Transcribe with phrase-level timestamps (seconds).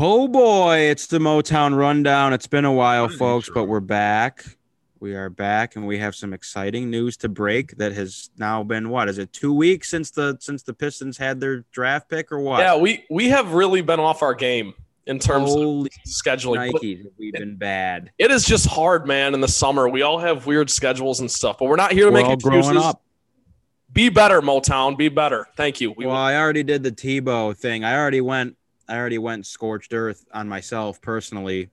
[0.00, 2.32] Oh boy, it's the Motown rundown.
[2.32, 4.44] It's been a while, folks, but we're back.
[5.00, 7.76] We are back, and we have some exciting news to break.
[7.78, 9.32] That has now been what is it?
[9.32, 12.60] Two weeks since the since the Pistons had their draft pick, or what?
[12.60, 14.72] Yeah, we we have really been off our game
[15.06, 16.70] in terms Holy of scheduling.
[16.70, 18.12] Nikes, we've been bad.
[18.18, 19.34] It is just hard, man.
[19.34, 22.12] In the summer, we all have weird schedules and stuff, but we're not here to
[22.12, 22.76] We're make all excuses.
[22.76, 23.02] up.
[23.92, 24.96] Be better, Motown.
[24.96, 25.48] Be better.
[25.56, 25.90] Thank you.
[25.90, 27.82] We well, I already did the Tebow thing.
[27.82, 28.54] I already went.
[28.88, 31.70] I already went scorched earth on myself personally.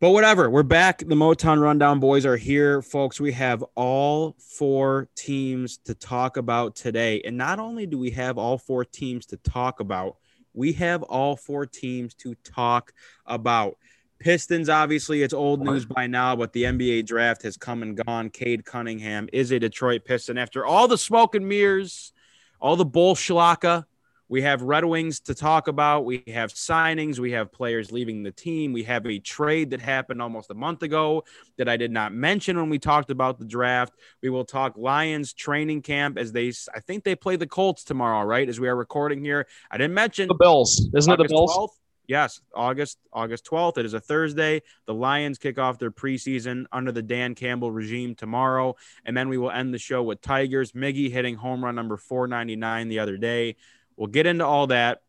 [0.00, 0.98] But whatever, we're back.
[0.98, 3.20] The Motown Rundown boys are here, folks.
[3.20, 7.20] We have all four teams to talk about today.
[7.24, 10.16] And not only do we have all four teams to talk about,
[10.54, 12.92] we have all four teams to talk
[13.26, 13.76] about.
[14.18, 18.30] Pistons, obviously, it's old news by now, but the NBA draft has come and gone.
[18.30, 20.38] Cade Cunningham is a Detroit Piston.
[20.38, 22.12] After all the smoke and mirrors,
[22.60, 23.84] all the bullshilaka.
[24.28, 26.04] We have Red Wings to talk about.
[26.04, 27.18] We have signings.
[27.18, 28.72] We have players leaving the team.
[28.72, 31.24] We have a trade that happened almost a month ago
[31.56, 33.94] that I did not mention when we talked about the draft.
[34.22, 38.24] We will talk Lions training camp as they, I think they play the Colts tomorrow,
[38.26, 38.48] right?
[38.48, 39.46] As we are recording here.
[39.70, 41.16] I didn't mention the Bills, isn't it?
[41.16, 41.56] The Bills.
[41.56, 41.78] 12th?
[42.06, 43.76] Yes, August August 12th.
[43.76, 44.62] It is a Thursday.
[44.86, 49.36] The Lions kick off their preseason under the Dan Campbell regime tomorrow, and then we
[49.36, 50.72] will end the show with Tigers.
[50.72, 53.56] Miggy hitting home run number 499 the other day.
[53.98, 55.02] We'll get into all that,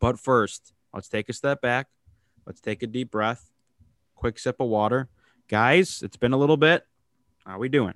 [0.00, 1.88] but first, let's take a step back.
[2.46, 3.50] Let's take a deep breath.
[4.14, 5.10] Quick sip of water,
[5.46, 6.02] guys.
[6.02, 6.84] It's been a little bit.
[7.44, 7.92] How are we doing?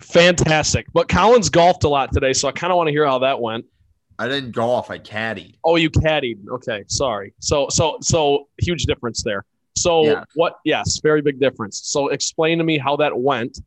[0.00, 0.86] Fantastic.
[0.92, 3.40] But Collins golfed a lot today, so I kind of want to hear how that
[3.40, 3.64] went.
[4.18, 4.90] I didn't golf.
[4.90, 5.54] I caddied.
[5.64, 6.46] Oh, you caddied.
[6.46, 7.32] Okay, sorry.
[7.40, 9.46] So so so huge difference there.
[9.74, 10.24] So Yeah.
[10.34, 10.56] what?
[10.66, 11.80] Yes, very big difference.
[11.84, 13.58] So explain to me how that went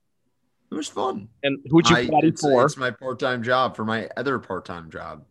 [0.74, 1.30] It was fun.
[1.44, 2.66] and who'd you I- caddy it's, for?
[2.66, 5.24] it's my part-time job for my other part-time job.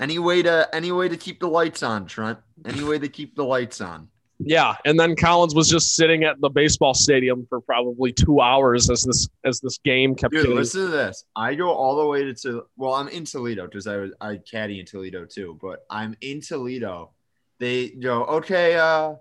[0.00, 2.38] Any way to any way to keep the lights on, Trent.
[2.64, 4.08] Any way to keep the lights on.
[4.40, 8.90] Yeah, and then Collins was just sitting at the baseball stadium for probably two hours
[8.90, 10.56] as this as this game kept Dude, getting.
[10.56, 11.24] listen to this.
[11.36, 14.38] I go all the way to, to well, I'm in Toledo because I was I
[14.38, 17.12] caddy in Toledo too, but I'm in Toledo.
[17.60, 19.14] They go, okay, uh,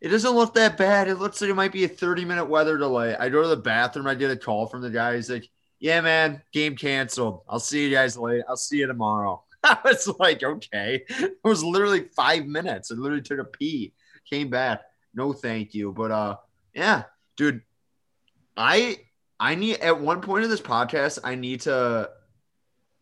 [0.00, 1.08] it doesn't look that bad.
[1.08, 3.16] It looks like it might be a 30 minute weather delay.
[3.16, 5.16] I go to the bathroom, I get a call from the guy.
[5.16, 5.48] He's like,
[5.78, 7.42] Yeah, man, game canceled.
[7.48, 8.44] I'll see you guys later.
[8.48, 9.42] I'll see you tomorrow.
[9.64, 11.04] I was like, okay.
[11.08, 12.90] It was literally five minutes.
[12.90, 13.94] I literally took a pee,
[14.28, 14.82] came back.
[15.14, 15.92] No, thank you.
[15.92, 16.36] But uh,
[16.74, 17.04] yeah,
[17.36, 17.62] dude,
[18.56, 18.98] I
[19.40, 22.10] I need at one point in this podcast, I need to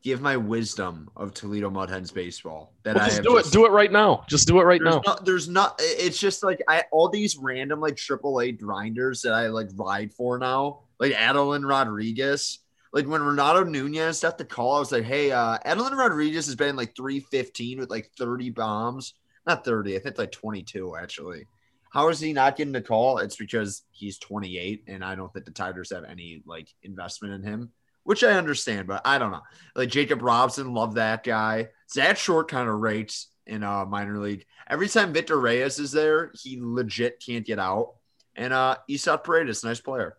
[0.05, 2.73] give my wisdom of Toledo Mud Hens baseball.
[2.85, 3.51] That Well, I have do it.
[3.51, 4.25] Do it right now.
[4.29, 5.03] Just do it right there's now.
[5.05, 5.75] not, there's not.
[5.81, 10.39] It's just like I all these random like AAA grinders that I like ride for
[10.39, 12.61] now, like Aderlin Rodriguez.
[12.93, 16.55] Like when Renato Nunez got the call, I was like, "Hey, uh, Aderlin Rodriguez has
[16.55, 19.15] been like 315 with like 30 bombs,
[19.47, 21.47] not 30, I think like 22 actually.
[21.91, 23.19] How is he not getting the call?
[23.19, 27.43] It's because he's 28, and I don't think the Tigers have any like investment in
[27.43, 27.71] him,
[28.05, 29.43] which I understand, but I don't know.
[29.75, 31.69] Like Jacob Robson, love that guy.
[31.93, 34.47] Zach Short kind of rates in uh minor league.
[34.69, 37.95] Every time Victor Reyes is there, he legit can't get out.
[38.37, 40.17] And uh Isaac Paredes, nice player.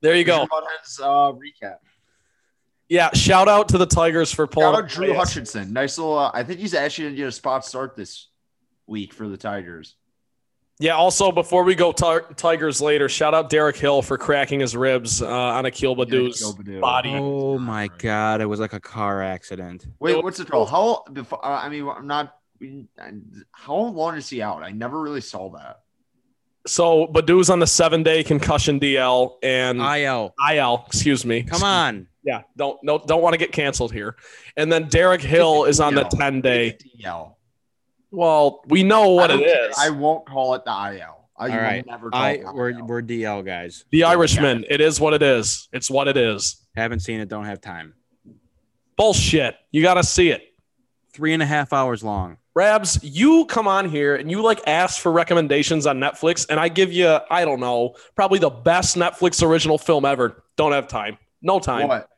[0.00, 0.46] There you go.
[0.46, 1.76] Mudhens, uh recap.
[2.88, 3.10] Yeah.
[3.14, 5.72] Shout out to the Tigers for Shout out Drew Hutchison.
[5.72, 8.28] Nice little uh, I think he's actually gonna get a spot start this
[8.86, 9.96] week for the Tigers.
[10.80, 10.96] Yeah.
[10.96, 15.22] Also, before we go Ti- Tigers later, shout out Derek Hill for cracking his ribs
[15.22, 17.14] uh, on Akil Baddoo's Akil body.
[17.14, 18.40] Oh my God!
[18.40, 19.86] It was like a car accident.
[20.00, 20.70] Wait, what's the called?
[20.70, 22.34] How before uh, I mean I'm not
[23.52, 24.62] how long is he out?
[24.62, 25.80] I never really saw that.
[26.66, 30.34] So Baddoo's on the seven day concussion DL and IL.
[30.52, 30.84] IL.
[30.86, 31.42] Excuse me.
[31.42, 32.06] Come on.
[32.22, 32.42] Yeah.
[32.56, 34.16] Don't no don't want to get canceled here.
[34.56, 36.76] And then Derek Hill is on the ten day.
[37.02, 37.34] DL.
[38.10, 39.70] Well, we know what I it don't care.
[39.70, 39.76] is.
[39.78, 41.16] I won't call it the IL.
[41.38, 41.86] I All will right.
[41.86, 42.86] never call I it the we're IL.
[42.86, 43.84] we're DL guys.
[43.90, 44.64] the Irishman.
[44.68, 45.68] It is what it is.
[45.72, 46.56] It's what it is.
[46.76, 47.28] Haven't seen it.
[47.28, 47.94] Don't have time.
[48.96, 49.56] Bullshit.
[49.70, 50.42] You got to see it.
[51.12, 52.36] Three and a half hours long.
[52.54, 56.68] Rabs, you come on here and you like ask for recommendations on Netflix, and I
[56.68, 60.42] give you, I don't know, probably the best Netflix original film ever.
[60.56, 61.16] Don't have time.
[61.42, 61.88] No time.
[61.88, 62.08] What?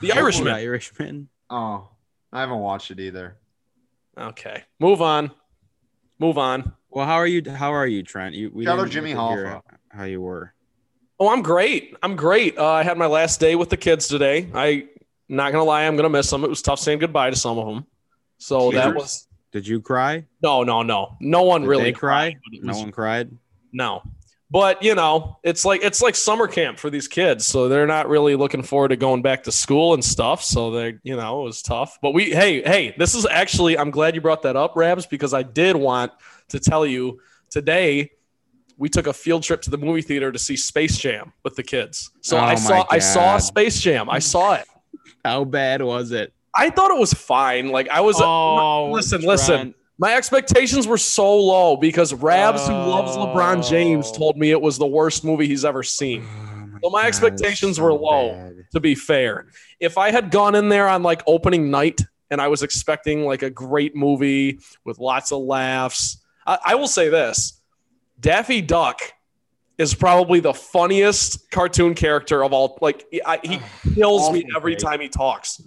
[0.00, 0.52] The oh, Irishman.
[0.54, 1.28] Irishman.
[1.50, 1.88] Oh,
[2.32, 3.36] I haven't watched it either.
[4.18, 4.62] Okay.
[4.78, 5.30] Move on.
[6.18, 6.72] Move on.
[6.90, 7.42] Well, how are you?
[7.50, 8.34] How are you, Trent?
[8.34, 9.62] You we Shout out Jimmy get to hear Hoffa.
[9.90, 10.52] How you were?
[11.18, 11.96] Oh, I'm great.
[12.02, 12.58] I'm great.
[12.58, 14.48] Uh, I had my last day with the kids today.
[14.54, 14.88] I
[15.28, 16.44] not gonna lie, I'm gonna miss them.
[16.44, 17.86] It was tough saying goodbye to some of them.
[18.38, 20.24] So that was Did you cry?
[20.42, 21.16] no, no, no.
[21.20, 22.32] No one Did really they cry?
[22.32, 23.30] cried, No was- one cried.
[23.72, 24.02] No.
[24.52, 28.06] But you know, it's like it's like summer camp for these kids, so they're not
[28.06, 30.44] really looking forward to going back to school and stuff.
[30.44, 31.96] So they, you know, it was tough.
[32.02, 35.32] But we, hey, hey, this is actually I'm glad you brought that up, Rabs, because
[35.32, 36.12] I did want
[36.48, 37.18] to tell you
[37.48, 38.10] today
[38.76, 41.62] we took a field trip to the movie theater to see Space Jam with the
[41.62, 42.10] kids.
[42.20, 44.10] So Oh I saw I saw Space Jam.
[44.10, 44.66] I saw it.
[45.24, 46.34] How bad was it?
[46.54, 47.70] I thought it was fine.
[47.70, 49.74] Like I was Oh, listen, listen.
[50.02, 54.18] My expectations were so low because Rabs, who loves LeBron James, Oh.
[54.18, 56.26] told me it was the worst movie he's ever seen.
[56.82, 58.32] Oh so my God, expectations so were low.
[58.32, 58.64] bad.
[58.72, 59.46] To be fair,
[59.78, 62.00] if I had gone in there on like opening night
[62.32, 66.88] and I was expecting like a great movie with lots of laughs, I, I will
[66.88, 67.60] say this:
[68.18, 68.98] Daffy Duck
[69.78, 72.76] is probably the funniest cartoon character of all.
[72.80, 75.62] Like I, he oh, kills me every time he talks.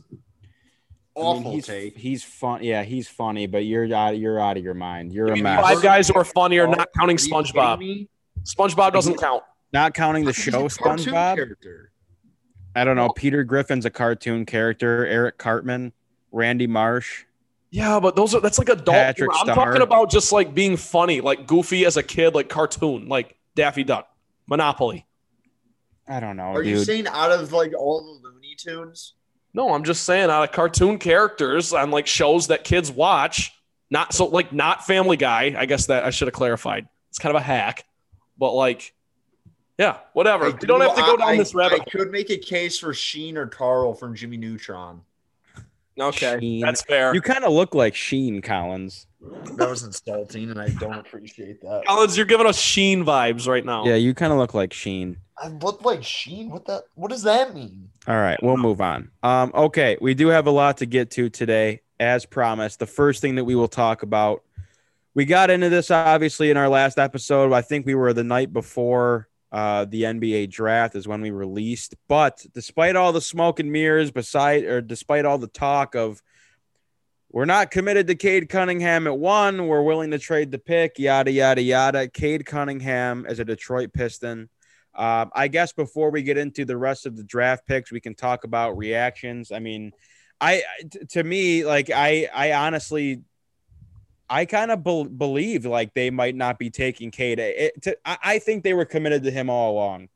[1.18, 1.98] I mean, Awful he's, take.
[1.98, 2.62] He's fun.
[2.64, 4.18] Yeah, he's funny, but you're out.
[4.18, 5.14] You're out of your mind.
[5.14, 5.62] You're a Give me mess.
[5.62, 8.08] Five guys who are funnier, not counting SpongeBob.
[8.44, 9.44] SpongeBob doesn't count.
[9.72, 11.36] Not counting the He's a show cartoon SpongeBob.
[11.36, 11.92] character.
[12.76, 13.10] I don't know.
[13.10, 15.06] Peter Griffin's a cartoon character.
[15.06, 15.94] Eric Cartman,
[16.34, 17.24] Randy Marsh.
[17.72, 18.96] Yeah, but those are that's like adult.
[18.96, 19.56] Patrick I'm Star.
[19.56, 23.84] talking about just like being funny, like goofy as a kid, like cartoon, like Daffy
[23.86, 24.10] Duck,
[24.48, 25.06] Monopoly.
[26.08, 29.14] I don't know, Are you saying out of like all the Looney Tunes?
[29.56, 33.54] No, I'm just saying out of cartoon characters on like shows that kids watch.
[33.90, 35.56] Not so like not Family Guy.
[35.58, 36.90] I guess that I should have clarified.
[37.10, 37.86] It's kind of a hack,
[38.38, 38.94] but like,
[39.78, 40.46] yeah, whatever.
[40.46, 41.82] I you don't have to go down I- this rabbit.
[41.82, 45.00] I could make a case for Sheen or Carl from Jimmy Neutron.
[45.98, 46.60] Okay, Sheen.
[46.60, 47.16] that's fair.
[47.16, 49.08] you kind of look like Sheen Collins.
[49.56, 51.86] That was insulting, and I don't appreciate that.
[51.86, 53.86] Collins, you're giving us Sheen vibes right now.
[53.86, 55.18] Yeah, you kind of look like Sheen.
[55.38, 56.50] I look like Sheen.
[56.50, 56.84] What that?
[56.96, 57.90] What does that mean?
[58.08, 59.12] All right, we'll move on.
[59.24, 62.80] Um, okay, we do have a lot to get to today, as promised.
[62.80, 64.44] The first thing that we will talk about,
[65.14, 67.54] we got into this obviously in our last episode.
[67.54, 71.96] I think we were the night before uh, the NBA draft is when we released.
[72.08, 76.22] But despite all the smoke and mirrors, beside or despite all the talk of
[77.36, 81.30] we're not committed to Cade Cunningham at one, we're willing to trade the pick, yada
[81.30, 82.08] yada yada.
[82.08, 84.48] Cade Cunningham as a Detroit Piston.
[84.96, 88.16] Um, I guess before we get into the rest of the draft picks, we can
[88.16, 89.52] talk about reactions.
[89.52, 89.92] I mean,
[90.40, 90.64] I
[91.10, 93.24] to me, like I, I honestly,
[94.30, 97.40] I kind of bel believe like they might not be taking Cade.
[97.40, 100.08] It, to, I, I think they were committed to him all along.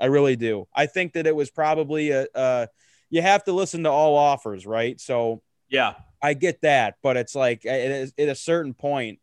[0.00, 0.66] I really do.
[0.74, 2.66] I think that it was probably a, uh,
[3.10, 5.00] you have to listen to all offers, right?
[5.00, 5.94] So yeah.
[6.24, 9.18] I get that, but it's like at, a certain point,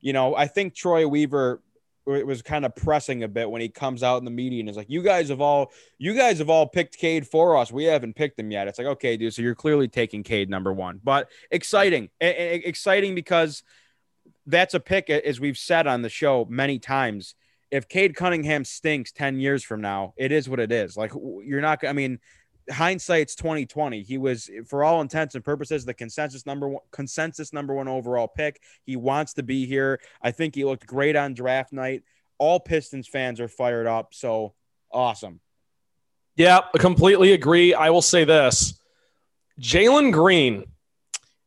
[0.00, 1.60] you know, I think Troy Weaver
[2.06, 4.76] was kind of pressing a bit when he comes out in the media and is
[4.76, 7.72] like, "You guys have all, you guys have all picked Cade for us.
[7.72, 10.72] We haven't picked him yet." It's like, okay, dude, so you're clearly taking Cade number
[10.72, 13.64] one, but exciting, exciting because
[14.46, 17.34] that's a pick as we've said on the show many times.
[17.72, 20.96] If Cade Cunningham stinks ten years from now, it is what it is.
[20.96, 21.12] Like
[21.42, 21.84] you're not.
[21.84, 22.20] I mean,
[22.70, 27.74] hindsight's 2020 he was for all intents and purposes the consensus number one consensus number
[27.74, 31.72] one overall pick he wants to be here i think he looked great on draft
[31.72, 32.02] night
[32.38, 34.54] all pistons fans are fired up so
[34.90, 35.40] awesome
[36.36, 37.74] Yeah, I completely agree.
[37.74, 38.80] I will say this
[39.60, 40.64] Jalen Green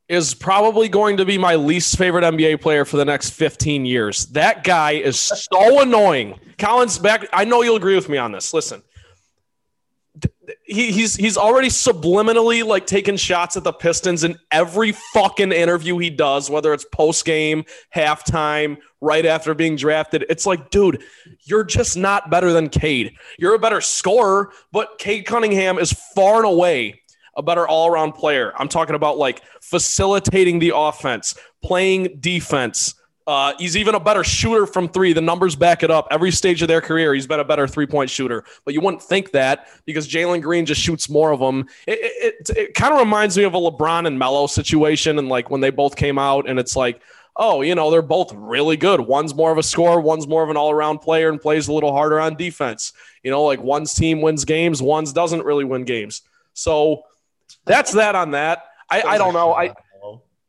[0.08, 4.28] is probably going to be my least favorite NBA player for the next 15 years.
[4.28, 6.40] That guy is so annoying.
[6.58, 7.28] Collins, back.
[7.34, 8.54] I know you'll agree with me on this.
[8.54, 8.82] Listen,
[10.68, 15.98] he, he's he's already subliminally like taking shots at the Pistons in every fucking interview
[15.98, 17.64] he does, whether it's post game,
[17.96, 20.26] halftime, right after being drafted.
[20.30, 21.02] It's like, dude,
[21.46, 23.14] you're just not better than Cade.
[23.40, 27.02] You're a better scorer, but Cade Cunningham is far and away
[27.38, 28.52] a better all around player.
[28.58, 32.96] I'm talking about like facilitating the offense, playing defense.
[33.28, 35.12] Uh, he's even a better shooter from three.
[35.12, 36.08] The numbers back it up.
[36.10, 38.46] Every stage of their career, he's been a better three point shooter.
[38.64, 41.68] But you wouldn't think that because Jalen Green just shoots more of them.
[41.86, 45.20] It, it, it, kind of reminds me of a LeBron and Melo situation.
[45.20, 47.02] And like when they both came out, and it's like,
[47.36, 49.02] oh, you know, they're both really good.
[49.02, 51.74] One's more of a scorer, one's more of an all around player and plays a
[51.74, 52.94] little harder on defense.
[53.24, 56.22] You know, like one's team wins games, one's doesn't really win games.
[56.54, 57.04] So
[57.66, 58.64] that's that on that.
[58.90, 59.54] I, I don't know.
[59.54, 59.74] I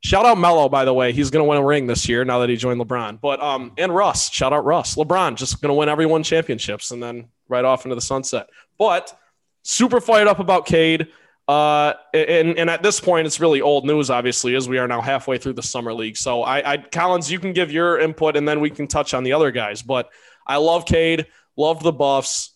[0.00, 1.12] shout out Melo, by the way.
[1.12, 3.20] He's going to win a ring this year now that he joined LeBron.
[3.20, 4.94] But um, and Russ, shout out Russ.
[4.96, 8.48] LeBron just going to win every one championships and then right off into the sunset.
[8.78, 9.16] But
[9.62, 11.08] super fired up about Cade.
[11.46, 15.00] Uh, and, and at this point, it's really old news, obviously, as we are now
[15.00, 16.16] halfway through the summer league.
[16.16, 19.24] So I, I Collins, you can give your input and then we can touch on
[19.24, 19.80] the other guys.
[19.80, 20.10] But
[20.46, 21.26] I love Cade,
[21.56, 22.54] love the Buffs,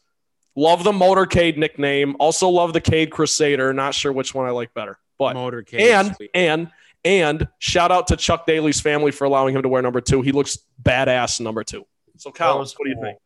[0.55, 2.17] love the Motorcade nickname.
[2.21, 3.73] Also love the Cade Crusader.
[3.73, 6.31] Not sure which one I like better, but motorcade and sweet.
[6.35, 6.71] and
[7.05, 10.23] and shout out to Chuck Daly's family for allowing him to wear number two.
[10.23, 11.85] He looks badass in number two.
[12.17, 13.19] So, Collins, what do you think?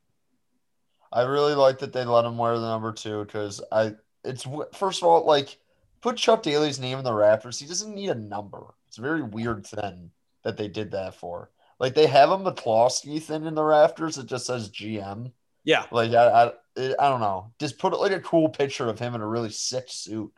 [1.13, 3.93] I really like that they let him wear the number two because I
[4.25, 5.57] it's first of all like
[6.01, 7.61] put Chuck Daly's name in the Raptors.
[7.61, 8.75] He doesn't need a number.
[8.89, 10.11] It's a very weird thing
[10.43, 11.51] that they did that for.
[11.79, 14.19] Like they have a McCloskey thing in the rafters.
[14.19, 15.33] It just says GM.
[15.65, 15.85] Yeah.
[15.91, 17.53] Like I, I I don't know.
[17.59, 20.33] Just put like a cool picture of him in a really sick suit,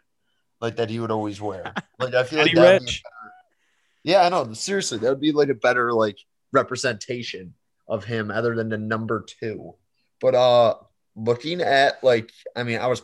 [0.60, 1.72] like that he would always wear.
[2.00, 3.02] Like I feel like Eddie that'd be Rich.
[3.02, 3.14] better-
[4.08, 4.54] Yeah, I know.
[4.54, 6.16] Seriously, that would be like a better like
[6.50, 7.52] representation
[7.86, 9.74] of him other than the number two.
[10.18, 10.76] But uh
[11.14, 13.02] looking at like I mean, I was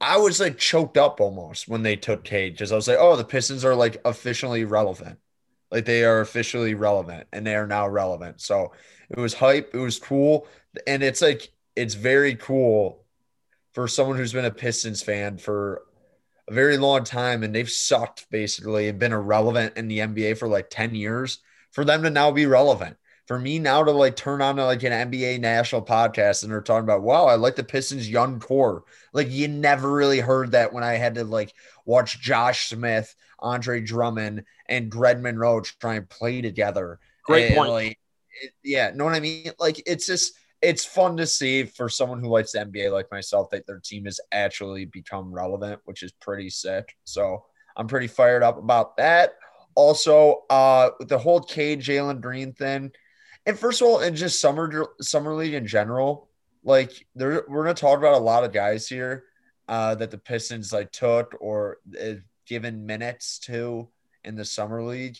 [0.00, 3.16] I was like choked up almost when they took Cade because I was like, oh,
[3.16, 5.18] the Pistons are like officially relevant.
[5.72, 8.40] Like they are officially relevant and they are now relevant.
[8.40, 8.72] So
[9.10, 9.74] it was hype.
[9.74, 10.46] It was cool.
[10.86, 13.04] And it's like, it's very cool
[13.74, 15.82] for someone who's been a Pistons fan for
[16.48, 20.48] a very long time and they've sucked basically and been irrelevant in the NBA for
[20.48, 21.38] like 10 years
[21.72, 22.96] for them to now be relevant.
[23.26, 26.62] For me now to like turn on to like an NBA national podcast and they're
[26.62, 28.84] talking about, wow, I like the Pistons young core.
[29.12, 31.52] Like you never really heard that when I had to like
[31.84, 36.98] watch Josh Smith, Andre Drummond, and Greg Monroe try and play together.
[37.22, 37.70] Great And, point.
[37.70, 37.98] Like,
[38.42, 39.52] it- yeah, know what I mean?
[39.58, 43.50] Like it's just it's fun to see for someone who likes the NBA like myself
[43.50, 46.96] that their team has actually become relevant, which is pretty sick.
[47.04, 47.44] So
[47.76, 49.34] I'm pretty fired up about that.
[49.74, 52.90] Also, uh, the whole K Jalen Green thing,
[53.46, 56.28] and first of all, and just summer summer league in general,
[56.64, 59.24] like there we're gonna talk about a lot of guys here
[59.68, 62.14] uh, that the Pistons like took or uh,
[62.46, 63.88] given minutes to
[64.24, 65.16] in the summer league.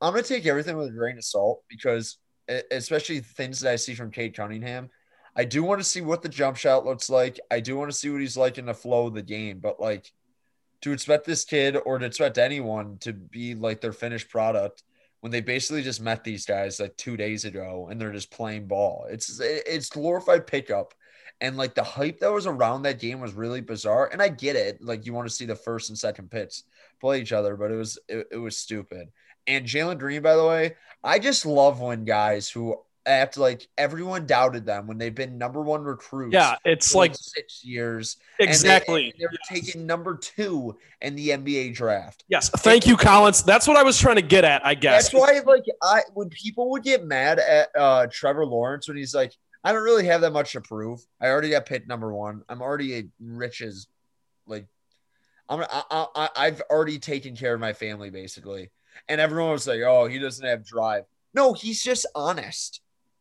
[0.00, 2.16] I'm gonna take everything with a grain of salt because
[2.70, 4.90] especially things that I see from Cade Cunningham.
[5.36, 7.38] I do want to see what the jump shot looks like.
[7.50, 9.80] I do want to see what he's like in the flow of the game, but
[9.80, 10.12] like
[10.82, 14.82] to expect this kid or to expect anyone to be like their finished product
[15.20, 18.66] when they basically just met these guys like two days ago and they're just playing
[18.66, 19.06] ball.
[19.10, 20.94] It's it's glorified pickup.
[21.40, 24.08] And like the hype that was around that game was really bizarre.
[24.12, 24.82] And I get it.
[24.82, 26.62] Like you want to see the first and second pitch
[27.00, 29.08] play each other, but it was it, it was stupid.
[29.48, 32.76] And Jalen Green, by the way, I just love when guys who
[33.08, 36.34] after like everyone doubted them when they've been number one recruits.
[36.34, 38.18] Yeah, it's like six years.
[38.38, 39.06] exactly.
[39.06, 42.24] and They, were taking number two in the NBA draft.
[42.28, 43.42] Yes, thank you, Collins.
[43.42, 44.64] That's what I was trying to get at.
[44.64, 45.10] I guess.
[45.10, 49.14] That's why, like, I when people would get mad at uh, Trevor Lawrence when he's
[49.14, 49.32] like,
[49.64, 51.00] I don't really have that much to prove.
[51.20, 52.42] I already got picked number one.
[52.48, 53.86] I'm already a rich as,
[54.46, 54.66] like,
[55.48, 58.70] I'm I, I I've already taken care of my family basically,
[59.08, 61.04] and everyone was like, oh, he doesn't have drive.
[61.34, 62.80] No, he's just honest.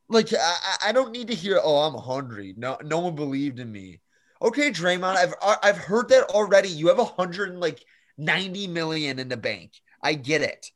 [0.10, 2.54] Like, I I- don't need to hear, oh, I'm hungry.
[2.58, 4.02] No, no one believed in me.
[4.42, 6.70] Okay, Draymond, I've uh, I've heard that already.
[6.70, 7.84] You have a hundred and like
[8.18, 9.74] ninety million in the bank.
[10.02, 10.72] I get it.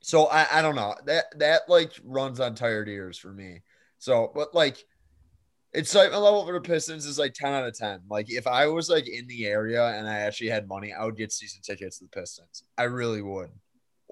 [0.00, 3.62] So I, I don't know that that like runs on tired ears for me.
[3.98, 4.84] So, but like
[5.72, 8.00] excitement level for the Pistons is like ten out of ten.
[8.08, 11.16] Like if I was like in the area and I actually had money, I would
[11.16, 12.64] get season tickets to the Pistons.
[12.76, 13.50] I really would.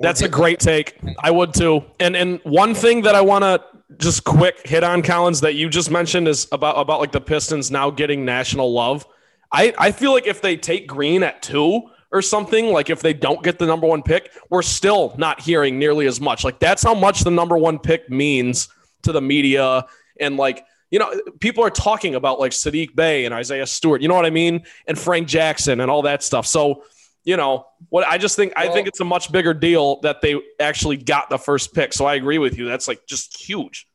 [0.00, 0.98] That's a great take.
[1.22, 1.84] I would too.
[1.98, 3.62] And and one thing that I want to
[3.98, 7.70] just quick hit on, Collins, that you just mentioned is about about like the Pistons
[7.70, 9.06] now getting national love.
[9.52, 13.12] I I feel like if they take Green at two or something, like if they
[13.12, 16.44] don't get the number one pick, we're still not hearing nearly as much.
[16.44, 18.68] Like that's how much the number one pick means
[19.02, 19.86] to the media
[20.18, 20.64] and like.
[20.92, 24.02] You know, people are talking about like Saddiq Bey and Isaiah Stewart.
[24.02, 24.64] You know what I mean?
[24.88, 26.48] And Frank Jackson and all that stuff.
[26.48, 26.82] So,
[27.24, 30.40] you know what I just think I think it's a much bigger deal that they
[30.58, 31.92] actually got the first pick.
[31.92, 32.66] So I agree with you.
[32.66, 33.86] That's like just huge.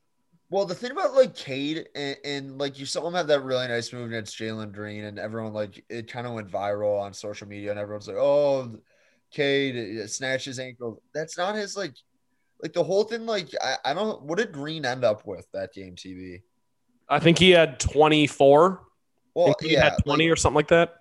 [0.51, 3.67] Well, the thing about like Cade and, and like you saw him have that really
[3.67, 7.47] nice move against Jalen Green, and everyone like it kind of went viral on social
[7.47, 8.75] media, and everyone's like, "Oh,
[9.31, 11.95] Cade uh, snatched his ankle." That's not his like,
[12.61, 13.25] like the whole thing.
[13.25, 14.21] Like I, I don't.
[14.21, 15.95] What did Green end up with that game?
[15.95, 16.43] TV.
[17.09, 18.71] I think he had 24.
[18.71, 18.85] I
[19.33, 20.93] Well, he yeah, had 20 like- or something like that.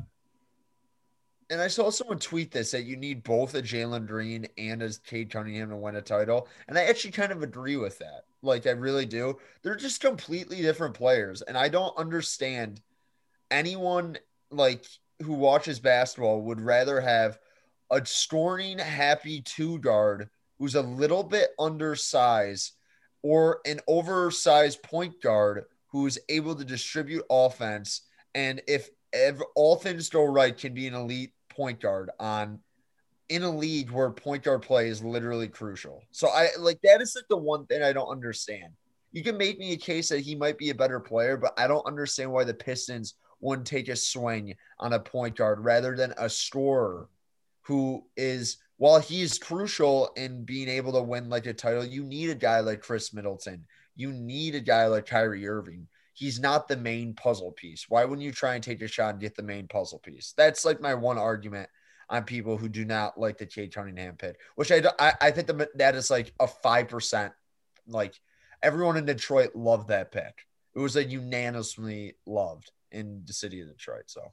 [1.50, 4.90] And I saw someone tweet this that you need both a Jalen Green and a
[5.04, 8.24] Cade Cunningham to win a title, and I actually kind of agree with that.
[8.42, 9.38] Like I really do.
[9.62, 12.80] They're just completely different players, and I don't understand
[13.50, 14.18] anyone
[14.50, 14.84] like
[15.22, 17.38] who watches basketball would rather have
[17.90, 22.72] a scoring happy two guard who's a little bit undersized
[23.22, 28.02] or an oversized point guard who's able to distribute offense
[28.34, 32.58] and if ev- all things go right can be an elite point guard on
[33.28, 36.02] in a league where point guard play is literally crucial.
[36.10, 38.74] So I like that is like the one thing I don't understand.
[39.12, 41.66] You can make me a case that he might be a better player, but I
[41.66, 46.12] don't understand why the Pistons wouldn't take a swing on a point guard rather than
[46.18, 47.08] a scorer
[47.62, 52.30] who is while he's crucial in being able to win like a title, you need
[52.30, 53.64] a guy like Khris Middleton.
[53.96, 55.86] You need a guy like Kyrie Irving.
[56.14, 57.86] He's not the main puzzle piece.
[57.88, 60.32] Why wouldn't you try and take a shot and get the main puzzle piece?
[60.36, 61.68] That's like my one argument
[62.08, 65.48] on people who do not like the Cade Cunningham pick, which I, I, I think
[65.48, 67.32] the, that is like a 5%.
[67.86, 68.18] Like
[68.62, 70.46] everyone in Detroit loved that pick.
[70.74, 74.04] It was unanimously loved in the city of Detroit.
[74.06, 74.32] So,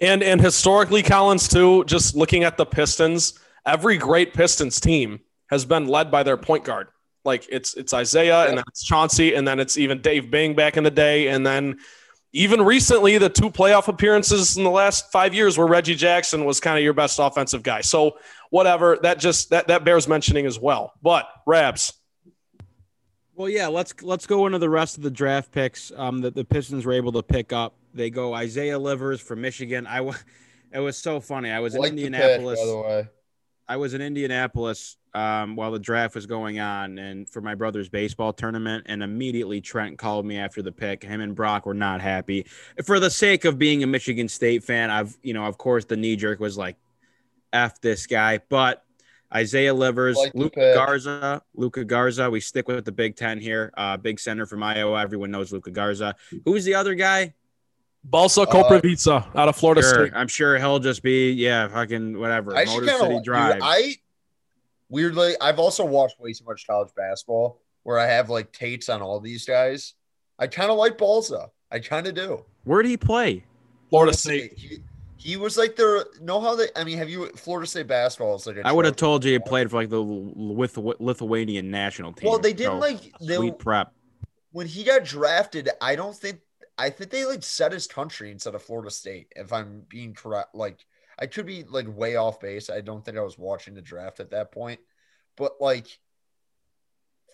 [0.00, 5.64] and, and historically, Collins, too, just looking at the Pistons, every great Pistons team has
[5.64, 6.88] been led by their point guard.
[7.26, 8.44] Like it's it's Isiah yeah.
[8.48, 11.46] and then it's Chauncey and then it's even Dave Bing back in the day and
[11.46, 11.78] then
[12.32, 16.60] even recently the two playoff appearances in the last 5 years where Reggie Jackson was
[16.60, 17.80] kind of your best offensive guy.
[17.80, 18.18] So
[18.50, 20.92] whatever, that just that that bears mentioning as well.
[21.02, 21.92] But Rabs
[23.36, 26.44] well, yeah, let's let's go into the rest of the draft picks um, that the
[26.44, 27.74] Pistons were able to pick up.
[27.92, 29.86] They go Isaiah Livers from Michigan.
[29.86, 30.24] I was,
[30.72, 31.50] it was so funny.
[31.50, 32.58] I was in Indianapolis.
[32.58, 33.08] Pick, by the way.
[33.68, 37.88] I was in Indianapolis um, while the draft was going on, and for my brother's
[37.88, 41.02] baseball tournament, and immediately Trent called me after the pick.
[41.02, 42.44] Him and Brock were not happy.
[42.84, 45.96] For the sake of being a Michigan State fan, I've you know, of course, the
[45.96, 46.76] knee jerk was like,
[47.50, 48.84] "F this guy," but
[49.34, 52.28] Isaiah Livers, like Luka Garza, Luka Garza.
[52.28, 53.72] We stick with the Big Ten here.
[53.74, 55.00] Uh, big center from Iowa.
[55.00, 56.14] Everyone knows Luka Garza.
[56.44, 57.32] Who's the other guy?
[58.04, 60.06] Balsa Koprivica uh, out of Florida sure.
[60.06, 60.12] State.
[60.14, 62.54] I'm sure he'll just be yeah, fucking whatever.
[62.54, 63.54] I Motor City Drive.
[63.54, 63.96] Dude, I
[64.88, 69.02] weirdly, I've also watched way too much college basketball where I have like Tates on
[69.02, 69.94] all these guys.
[70.38, 71.50] I kind of like Balsa.
[71.70, 72.44] I kind of do.
[72.64, 73.44] Where did he play?
[73.90, 74.54] Florida State.
[74.56, 74.78] He,
[75.16, 76.68] he was like the know how they.
[76.76, 78.58] I mean, have you Florida State basketball is like.
[78.64, 82.28] I would have told you he played for like the with Lithuanian national team.
[82.28, 83.92] Well, they didn't so, like they, sweet prep.
[84.52, 86.40] When he got drafted, I don't think
[86.78, 89.32] I think they like set his country instead of Florida State.
[89.34, 90.84] If I'm being correct, like
[91.18, 92.70] I could be like way off base.
[92.70, 94.80] I don't think I was watching the draft at that point,
[95.36, 95.86] but like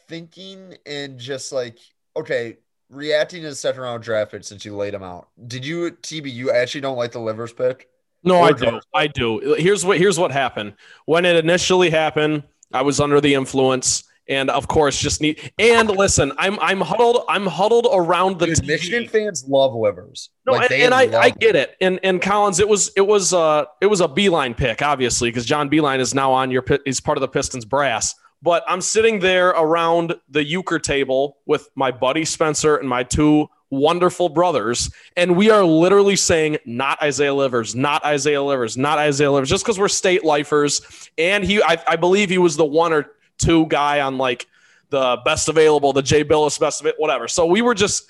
[0.08, 1.78] thinking and just like
[2.16, 2.58] okay,
[2.90, 5.28] reacting to the second round draft pick since you laid him out.
[5.46, 6.32] Did you TB?
[6.32, 7.88] You actually don't like the livers pick?
[8.22, 8.80] No, or I do.
[8.94, 9.56] I do.
[9.58, 10.74] Here's what here's what happened.
[11.06, 15.88] When it initially happened, I was under the influence and of course just need and
[15.90, 20.70] listen i'm i'm huddled i'm huddled around the Dude, michigan fans love livers no like,
[20.70, 21.76] and, and i i get it.
[21.80, 25.44] and and collins it was it was uh it was a Beilein pick obviously because
[25.44, 28.14] John Beilein is now on your he's part of the pistons brass.
[28.42, 33.48] But i'm sitting there around the euchre table with my buddy spencer and my two
[33.70, 39.32] wonderful brothers and we are literally saying not isaiah livers not isaiah livers not isaiah
[39.32, 41.10] livers just because we're state lifers.
[41.16, 43.06] And he I, I believe he was the one or
[43.42, 44.46] two guy on like
[44.90, 47.26] the best available, the Jay Bilas best of it, whatever.
[47.28, 48.08] So we were just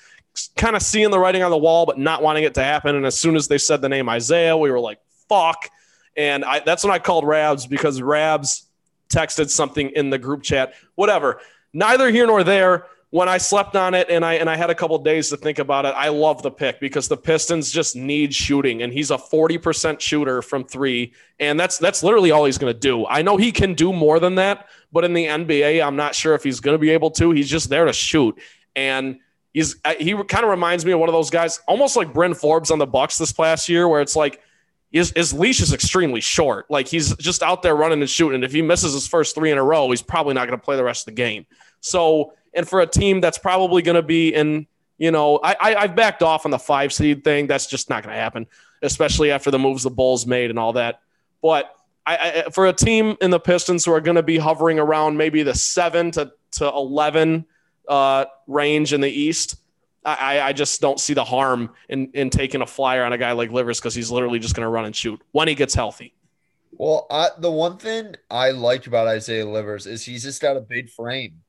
[0.55, 2.95] kind of seeing the writing on the wall, but not wanting it to happen.
[2.95, 5.69] And as soon as they said the name Isaiah, we were like, fuck.
[6.17, 8.67] And I, that's when I called Rabs because Rabs
[9.09, 10.73] texted something in the group chat.
[10.95, 11.39] Whatever.
[11.73, 14.75] Neither here nor there when I slept on it and I and I had a
[14.75, 18.33] couple days to think about it, I love the pick because the Pistons just need
[18.33, 22.73] shooting and he's a 40% shooter from 3 and that's that's literally all he's going
[22.73, 23.05] to do.
[23.05, 26.33] I know he can do more than that, but in the NBA, I'm not sure
[26.33, 27.29] if he's going to be able to.
[27.29, 28.39] He's just there to shoot
[28.75, 29.19] and
[29.53, 32.71] he's he kind of reminds me of one of those guys almost like Bryn Forbes
[32.71, 34.41] on the Bucks this past year where it's like
[34.91, 36.65] his, his leash is extremely short.
[36.71, 38.35] Like he's just out there running and shooting.
[38.35, 40.65] And if he misses his first three in a row, he's probably not going to
[40.65, 41.45] play the rest of the game.
[41.79, 45.75] So and for a team that's probably going to be in, you know, I, I
[45.75, 47.47] I've backed off on the five seed thing.
[47.47, 48.47] That's just not going to happen,
[48.81, 51.01] especially after the moves the Bulls made and all that.
[51.41, 54.79] But I, I, for a team in the Pistons who are going to be hovering
[54.79, 57.45] around maybe the seven to to eleven
[57.87, 59.57] uh, range in the East,
[60.05, 63.31] I, I just don't see the harm in in taking a flyer on a guy
[63.31, 66.13] like Livers because he's literally just going to run and shoot when he gets healthy.
[66.75, 70.61] Well, I, the one thing I like about Isaiah Livers is he's just got a
[70.61, 71.41] big frame,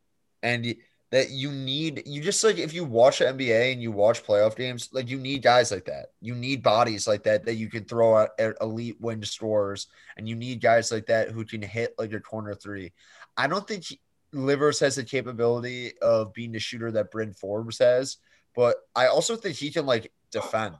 [0.42, 0.78] and he,
[1.14, 4.56] that you need you just like if you watch the NBA and you watch playoff
[4.56, 6.06] games, like you need guys like that.
[6.20, 10.28] You need bodies like that that you can throw out at elite win scores, and
[10.28, 12.92] you need guys like that who can hit like a corner three.
[13.36, 13.84] I don't think
[14.32, 18.16] Livers has the capability of being the shooter that Bryn Forbes has,
[18.56, 20.74] but I also think he can like defend.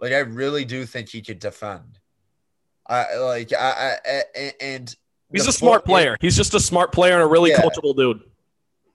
[0.00, 2.00] Like I really do think he can defend.
[2.88, 4.96] I like I, I and
[5.32, 6.16] he's a smart player.
[6.20, 7.60] He's just a smart player and a really yeah.
[7.60, 8.20] coachable dude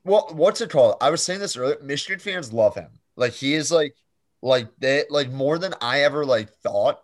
[0.03, 0.95] well, what's it called?
[1.01, 1.77] I was saying this earlier.
[1.81, 2.89] Michigan fans love him.
[3.15, 3.95] Like he is like,
[4.41, 7.01] like they like more than I ever like thought.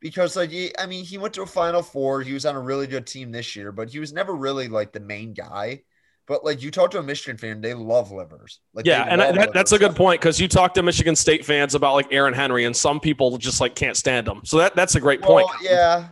[0.00, 2.22] Because like he, I mean, he went to a Final Four.
[2.22, 4.92] He was on a really good team this year, but he was never really like
[4.92, 5.82] the main guy.
[6.26, 8.60] But like you talk to a Michigan fan, they love livers.
[8.74, 11.74] Like yeah, and that, that's a good point because you talk to Michigan State fans
[11.74, 14.40] about like Aaron Henry, and some people just like can't stand him.
[14.44, 15.48] So that that's a great well, point.
[15.62, 16.08] Yeah,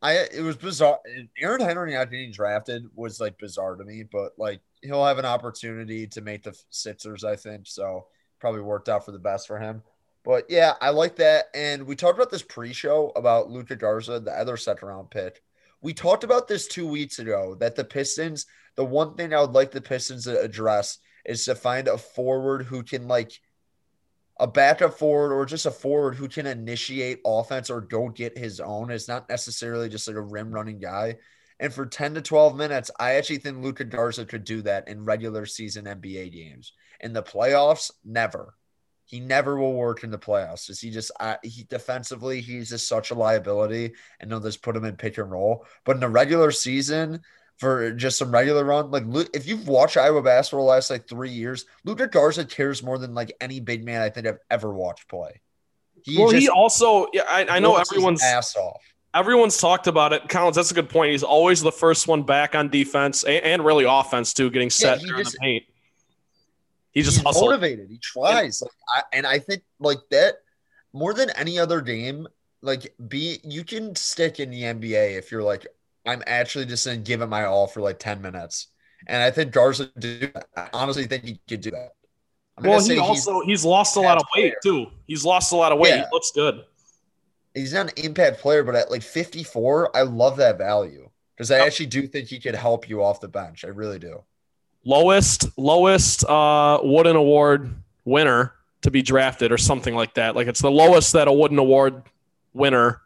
[0.00, 0.98] I it was bizarre.
[1.38, 5.24] Aaron Henry not getting drafted was like bizarre to me, but like he'll have an
[5.24, 7.66] opportunity to make the Sixers, I think.
[7.66, 8.06] So
[8.38, 9.82] probably worked out for the best for him.
[10.24, 11.46] But yeah, I like that.
[11.54, 15.42] And we talked about this pre-show about Luka Garza, the other second round pick.
[15.82, 19.52] We talked about this two weeks ago that the Pistons, the one thing I would
[19.52, 23.32] like the Pistons to address is to find a forward who can like
[24.38, 28.60] a backup forward or just a forward who can initiate offense or go get his
[28.60, 28.90] own.
[28.90, 31.16] It's not necessarily just like a rim running guy.
[31.60, 35.04] And for 10 to 12 minutes, I actually think Luka Garza could do that in
[35.04, 36.72] regular season NBA games.
[37.00, 38.54] In the playoffs, never.
[39.04, 40.70] He never will work in the playoffs.
[40.70, 44.76] Is he just uh, he defensively he's just such a liability, and they'll just put
[44.76, 45.66] him in pick and roll.
[45.84, 47.20] But in the regular season,
[47.60, 48.90] for just some regular run.
[48.90, 52.96] Like if you've watched Iowa basketball the last like three years, Luka Garza cares more
[52.96, 55.42] than like any big man I think I've ever watched play.
[56.02, 58.80] He well, he also, yeah, I, I know everyone's ass off.
[59.14, 60.28] Everyone's talked about it.
[60.28, 61.10] Collins, that's a good point.
[61.10, 65.02] He's always the first one back on defense and, and really offense too, getting set
[65.02, 65.64] yeah, in the paint.
[66.92, 67.88] He just he's motivated.
[67.88, 70.36] He tries, like, I, and I think like that
[70.92, 72.26] more than any other game.
[72.62, 75.66] Like, be you can stick in the NBA if you're like
[76.06, 78.68] I'm actually just to give it my all for like 10 minutes.
[79.06, 80.46] And I think Garza do that.
[80.56, 81.90] I honestly think he could do that.
[82.58, 84.56] I'm well, he also he's, he's lost a lot of weight player.
[84.62, 84.86] too.
[85.06, 85.90] He's lost a lot of weight.
[85.90, 86.04] Yeah.
[86.04, 86.64] He looks good.
[87.54, 91.58] He's not an impact player, but at like 54, I love that value because I
[91.58, 93.64] actually do think he could help you off the bench.
[93.64, 94.22] I really do.
[94.84, 100.36] Lowest, lowest uh, Wooden Award winner to be drafted or something like that.
[100.36, 102.02] Like it's the lowest that a Wooden Award
[102.54, 103.02] winner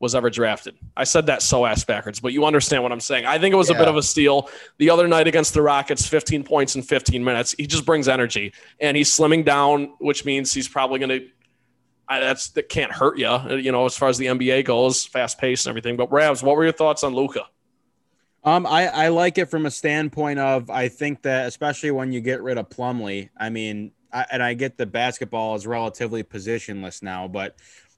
[0.00, 0.76] was ever drafted.
[0.96, 3.24] I said that so ass backwards, but you understand what I'm saying.
[3.24, 3.76] I think it was yeah.
[3.76, 4.50] a bit of a steal.
[4.78, 7.54] The other night against the Rockets, 15 points in 15 minutes.
[7.56, 11.28] He just brings energy, and he's slimming down, which means he's probably going to.
[12.08, 15.64] That's that can't hurt you, you know, as far as the NBA goes, fast pace
[15.66, 15.96] and everything.
[15.96, 17.46] But Ravs, what were your thoughts on Luka?
[18.44, 22.20] Um, I, I like it from a standpoint of I think that especially when you
[22.20, 27.02] get rid of Plumlee, I mean, I, and I get the basketball is relatively positionless
[27.02, 27.56] now, but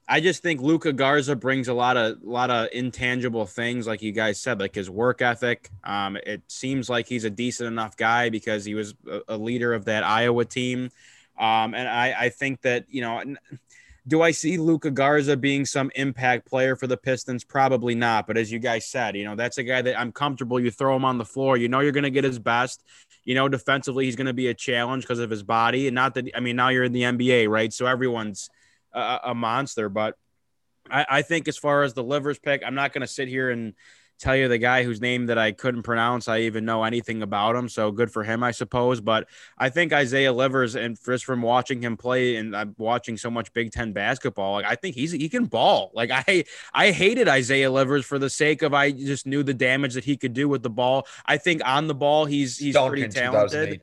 [0.09, 4.01] I just think Luka Garza brings a lot of a lot of intangible things, like
[4.01, 5.69] you guys said, like his work ethic.
[5.83, 9.73] Um, it seems like he's a decent enough guy because he was a, a leader
[9.73, 10.91] of that Iowa team,
[11.37, 13.21] um, and I, I think that you know.
[14.07, 17.43] Do I see Luka Garza being some impact player for the Pistons?
[17.43, 18.25] Probably not.
[18.25, 20.59] But as you guys said, you know, that's a guy that I'm comfortable.
[20.59, 22.83] You throw him on the floor, you know, you're going to get his best.
[23.25, 25.87] You know, defensively, he's going to be a challenge because of his body.
[25.87, 27.73] And not that, I mean, now you're in the NBA, right?
[27.73, 28.49] So everyone's
[28.93, 29.89] a, a monster.
[29.89, 30.15] But
[30.89, 33.49] I, I, think as far as the livers pick, I'm not going to sit here
[33.49, 33.73] and
[34.19, 36.27] tell you the guy whose name that I couldn't pronounce.
[36.27, 37.69] I even know anything about him.
[37.69, 39.01] So good for him, I suppose.
[39.01, 39.27] But
[39.57, 43.53] I think Isaiah Livers, and just from watching him play, and I'm watching so much
[43.53, 45.91] Big Ten basketball, like I think he's he can ball.
[45.93, 49.93] Like I I hated Isaiah Livers for the sake of I just knew the damage
[49.93, 51.07] that he could do with the ball.
[51.25, 53.81] I think on the ball he's he's Duncan pretty talented.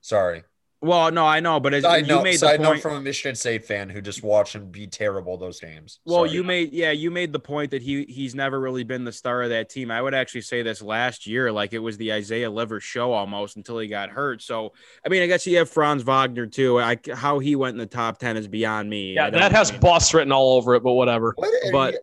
[0.00, 0.44] Sorry.
[0.84, 2.96] Well, no, I know, but as side you note, made the side point, note from
[2.96, 5.98] a Michigan State fan who just watched him be terrible those games.
[6.04, 6.32] Well, Sorry.
[6.32, 9.42] you made yeah, you made the point that he he's never really been the star
[9.42, 9.90] of that team.
[9.90, 13.56] I would actually say this last year, like it was the Isaiah Lever show almost
[13.56, 14.42] until he got hurt.
[14.42, 14.74] So
[15.06, 16.78] I mean, I guess you have Franz Wagner too.
[16.78, 19.14] I, how he went in the top ten is beyond me.
[19.14, 21.32] Yeah, that has boss written all over it, but whatever.
[21.36, 21.94] What, but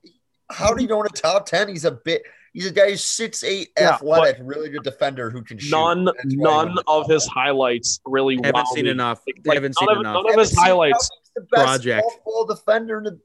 [0.49, 1.67] how do you go in the top ten?
[1.67, 2.23] He's a bit.
[2.53, 5.71] He's a guy who's six eight, yeah, athletic, really good defender who can shoot.
[5.71, 8.39] None, none of his highlights really.
[8.43, 9.21] Haven't seen enough.
[9.45, 10.23] Like, haven't seen of, enough.
[10.25, 11.09] None of his highlights.
[11.49, 12.05] Project.
[12.49, 13.19] defender in the.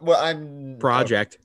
[0.00, 1.38] Well, I'm project.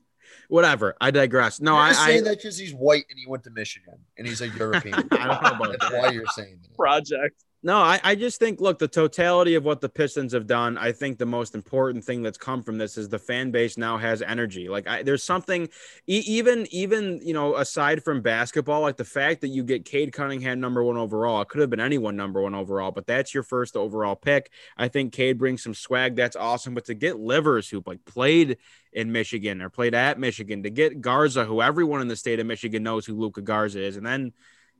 [0.48, 0.96] Whatever.
[1.00, 1.60] I digress.
[1.60, 4.48] No, I say that because he's white and he went to Michigan and he's a
[4.48, 4.94] European.
[5.12, 6.02] I don't know about That's that.
[6.02, 6.74] why you're saying that.
[6.74, 7.44] Project.
[7.62, 10.92] No, I, I just think, look, the totality of what the Pistons have done, I
[10.92, 14.22] think the most important thing that's come from this is the fan base now has
[14.22, 14.70] energy.
[14.70, 15.68] Like, I, there's something,
[16.06, 20.14] e- even, even, you know, aside from basketball, like the fact that you get Cade
[20.14, 23.42] Cunningham number one overall, it could have been anyone number one overall, but that's your
[23.42, 24.50] first overall pick.
[24.78, 26.16] I think Cade brings some swag.
[26.16, 26.72] That's awesome.
[26.72, 28.56] But to get Livers, who like played
[28.90, 32.46] in Michigan or played at Michigan, to get Garza, who everyone in the state of
[32.46, 34.32] Michigan knows who Luka Garza is, and then,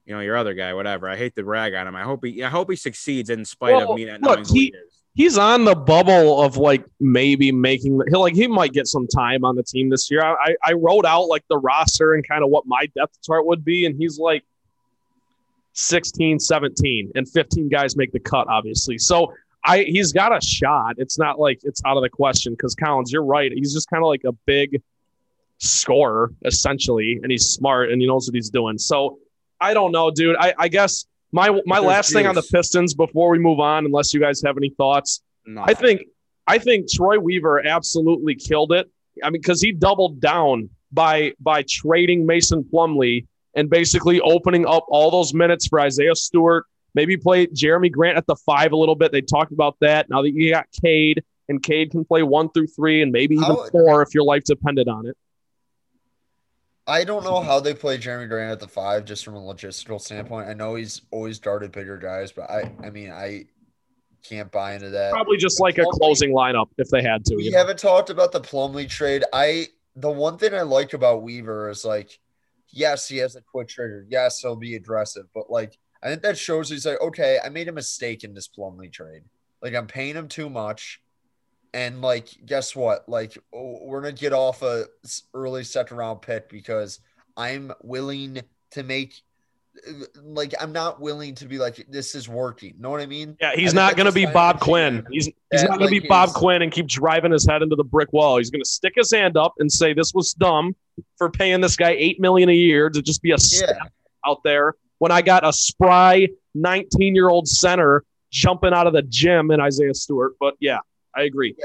[0.04, 1.08] you know, your other guy, whatever.
[1.08, 1.96] I hate to rag on him.
[1.96, 4.48] I hope he, I hope he succeeds in spite well, of me not knowing look,
[4.48, 4.74] he, he
[5.14, 9.44] He's on the bubble of like maybe making he like he might get some time
[9.44, 10.22] on the team this year.
[10.22, 13.64] I, I wrote out like the roster and kind of what my depth chart would
[13.64, 14.44] be, and he's like
[15.72, 18.98] 16, 17, and 15 guys make the cut, obviously.
[18.98, 19.34] So
[19.64, 20.94] I he's got a shot.
[20.98, 23.50] It's not like it's out of the question because Collins, you're right.
[23.52, 24.80] He's just kind of like a big
[25.58, 28.78] scorer essentially, and he's smart and he knows what he's doing.
[28.78, 29.18] So
[29.60, 30.36] I don't know, dude.
[30.38, 32.14] I, I guess my my last juice.
[32.14, 35.22] thing on the Pistons before we move on, unless you guys have any thoughts,
[35.58, 36.02] I think
[36.46, 38.90] I think Troy Weaver absolutely killed it.
[39.22, 44.86] I mean, because he doubled down by by trading Mason Plumlee and basically opening up
[44.88, 48.94] all those minutes for Isaiah Stewart Maybe play Jerami Grant at the five a little
[48.94, 49.12] bit.
[49.12, 50.10] They talked about that.
[50.10, 53.46] Now that you got Cade, and Cade can play one through three and maybe even
[53.46, 55.16] How- four if your life depended on it.
[56.90, 60.00] I don't know how they play Jerami Grant at the five, just from a logistical
[60.00, 60.48] standpoint.
[60.48, 63.44] I know he's always darted bigger guys, but I, I mean, I
[64.28, 65.12] can't buy into that.
[65.12, 67.36] Probably just like a closing lineup if they had to.
[67.36, 67.58] We you know?
[67.58, 69.24] haven't talked about the Plumlee trade.
[69.32, 72.18] I the one thing I like about Weaver is like,
[72.70, 74.04] yes, he has a quick trigger.
[74.08, 77.68] Yes, he'll be aggressive, but like, I think that shows he's like, okay, I made
[77.68, 79.22] a mistake in this Plumlee trade.
[79.62, 81.00] Like, I'm paying him too much,
[81.72, 83.08] and like, guess what?
[83.08, 84.86] Like, we're gonna get off a
[85.34, 87.00] early second round pick because
[87.36, 88.40] I'm willing
[88.72, 89.20] to make.
[89.88, 92.74] Uh, like I'm not willing to be like this is working.
[92.78, 93.36] Know what I mean?
[93.40, 95.06] Yeah, he's not going to be Bob Quinn.
[95.12, 97.76] He's he's not going to like, be Bob Quinn and keep driving his head into
[97.76, 98.38] the brick wall.
[98.38, 100.74] He's going to stick his hand up and say this was dumb
[101.16, 103.78] for paying this guy eight million a year to just be a Yeah.
[104.26, 109.02] out there when I got a spry 19 year old center jumping out of the
[109.02, 110.32] gym in Isaiah Stewart.
[110.38, 110.78] But yeah,
[111.14, 111.56] I agree.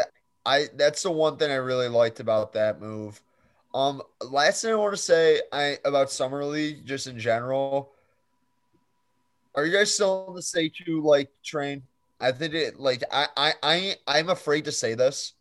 [0.46, 3.22] I that's the one thing I really liked about that move.
[3.74, 7.92] Um, last thing I want to say I about summer league just in general.
[9.54, 11.84] Are you guys still on the Sekou like train?
[12.20, 15.34] I think it like I I I I'm afraid to say this.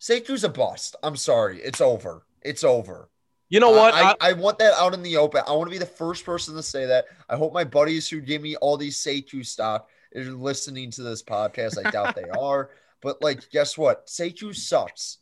[0.00, 0.96] Sekou's a bust.
[1.02, 1.60] I'm sorry.
[1.60, 2.24] It's over.
[2.42, 3.10] It's over.
[3.50, 3.92] You know what?
[3.94, 5.42] I, I, I, want that out in the open.
[5.46, 7.06] I want to be the first person to say that.
[7.28, 11.20] I hope my buddies who give me all these Sekou stock are listening to this
[11.20, 11.84] podcast.
[11.84, 12.70] I doubt they are.
[13.02, 14.06] But like, guess what?
[14.06, 15.18] Sekou sucks.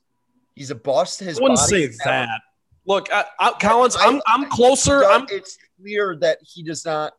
[0.54, 1.20] He's a bust.
[1.20, 2.40] His I wouldn't say never- that.
[2.86, 5.04] Look, I, I, Collins, I- I'm I'm closer.
[5.04, 7.12] I'm it's clear that he does not.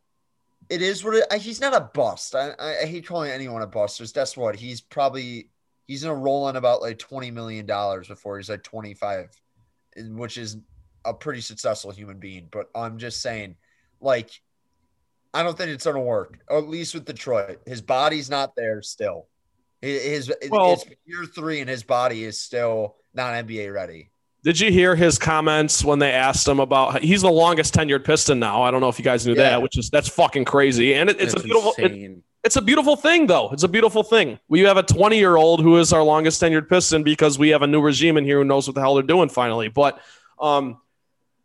[0.70, 2.36] It is what it, he's not a bust.
[2.36, 3.98] I, I, I hate calling anyone a bust.
[4.00, 5.50] Just that's what he's probably
[5.88, 9.30] he's gonna roll on about like twenty million dollars before he's like twenty five,
[9.96, 10.58] which is
[11.06, 12.48] a pretty successful human being.
[12.52, 13.56] But I'm just saying,
[14.02, 14.30] like,
[15.34, 16.40] I don't think it's gonna work.
[16.50, 19.28] At least with Detroit, his body's not there still.
[19.82, 24.12] His, his Well- it's year three and his body is still not NBA ready.
[24.44, 27.02] Did you hear his comments when they asked him about?
[27.02, 28.62] He's the longest tenured Piston now.
[28.64, 29.50] I don't know if you guys knew Yeah.
[29.52, 30.94] that, which is that's fucking crazy.
[30.94, 31.74] And it, it's That's a beautiful.
[31.78, 33.50] it- it's a beautiful thing, though.
[33.52, 34.40] It's a beautiful thing.
[34.48, 37.64] We have a 20 year old who is our longest tenured Piston because we have
[37.64, 39.68] a new regime in here who knows what the hell they're doing finally.
[39.68, 40.00] But,
[40.40, 40.78] um,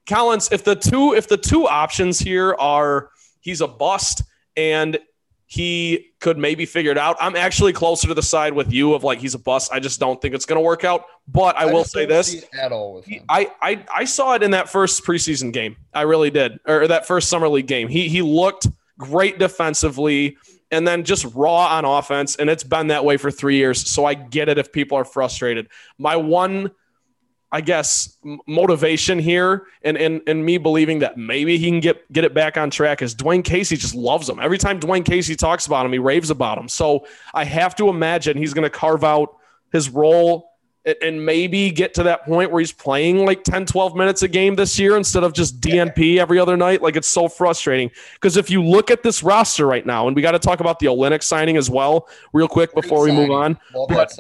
[0.09, 4.23] Collins, if the two if the two options here are he's a bust
[4.57, 4.99] and
[5.47, 9.05] he could maybe figure it out, I'm actually closer to the side with you of
[9.05, 9.71] like he's a bust.
[9.73, 11.05] I just don't think it's going to work out.
[11.29, 12.45] But I, will say this.
[12.59, 13.25] at all with him.
[13.29, 15.77] I, I I saw it in that first preseason game.
[15.93, 17.89] I really did, or that first summer league game.
[17.89, 18.67] He he looked
[18.99, 20.37] great defensively,
[20.71, 22.37] and then just raw on offense.
[22.37, 23.89] And it's been that way for three years.
[23.89, 25.69] So I get it if people are frustrated.
[25.99, 26.71] My one,
[27.53, 32.25] I guess, motivation here, and and and me believing that maybe he can get get
[32.25, 34.41] it back on track is Dwane Casey just loves him.
[34.41, 36.69] Every time Dwane Casey talks about him, he raves about him.
[36.69, 39.37] So I have to imagine he's going to carve out
[39.73, 40.51] his role
[40.85, 44.29] and- and maybe get to that point where he's playing like 10, 12 minutes a
[44.29, 46.83] game this year instead of just DNP every other night.
[46.83, 47.91] Like it's so frustrating.
[48.15, 50.81] Because if you look at this roster right now, and we got to talk about
[50.81, 53.59] the Olynyk signing as well, real quick before we move on.
[53.75, 54.11] Love but-.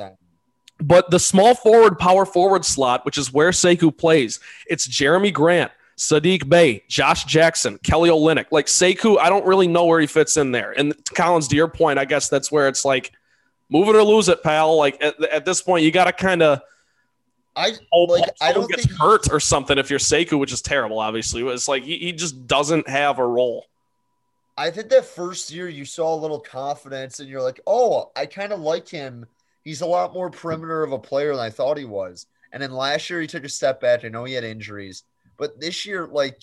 [0.80, 5.70] But the small forward, power forward slot, which is where Sekou plays, it's Jerami Grant,
[5.96, 8.46] Saddiq Bey, Josh Jackson, Kelly Olynyk.
[8.50, 10.72] Like Sekou, I don't really know where he fits in there.
[10.72, 13.12] And Collins, to your point, I guess that's where it's like,
[13.70, 14.76] move it or lose it, pal.
[14.76, 16.60] Like at, at this point, you got to kind of
[17.56, 20.98] I Like, I don't gets think hurt or something if you're Sekou, which is terrible.
[20.98, 23.66] Obviously, it's like he, he just doesn't have a role.
[24.56, 28.26] I think that first year you saw a little confidence and you're like, oh, I
[28.26, 29.26] kind of like him.
[29.64, 32.26] He's a lot more perimeter of a player than I thought he was.
[32.52, 34.04] And then last year he took a step back.
[34.04, 35.02] I know he had injuries,
[35.36, 36.40] but this year, like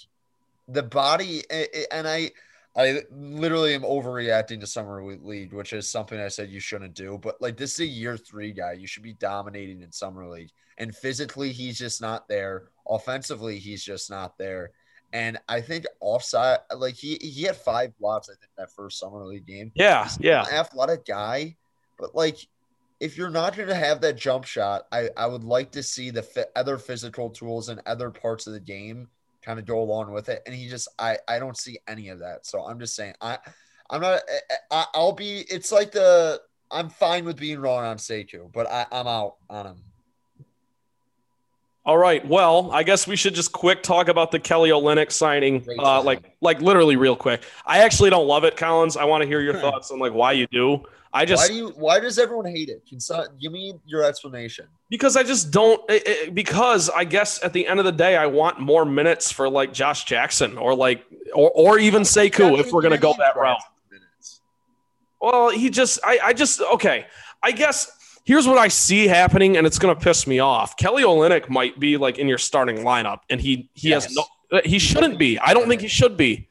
[0.68, 1.44] the body,
[1.92, 2.32] and I,
[2.76, 7.18] I literally am overreacting to summer league, which is something I said you shouldn't do.
[7.18, 8.74] But like this is a year three guy.
[8.74, 10.50] You should be dominating in summer league.
[10.78, 12.64] And physically, he's just not there.
[12.90, 14.72] Offensively, he's just not there.
[15.14, 18.30] And I think offside, like he he had five blocks.
[18.30, 19.72] I think that first summer league game.
[19.76, 20.44] Yeah, He's yeah.
[20.52, 21.58] athletic guy,
[22.00, 22.38] but like
[23.02, 26.12] if you're not going to have that jump shot, I I would like to see
[26.12, 29.10] the fi- other physical tools and other parts of the game
[29.42, 30.44] kind of go along with it.
[30.46, 32.46] And he just I I don't see any of that.
[32.46, 33.40] So I'm just saying I
[33.90, 34.22] I'm not
[34.70, 35.44] I, I'll be.
[35.50, 39.66] It's like the I'm fine with being wrong on Sekou, but I I'm out on
[39.66, 39.84] him.
[41.84, 42.24] All right.
[42.24, 46.36] Well, I guess we should just quick talk about the Kelly Olynyk signing, uh, like
[46.40, 47.42] like literally real quick.
[47.66, 48.96] I actually don't love it, Collins.
[48.96, 50.86] I want to hear your thoughts on like why you do.
[51.14, 51.70] I just why do you?
[51.76, 52.84] Why does everyone hate it?
[53.42, 54.68] Give me your explanation.
[54.90, 58.16] because I just don't eh, eh, because I guess at the end of the day
[58.16, 62.72] I want more minutes for like Josh Jackson or like or or even Sekou if
[62.72, 63.60] we're gonna go that route.
[63.92, 64.40] Minutes.
[65.22, 67.06] Well, he just, I, I just, okay.
[67.44, 67.92] I guess
[68.24, 70.78] here's what I see happening, and it's going to piss me off.
[70.78, 74.06] Kelly Olynyk might be like in your starting lineup, and he he Yes.
[74.06, 75.38] has no, he shouldn't be.
[75.40, 76.48] I don't think he should be.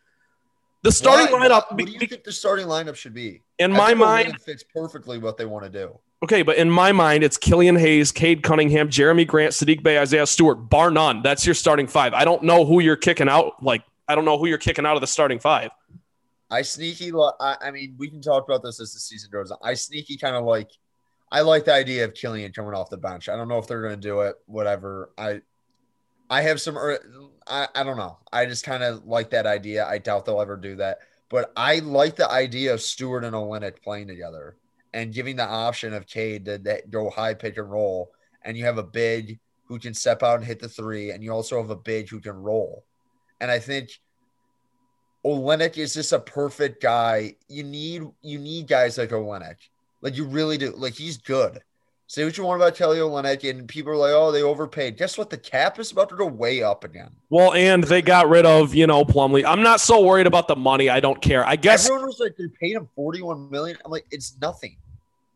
[0.82, 1.48] The starting Why?
[1.48, 3.42] lineup, What do you think the starting lineup should be?
[3.58, 5.98] in my mind, Olynyk fits perfectly what they want to do.
[6.22, 10.26] okay, but in my mind, it's Killian Hayes, Cade Cunningham, Jerami Grant, Saddiq Bey, Isaiah
[10.26, 11.20] Stewart, bar none.
[11.22, 12.14] That's your starting five.
[12.14, 13.62] I don't know who you're kicking out.
[13.62, 15.70] Like, I don't know who you're kicking out of the starting five.
[16.50, 17.12] I sneaky.
[17.40, 19.58] I, I mean, we can talk about this as the season goes on.
[19.62, 20.70] I sneaky kind of like.
[21.30, 23.28] I like the idea of Killian coming off the bench.
[23.28, 24.34] I don't know if they're going to do it.
[24.46, 25.10] Whatever.
[25.16, 25.42] I.
[26.28, 26.76] I have some.
[27.50, 28.18] I, I don't know.
[28.32, 29.84] I just kind of like that idea.
[29.86, 30.98] I doubt they'll ever do that.
[31.28, 34.56] But I like the idea of Stewart and Olynyk playing together
[34.92, 38.12] and giving the option of Cade to that go high pick and roll.
[38.42, 41.32] And you have a big who can step out and hit the three, and you
[41.32, 42.84] also have a big who can roll.
[43.40, 43.90] And I think
[45.24, 47.36] Olynyk is just a perfect guy.
[47.48, 49.56] You need you need guys like Olynyk.
[50.00, 50.70] Like you really do.
[50.70, 51.60] Like he's good.
[52.10, 55.30] Say what you want about Olynyk, and people are like, "Oh, they overpaid." Guess what?
[55.30, 57.10] The cap is about to go way up again.
[57.28, 59.44] Well, and they got rid of, you know, Plumlee.
[59.44, 60.88] I'm not so worried about the money.
[60.88, 61.46] I don't care.
[61.46, 63.78] I guess Everyone was like, "They paid him forty-one million.
[63.84, 64.76] I'm like, "It's nothing."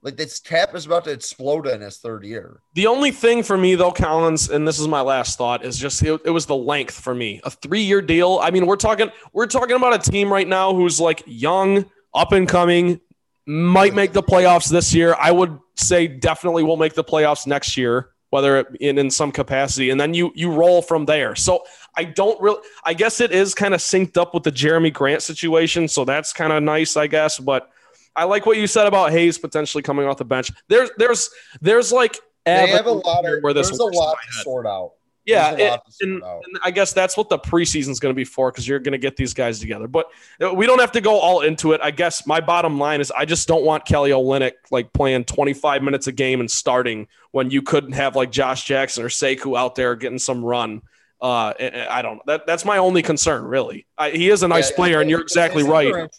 [0.02, 2.58] Like this cap is about to explode in his third year.
[2.74, 6.02] The only thing for me, though, Collins, and this is my last thought, is just
[6.02, 7.40] it, it was the length for me.
[7.44, 8.40] A three-year deal.
[8.42, 12.32] I mean, we're talking we're talking about a team right now who's like young, up
[12.32, 13.00] and coming,
[13.46, 15.14] might make the playoffs this year.
[15.20, 19.32] I would say definitely will make the playoffs next year, whether it, in in some
[19.32, 21.34] capacity, and then you you roll from there.
[21.34, 21.64] So
[21.96, 22.60] I don't really.
[22.84, 26.32] I guess it is kind of synced up with the Jerami Grant situation, so that's
[26.32, 27.70] kind of nice, I guess, but.
[28.16, 30.52] I like what you said about Hayes potentially coming off the bench.
[30.68, 33.42] There's, there's, there's like They have a lot of.
[33.42, 34.44] where this there's a lot to head.
[34.44, 34.92] sort out.
[35.26, 38.00] Yeah, There's a lot to sort and, and I guess that's what the preseason is
[38.00, 39.88] going to be for because you're going to get these guys together.
[39.88, 40.10] But
[40.42, 41.80] uh, we don't have to go all into it.
[41.82, 45.82] I guess my bottom line is I just don't want Kelly Olynyk like playing 25
[45.82, 49.74] minutes a game and starting when you couldn't have like Josh Jackson or Sekou out
[49.74, 50.82] there getting some run.
[51.20, 51.54] Uh,
[51.88, 52.20] I don't.
[52.26, 53.86] That that's my only concern, really.
[53.96, 56.10] I, he is a nice Yeah, player, and you're exactly right.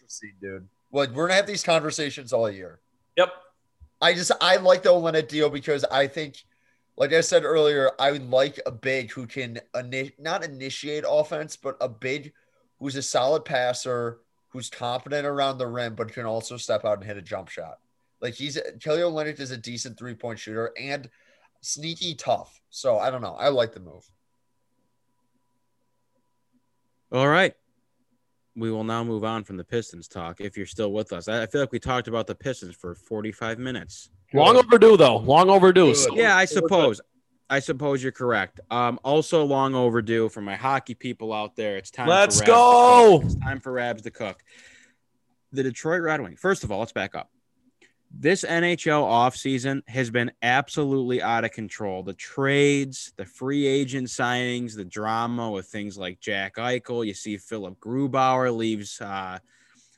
[0.41, 0.67] dude.
[0.91, 2.79] Like we're gonna have these conversations all year.
[3.17, 3.29] Yep.
[4.01, 6.43] I just I like the Olynyk deal because I think,
[6.97, 11.57] like I said earlier, I would like a big who can ini- not initiate offense,
[11.57, 12.33] but a big
[12.79, 17.03] who's a solid passer, who's confident around the rim, but can also step out and
[17.05, 17.79] hit a jump shot.
[18.21, 21.09] Like he's Kelly Olynyk is a decent three point shooter and
[21.61, 22.61] sneaky tough.
[22.69, 23.35] So I don't know.
[23.35, 24.09] I like the move.
[27.11, 27.55] All right.
[28.55, 31.27] We will now move on from the Pistons talk if you're still with us.
[31.27, 34.09] I I feel like we talked about the Pistons for 45 minutes.
[34.33, 35.17] Long overdue, though.
[35.17, 35.93] Long overdue.
[35.93, 36.75] So- Yeah, I so we're good.
[36.75, 37.01] suppose.
[37.47, 38.59] I suppose you're correct.
[38.71, 41.77] Um, also long overdue for my hockey people out there.
[41.77, 42.07] It's time.
[42.07, 43.21] Let's for go.
[43.23, 44.41] It's time for Rabs to cook.
[45.51, 46.39] The Detroit Red Wings.
[46.39, 47.29] First of all, let's back up.
[48.17, 52.01] This NHL offseason has been absolutely out of control.
[52.01, 57.05] The trades, the free agent signings, the drama with things like Jack Eichel.
[57.05, 59.39] You see Philip Grubauer leaves uh,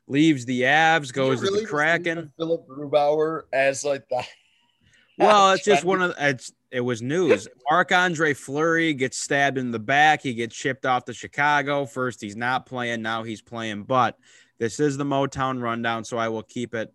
[0.07, 2.31] leaves the Avs, goes you to the Kraken.
[2.37, 4.23] Philip Grubauer as like the
[5.19, 7.47] Well, it's just one of the, it's it was news.
[7.69, 10.23] Marc Andre Fleury gets stabbed in the back.
[10.23, 11.85] He gets shipped off to Chicago.
[11.85, 13.03] First, he's not playing.
[13.03, 13.83] Now he's playing.
[13.83, 14.17] But
[14.57, 16.91] this is the Motown rundown, so I will keep it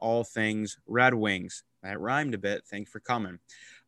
[0.00, 1.64] all things Red Wings.
[1.82, 2.64] That rhymed a bit.
[2.66, 3.38] Thanks for coming.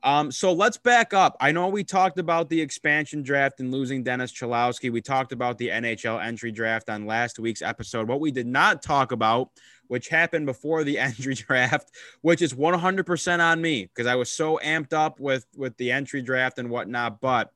[0.05, 1.37] Um, so let's back up.
[1.41, 4.91] I know we talked about the expansion draft and losing Dennis Cholowski.
[4.91, 8.09] We talked about the NHL entry draft on last week's episode.
[8.09, 9.51] What we did not talk about,
[9.87, 11.91] which happened before the entry draft,
[12.23, 16.23] which is 100% on me because I was so amped up with with the entry
[16.23, 17.21] draft and whatnot.
[17.21, 17.53] But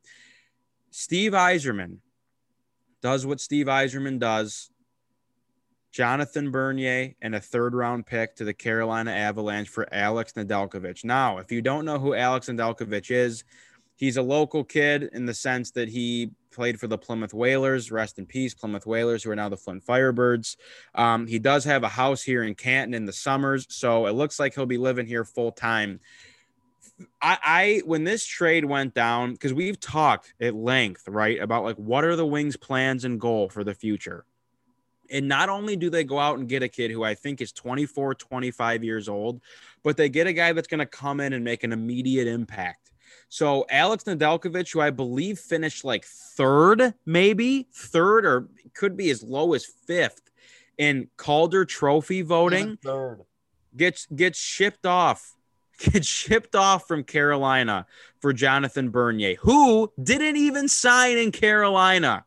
[0.90, 1.99] Steve Yzerman
[3.03, 4.71] does what Steve Yzerman does.
[5.97, 11.07] Jonathan Bernier and a third round pick to the Carolina Avalanche for Alex Nedeljkovic.
[11.07, 13.45] Now, if you don't know who Alex Nedeljkovic is,
[13.95, 17.91] he's a local kid in the sense that he played for the Plymouth Whalers.
[17.91, 20.59] Rest in peace, Plymouth Whalers, who are now the Flint Firebirds.
[20.95, 24.39] Um, he does have a house here in Canton in the summers, so it looks
[24.39, 26.01] like he'll be living here full time.
[27.23, 31.77] I, I when this trade went down because we've talked at length, right, about like
[31.77, 34.27] what are the Wings' plans and goal for the future.
[35.11, 37.52] And not only do they go out and get a kid who I think is
[37.52, 39.40] 24, 25 years old,
[39.83, 42.87] but they get a guy that's going to come in and make an immediate impact.
[43.29, 49.23] So Alex Nedeljkovic, who I believe finished like third, maybe third, or could be as
[49.23, 50.31] low as fifth
[50.79, 53.23] in Calder Trophy voting, third.
[53.77, 55.35] gets gets shipped off,
[55.79, 57.87] gets shipped off from Carolina
[58.21, 62.25] for Jonathan Bernier, who didn't even sign in Carolina.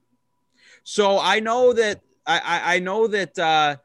[0.84, 2.02] So I know that
[2.38, 3.78] I, I, know that uh,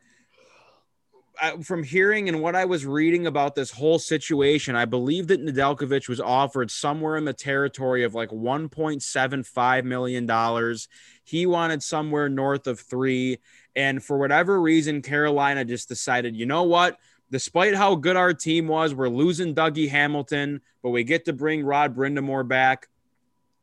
[1.41, 5.45] I, from hearing and what I was reading about this whole situation, I believe that
[5.45, 10.89] Nedeljkovic was offered somewhere in the territory of like 1.75 million dollars.
[11.25, 13.39] He wanted somewhere north of three,
[13.75, 16.99] and for whatever reason, Carolina just decided, you know what?
[17.31, 21.65] Despite how good our team was, we're losing Dougie Hamilton, but we get to bring
[21.65, 22.89] Rod Brind'Amour back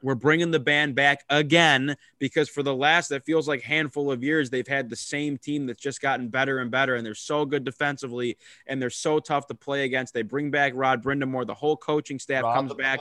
[0.03, 4.23] we're bringing the band back again because for the last that feels like handful of
[4.23, 7.45] years they've had the same team that's just gotten better and better and they're so
[7.45, 8.37] good defensively
[8.67, 12.19] and they're so tough to play against they bring back rod brind'amour the whole coaching
[12.19, 12.99] staff Rob comes back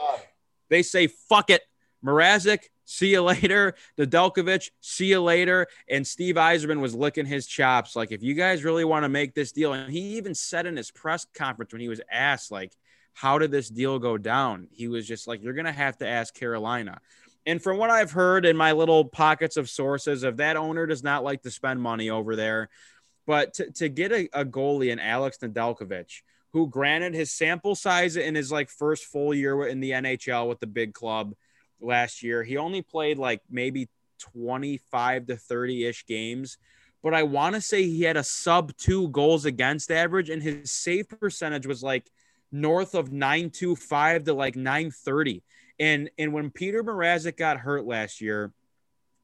[0.69, 1.61] they say fuck it
[2.03, 3.75] Mrazek, see you later.
[3.97, 5.67] Nedeljkovic, see you later.
[5.89, 7.95] And Steve Yzerman was licking his chops.
[7.95, 10.75] Like, if you guys really want to make this deal, and he even said in
[10.75, 12.75] his press conference when he was asked, like,
[13.13, 14.67] how did this deal go down?
[14.71, 16.99] He was just like, you're going to have to ask Carolina.
[17.45, 21.03] And from what I've heard in my little pockets of sources, of that owner does
[21.03, 22.69] not like to spend money over there.
[23.25, 26.21] But to, to get a, a goalie in Alex Nedeljkovic,
[26.53, 30.59] who granted his sample size in his like first full year in the NHL with
[30.59, 31.33] the big club
[31.79, 33.89] last year, he only played like maybe
[34.19, 36.57] 25 to 30 ish games.
[37.03, 40.71] But I want to say he had a sub two goals against average, and his
[40.71, 42.07] save percentage was like
[42.51, 45.43] north of 925 to like 930.
[45.79, 48.53] And and when Peter Mrazek got hurt last year,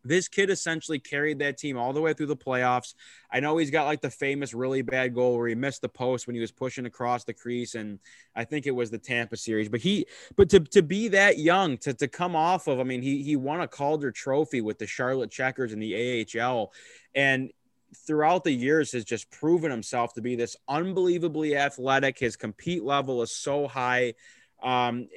[0.08, 2.94] this kid essentially carried that team all the way through the playoffs.
[3.32, 6.28] I know he's got like the famous really bad goal where he missed the post
[6.28, 8.00] when he was pushing across the crease, and
[8.36, 9.70] I think it was the Tampa series.
[9.70, 13.02] But he, but to, to be that young, to, to come off of, I mean,
[13.02, 16.72] he he won a Calder Trophy with the Charlotte Checkers in the AHL,
[17.14, 17.52] and
[17.96, 22.20] throughout the years has just proven himself to be this unbelievably athletic.
[22.20, 24.14] His compete level is so high.
[24.62, 25.08] Um,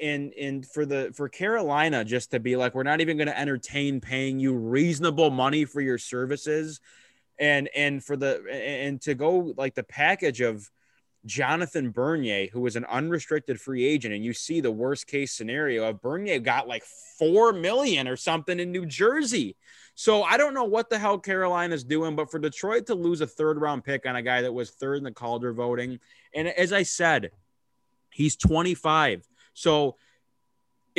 [0.00, 3.38] and and for the for Carolina just to be like, we're not even going to
[3.38, 6.80] entertain paying you reasonable money for your services,
[7.38, 10.70] and and for the and to go like the package of
[11.24, 15.88] Jonathan Bernier, who was an unrestricted free agent, and you see the worst case scenario
[15.88, 16.84] of Bernier got like
[17.18, 19.56] four million or something in New Jersey.
[19.94, 23.26] So I don't know what the hell Carolina's doing, but for Detroit to lose a
[23.26, 25.98] third round pick on a guy that was third in the Calder voting,
[26.34, 27.30] and as I said,
[28.10, 29.28] he's 25.
[29.54, 29.96] So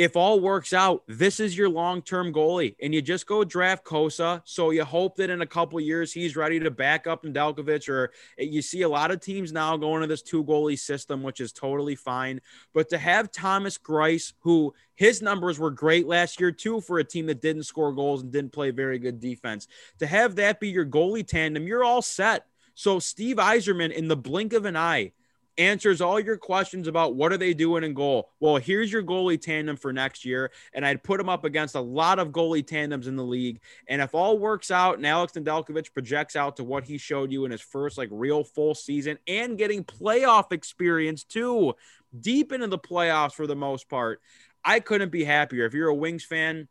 [0.02, 4.42] if all works out, this is your long-term goalie, and you just go draft Cossa.
[4.44, 7.88] So you hope that in a couple years he's ready to back up Nedeljkovic.
[7.88, 11.22] Or eh, you see a lot of teams now going to this two goalie system,
[11.22, 12.40] which is totally fine.
[12.74, 17.04] But to have Thomas Greiss, who his numbers were great last year too for a
[17.04, 19.68] team that didn't score goals and didn't play very good defense,
[20.00, 22.46] to have that be your goalie tandem, you're all set.
[22.74, 25.12] So Steve Yzerman, in the blink of an eye
[25.58, 28.30] answers all your questions about what are they doing in goal.
[28.40, 31.80] Well, here's your goalie tandem for next year, and I'd put him up against a
[31.80, 33.60] lot of goalie tandems in the league.
[33.88, 37.44] And if all works out, and Alex Nedeljkovic projects out to what he showed you
[37.44, 41.74] in his first like real full season, and getting playoff experience too,
[42.18, 44.20] deep into the playoffs for the most part,
[44.64, 45.66] I couldn't be happier.
[45.66, 46.68] If you're a Wings fan,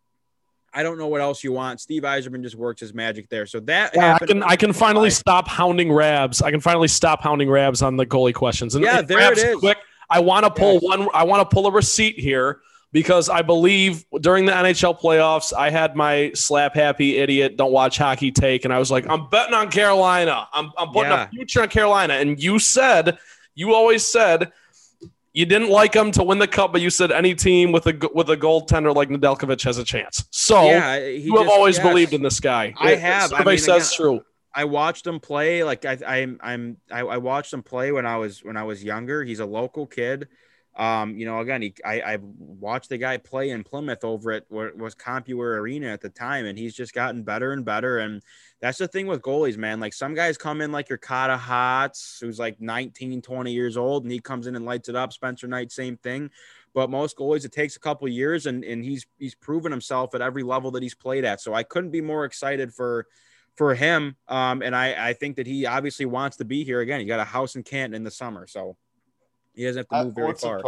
[0.74, 1.82] I don't know what else you want.
[1.82, 3.45] Steve Yzerman just works his magic there.
[3.45, 6.41] So that yeah, I can I can finally stop hounding Rabs.
[6.41, 8.76] I can finally stop hounding Rabs on the goalie questions.
[8.76, 9.59] And, yeah, there Rabs, it is.
[9.59, 9.78] Quick,
[10.09, 10.84] I want to pull yes.
[10.84, 11.07] one.
[11.13, 12.61] I want to pull a receipt here
[12.93, 17.97] because I believe during the NHL playoffs, I had my slap happy idiot don't watch
[17.97, 20.47] hockey take, and I was like, I'm betting on Carolina.
[20.53, 21.26] I'm I'm putting yeah.
[21.26, 22.13] a future on Carolina.
[22.15, 23.17] And you said
[23.55, 24.51] you always said
[25.34, 28.09] you didn't like him to win the cup, but you said any team with a
[28.13, 30.25] with a goaltender like Nedeljkovic has a chance.
[30.32, 31.88] So yeah, you have always yes.
[31.88, 32.73] believed in this guy.
[32.77, 33.29] I have.
[33.29, 34.21] Survey I mean, says again, true.
[34.53, 35.63] I watched him play.
[35.63, 38.84] Like I, I I'm I, I watched him play when I was when I was
[38.84, 39.23] younger.
[39.23, 40.27] He's a local kid.
[40.75, 44.45] Um, you know, again, he, I, I watched the guy play in Plymouth over at
[44.47, 47.99] what was Compuware Arena at the time, and he's just gotten better and better.
[47.99, 48.21] And
[48.62, 49.80] that's the thing with goalies, man.
[49.80, 54.03] Like some guys come in like your Carter Hotz, who's like 19, 20 years old,
[54.03, 55.12] and he comes in and lights it up.
[55.12, 56.30] Spencer Knight, same thing.
[56.74, 60.22] But most goalies, it takes a couple years, and and he's he's proven himself at
[60.22, 61.41] every level that he's played at.
[61.41, 63.07] So I couldn't be more excited for
[63.55, 64.16] for him.
[64.28, 66.99] Um, and I I think that he obviously wants to be here again.
[66.99, 68.78] He got a house in Canton in the summer, so
[69.53, 70.62] he doesn't have to move very far.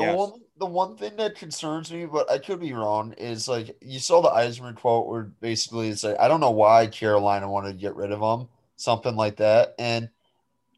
[0.00, 0.16] The yes.
[0.18, 3.98] one the one thing that concerns me, but I could be wrong, is like you
[3.98, 7.78] saw the Yzerman quote where basically it's like I don't know why Carolina wanted to
[7.78, 9.74] get rid of him, something like that.
[9.78, 10.08] And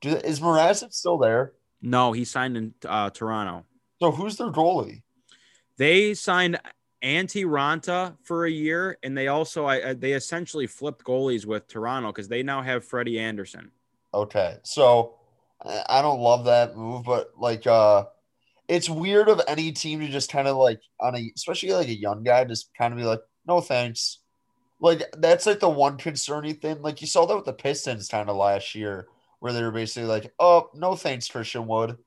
[0.01, 1.53] do, is Mrazek still there?
[1.81, 3.65] No, he signed in uh, Toronto.
[4.01, 5.03] So who's their goalie?
[5.77, 6.61] They signed
[7.03, 12.09] Antti Raanta for a year, and they also I, they essentially flipped goalies with Toronto
[12.09, 13.71] because they now have Freddie Andersen.
[14.15, 15.15] Okay, so
[15.65, 18.05] I don't love that move, but like uh
[18.73, 21.95] it's weird of any team to just kind of like on a especially like a
[21.95, 24.21] young guy just kind of be like no thanks.
[24.81, 28.31] Like that's like the one concerning thing like you saw that with the pistons kind
[28.31, 29.09] of last year
[29.41, 31.99] where they were basically like, "Oh, no thanks, Christian Wood."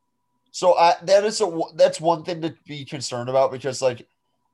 [0.52, 4.08] So I, that is a that's one thing to be concerned about because like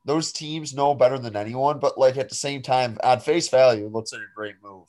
[0.03, 3.85] those teams know better than anyone, but like at the same time, at face value,
[3.85, 4.87] it looks like a great move,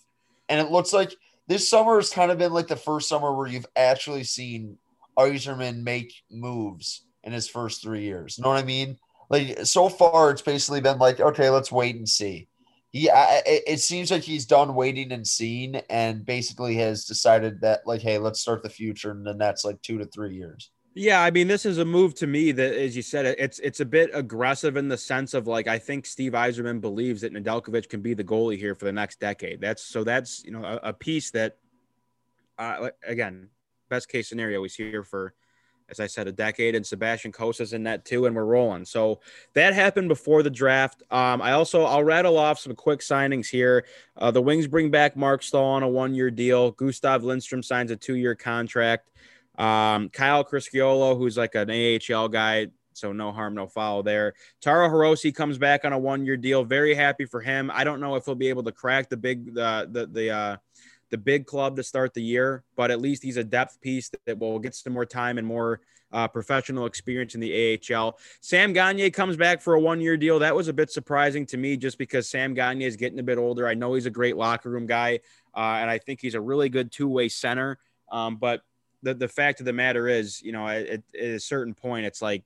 [0.49, 1.15] and it looks like
[1.47, 4.77] this summer has kind of been like the first summer where you've actually seen
[5.17, 8.39] Yzerman make moves in his first three years.
[8.39, 8.99] You know what I mean?
[9.31, 12.49] Like so far, it's basically been like, okay, let's wait and see.
[12.91, 17.87] He, I, it seems like he's done waiting and seeing, and basically has decided that
[17.87, 20.71] like, hey, let's start the future and the next like two to three years.
[20.95, 23.81] Yeah, I mean, this is a move to me that, as you said, it's it's
[23.81, 27.89] a bit aggressive in the sense of like I think Steve Yzerman believes that Nedeljkovic
[27.89, 29.63] can be the goalie here for the next decade.
[29.63, 31.57] That's so that's you know a, a piece that,
[32.59, 33.49] uh, again,
[33.89, 35.33] best case scenario, he's here for,
[35.89, 38.85] as I said, a decade, and Sebastian Cossa's in that too, and we're rolling.
[38.85, 39.21] So
[39.55, 41.03] that happened before the draft.
[41.11, 43.87] Um, I also I'll rattle off some quick signings here.
[44.17, 46.71] Uh, the Wings bring back Mark Staal on a one-year deal.
[46.73, 49.11] Gustav Lindstrom signs a two-year contract.
[49.59, 54.35] Um, Kyle Criscuolo, who's like an AHL guy, so no harm, no foul there.
[54.61, 56.65] Taro Hirose comes back on a one-year deal.
[56.65, 57.71] Very happy for him.
[57.73, 60.57] I don't know if he'll be able to crack the big the the uh,
[61.13, 64.39] the big club to start the year, but at least he's a depth piece that
[64.39, 68.19] will get some more time and more uh, professional experience in the AHL.
[68.41, 70.39] Sam Gagne comes back for a one-year deal.
[70.39, 73.37] That was a bit surprising to me, just because Sam Gagne is getting a bit
[73.37, 73.69] older.
[73.69, 75.21] I know he's a great locker room guy,
[75.55, 77.79] uh, and I think he's a really good two-way center.
[78.11, 78.63] Um, but
[79.03, 82.23] the, the fact of the matter is, you know, at, at a certain point, it's
[82.23, 82.43] like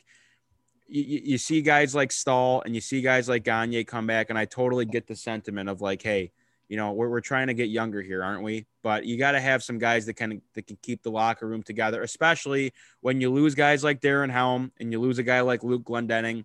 [0.88, 4.36] you, you see guys like Staal and you see guys like Gagne come back, and
[4.36, 6.32] I totally get the sentiment of like, hey,
[6.68, 8.66] you know, we're, we're trying to get younger here, aren't we?
[8.82, 11.62] But you got to have some guys that can that can keep the locker room
[11.62, 15.62] together, especially when you lose guys like Darren Helm and you lose a guy like
[15.62, 16.44] Luke Glendening.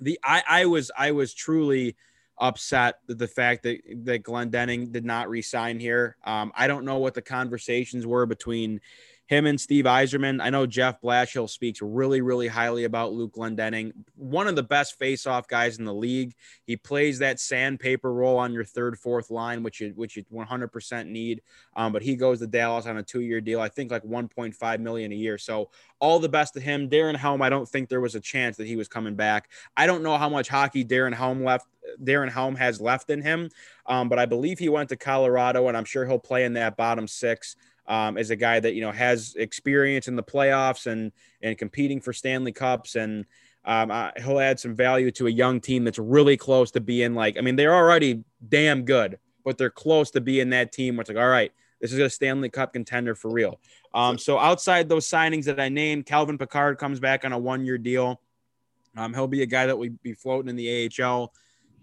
[0.00, 1.96] The I, I was I was truly
[2.38, 6.16] upset the fact that that Glendening did not resign here.
[6.24, 8.80] Um, I don't know what the conversations were between
[9.28, 10.40] him and Steve Yzerman.
[10.42, 14.98] I know Jeff Blashill speaks really, really highly about Luke Glendening, one of the best
[14.98, 16.34] face-off guys in the league.
[16.64, 21.06] He plays that sandpaper role on your third, fourth line, which you which you 100%
[21.08, 21.42] need.
[21.76, 23.60] Um, but he goes to Dallas on a two-year deal.
[23.60, 25.36] I think like 1.5 million a year.
[25.36, 25.68] So
[26.00, 26.88] all the best to him.
[26.88, 29.50] Darren Helm, I don't think there was a chance that he was coming back.
[29.76, 31.66] I don't know how much hockey Darren Helm left.
[32.02, 33.50] Darren Helm has left in him,
[33.86, 36.76] um, but I believe he went to Colorado, and I'm sure he'll play in that
[36.76, 37.56] bottom six
[37.88, 41.10] um, as a guy that you know has experience in the playoffs and
[41.42, 43.24] and competing for Stanley Cups, and
[43.64, 47.36] um, he'll add some value to a young team that's really close to being like.
[47.36, 51.10] I mean, they're already damn good, but they're close to being that team where it's
[51.10, 53.58] like, all right, this is a Stanley Cup contender for real.
[53.94, 57.78] Um, so outside those signings that I named, Calvin Pickard comes back on a one-year
[57.78, 58.20] deal.
[58.96, 61.32] Um, he'll be a guy that will be floating in the AHL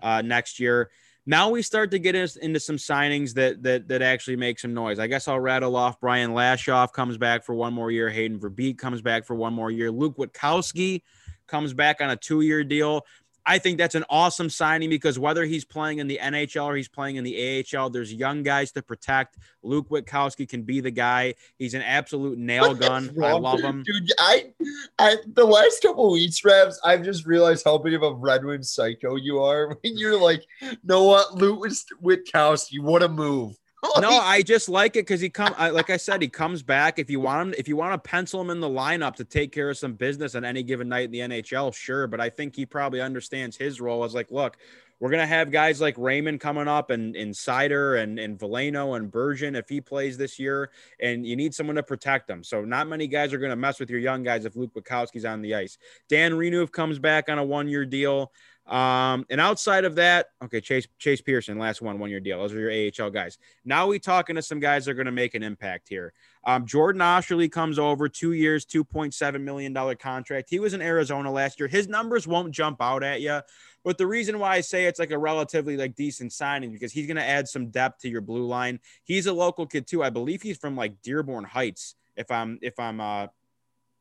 [0.02, 0.92] uh, next year.
[1.26, 5.00] Now we start to get into some signings that that that actually make some noise.
[5.00, 6.00] I guess I'll rattle off.
[6.00, 8.10] Brian Lashoff comes back for one more year.
[8.10, 9.92] Hayden Verbeek comes back for one more year.
[9.92, 11.02] Luke Witkowski
[11.48, 13.06] comes back on a two-year deal.
[13.46, 16.88] I think that's an awesome signing because whether he's playing in the NHL or he's
[16.88, 19.38] playing in the AHL, there's young guys to protect.
[19.62, 21.36] Luke Witkowski can be the guy.
[21.58, 23.16] He's an absolute nail gun.
[23.22, 24.12] I love him, dude.
[24.18, 24.54] I,
[24.98, 28.64] I the last couple weeks, Rabs, I've just realized how big of a Red Wing
[28.64, 30.46] psycho you are when you're like,
[30.84, 31.66] know what, Luke
[32.02, 33.58] Witkowski, what a move
[34.00, 35.54] no, I just like it because he come.
[35.58, 37.00] I, like I said, he comes back.
[37.00, 39.52] If you want him, if you want to pencil him in the lineup to take
[39.52, 42.08] care of some business on any given night in the NHL, sure.
[42.08, 44.58] But I think he probably understands his role as like, look,
[45.00, 49.58] we're gonna have guys like Raymond coming up and Insider and and Veleno and Berggren
[49.58, 50.72] if he plays this year,
[51.02, 52.44] and you need someone to protect them.
[52.44, 55.42] So not many guys are gonna mess with your young guys if Luke Witkowski's on
[55.42, 55.78] the ice.
[56.08, 58.32] Dan Renouf comes back on a one year deal.
[58.68, 62.40] Um, and outside of that, okay, Chase Chase Pearson, last one, one year deal.
[62.40, 63.38] Those are your AHL guys.
[63.64, 66.14] Now we talking to some guys that are going to make an impact here.
[66.46, 70.50] Um, Jordan Oesterle comes over two years, two point seven million dollar contract.
[70.50, 71.68] He was in Arizona last year.
[71.68, 73.42] His numbers won't jump out at you,
[73.84, 77.06] but the reason why I say it's like a relatively like decent signing because he's
[77.06, 78.80] going to add some depth to your blue line.
[79.04, 80.04] He's a local kid too.
[80.04, 81.96] I believe he's from like Dearborn Heights.
[82.16, 83.28] If I'm if I'm uh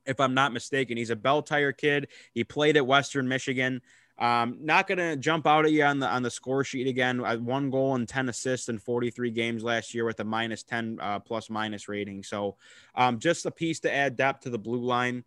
[0.07, 2.09] if I'm not mistaken, he's a Belle Tire kid.
[2.33, 3.83] He played at Western Michigan.
[4.17, 7.19] Um, not gonna jump out at you on the on the score sheet again.
[7.45, 11.19] One goal and ten assists in 43 games last year with a minus 10 uh,
[11.19, 12.23] plus minus rating.
[12.23, 12.57] So,
[12.95, 15.25] um, just a piece to add depth to the blue line.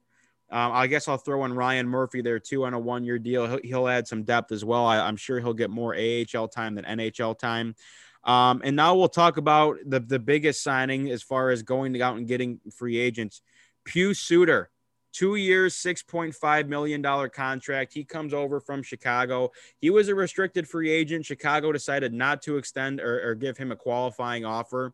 [0.49, 3.45] Um, I guess I'll throw in Ryan Murphy there too on a one year deal.
[3.47, 4.85] He'll, he'll, add some depth as well.
[4.85, 7.75] I, am sure he'll get more AHL time than NHL time.
[8.23, 12.15] Um, and now we'll talk about the the biggest signing as far as going out
[12.15, 13.41] and getting free agents.
[13.85, 14.69] Pius Suter
[15.18, 17.91] two years, $6.5 million contract.
[17.91, 19.51] He comes over from Chicago.
[19.80, 21.26] He was a restricted free agent.
[21.26, 24.93] Chicago decided not to extend or, or give him a qualifying offer.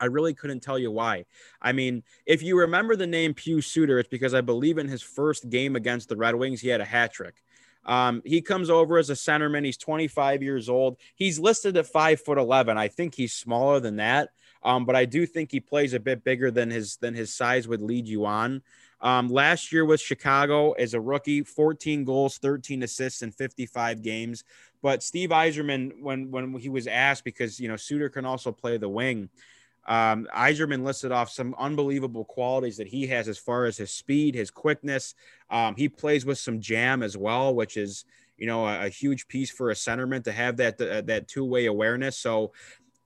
[0.00, 1.24] I really couldn't tell you why.
[1.62, 5.02] I mean, if you remember the name Pius Suter, it's because I believe in his
[5.02, 7.42] first game against the Red Wings, he had a hat trick.
[7.84, 9.64] Um, he comes over as a centerman.
[9.64, 10.98] He's 25 years old.
[11.14, 12.76] He's listed at five foot 11.
[12.76, 14.30] I think he's smaller than that.
[14.64, 17.68] Um, but I do think he plays a bit bigger than his than his size
[17.68, 18.62] would lead you on.
[19.00, 24.44] Um, last year with Chicago as a rookie, 14 goals, 13 assists in 55 games.
[24.82, 28.76] But Steve Yzerman, when when he was asked, because you know Suter can also play
[28.76, 29.28] the wing,
[29.88, 34.34] um, Yzerman listed off some unbelievable qualities that he has as far as his speed,
[34.34, 35.14] his quickness.
[35.50, 38.04] Um, he plays with some jam as well, which is
[38.36, 41.44] you know a, a huge piece for a centerman to have that uh, that two
[41.44, 42.18] way awareness.
[42.18, 42.52] So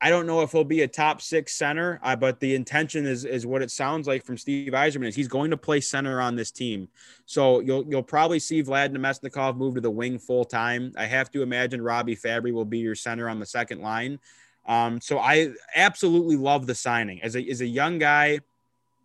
[0.05, 3.25] I don't know if he'll be a top six center, uh, but the intention is
[3.25, 6.35] is what it sounds like from Steve Yzerman is he's going to play center on
[6.35, 6.89] this team.
[7.25, 10.93] So you'll you'll probably see Vlad Namestnikov move to the wing full time.
[10.99, 14.19] I have to imagine Robbie Fabbri will be your center on the second line.
[14.67, 18.41] Um, so I absolutely love the signing as a as a young guy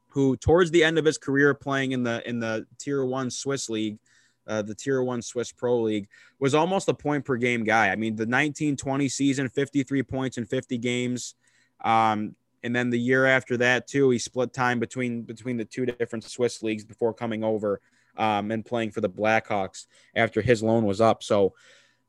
[0.07, 3.69] who towards the end of his career playing in the in the tier one Swiss
[3.69, 3.99] league,
[4.47, 6.07] uh, the tier one Swiss Pro League,
[6.39, 7.89] was almost a point per game guy.
[7.89, 11.35] I mean, the 1920 season, 53 points in 50 games.
[11.83, 15.85] Um, and then the year after that too, he split time between between the two
[15.85, 17.81] different Swiss leagues before coming over
[18.17, 19.85] um, and playing for the Blackhawks
[20.15, 21.23] after his loan was up.
[21.23, 21.53] So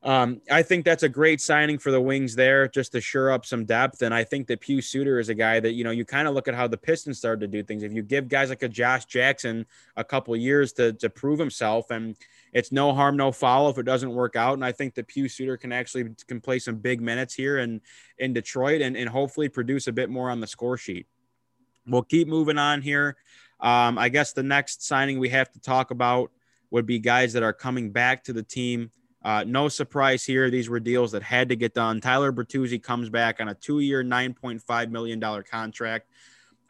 [0.05, 3.44] um, I think that's a great signing for the Wings there, just to shore up
[3.44, 4.03] some depth.
[4.03, 6.34] And I think that Pius Suter is a guy that you know you kind of
[6.34, 7.82] look at how the Pistons started to do things.
[7.82, 11.90] If you give guys like a Josh Jackson a couple years to to prove himself,
[11.90, 12.14] and
[12.53, 14.55] it's no harm, no foul if it doesn't work out.
[14.55, 17.80] And I think that Pius Suter can actually can play some big minutes here in
[18.18, 21.07] in Detroit and and hopefully produce a bit more on the score sheet.
[21.88, 23.16] We'll keep moving on here.
[23.59, 26.30] Um, I guess the next signing we have to talk about
[26.70, 28.92] would be guys that are coming back to the team
[29.25, 30.51] uh, no surprise here.
[30.51, 32.01] These were deals that had to get done.
[32.01, 36.09] Tyler Bertuzzi comes back on a two-year, $9.5 million contract.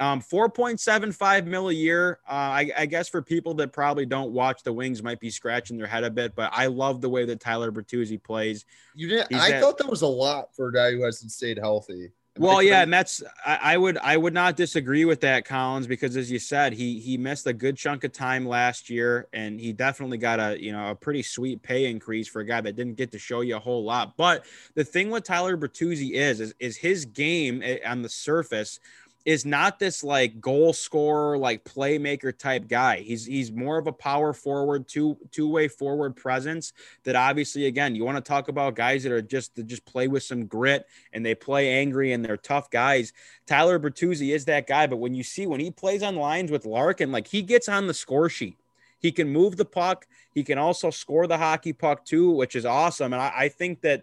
[0.00, 2.20] Um, 4.75 mil a year.
[2.28, 5.76] Uh, I, I, guess for people that probably don't watch the Wings might be scratching
[5.76, 8.64] their head a bit, but I love the way that Tyler Bertuzzi plays.
[8.94, 9.26] You did.
[9.34, 12.12] I at, thought that was a lot for a guy who hasn't stayed healthy.
[12.38, 16.16] Well, yeah, and that's I, I, would I would not disagree with that, Collins, because
[16.16, 19.72] as you said, he he missed a good chunk of time last year, and he
[19.72, 22.94] definitely got a you know a pretty sweet pay increase for a guy that didn't
[22.94, 24.16] get to show you a whole lot.
[24.16, 28.78] But the thing with Tyler Bertuzzi is is, is his game eh, on the surface
[29.24, 33.00] is not this like goal scorer, like playmaker type guy.
[33.00, 36.72] He's he's more of a power forward, two two way forward presence.
[37.04, 40.08] That obviously, again, you want to talk about guys that are just that just play
[40.08, 43.12] with some grit and they play angry and they're tough guys.
[43.46, 44.86] Tyler Bertuzzi is that guy.
[44.86, 47.86] But when you see when he plays on lines with Larkin, like he gets on
[47.86, 48.56] the score sheet.
[49.00, 50.08] He can move the puck.
[50.34, 53.12] He can also score the hockey puck too, which is awesome.
[53.12, 54.02] And I, I think that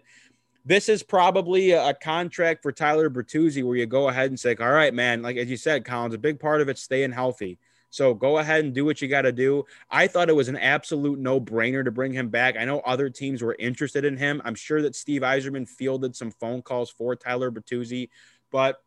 [0.66, 4.72] this is probably a, contract for Tyler Bertuzzi where you go ahead and say, all
[4.72, 7.56] right, man, like as you said, Collins, a big part of it staying healthy.
[7.90, 9.64] So go ahead and do what you got to do.
[9.90, 12.56] I thought it was an absolute no brainer to bring him back.
[12.58, 14.42] I know other teams were interested in him.
[14.44, 18.08] I'm sure that Steve Yzerman fielded some phone calls for Tyler Bertuzzi,
[18.50, 18.82] but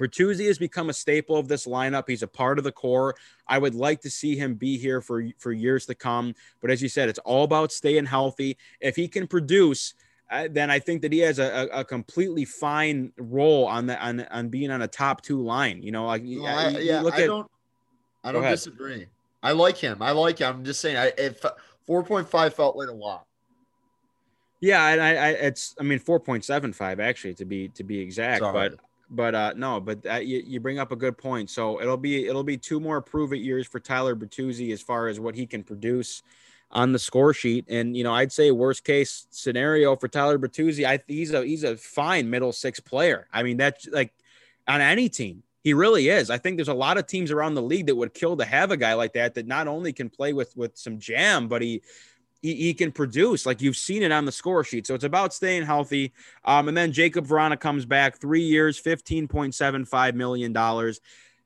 [0.00, 2.08] Bertuzzi has become a staple of this lineup.
[2.08, 3.14] He's a part of the core.
[3.46, 6.34] I would like to see him be here for, for years to come.
[6.62, 8.56] But as you said, it's all about staying healthy.
[8.80, 9.92] If he can produce–
[10.50, 14.48] then I think that he has a, a, completely fine role on the on, on
[14.48, 15.82] being on a top two line.
[15.82, 17.50] You know, like no, I, yeah, I at, don't,
[18.24, 19.06] I don't disagree.
[19.42, 19.98] I like him.
[20.00, 20.56] I like him.
[20.56, 21.44] I'm just saying, I if
[21.86, 23.26] four point five felt like a lot.
[24.60, 27.84] Yeah, and I, I it's I mean four point seven five actually to be to
[27.84, 28.70] be exact, Sorry.
[28.70, 28.78] but
[29.10, 31.50] but uh no, but uh, you, you bring up a good point.
[31.50, 35.08] So it'll be it'll be two more prove it years for Tyler Bertuzzi as far
[35.08, 36.22] as what he can produce
[36.72, 37.66] on the score sheet.
[37.68, 41.64] And you know, I'd say worst case scenario for Tyler Bertuzzi, I he's a he's
[41.64, 43.28] a fine middle six player.
[43.32, 44.12] I mean, that's like
[44.66, 45.42] on any team.
[45.62, 46.28] He really is.
[46.28, 48.72] I think there's a lot of teams around the league that would kill to have
[48.72, 51.82] a guy like that that not only can play with with some jam, but he
[52.42, 53.46] he, can produce.
[53.46, 54.86] Like you've seen it on the score sheet.
[54.86, 56.12] So it's about staying healthy.
[56.44, 61.00] Um, and then Jacob Vrana comes back three years, fifteen point seven five million dollars.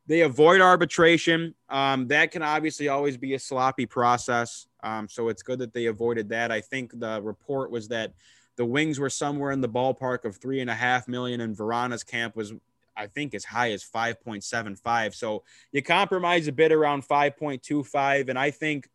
[0.06, 1.54] They avoid arbitration.
[1.68, 4.66] Um, that can obviously always be a sloppy process.
[4.86, 6.52] Um, so it's good that they avoided that.
[6.52, 8.12] I think the report was that
[8.54, 12.04] the Wings were somewhere in the ballpark of three and a half million, and Vrana's
[12.04, 12.52] camp was,
[12.96, 15.14] I think, as high as 5.75.
[15.14, 18.28] So you compromise a bit around 5.25.
[18.28, 18.88] And I think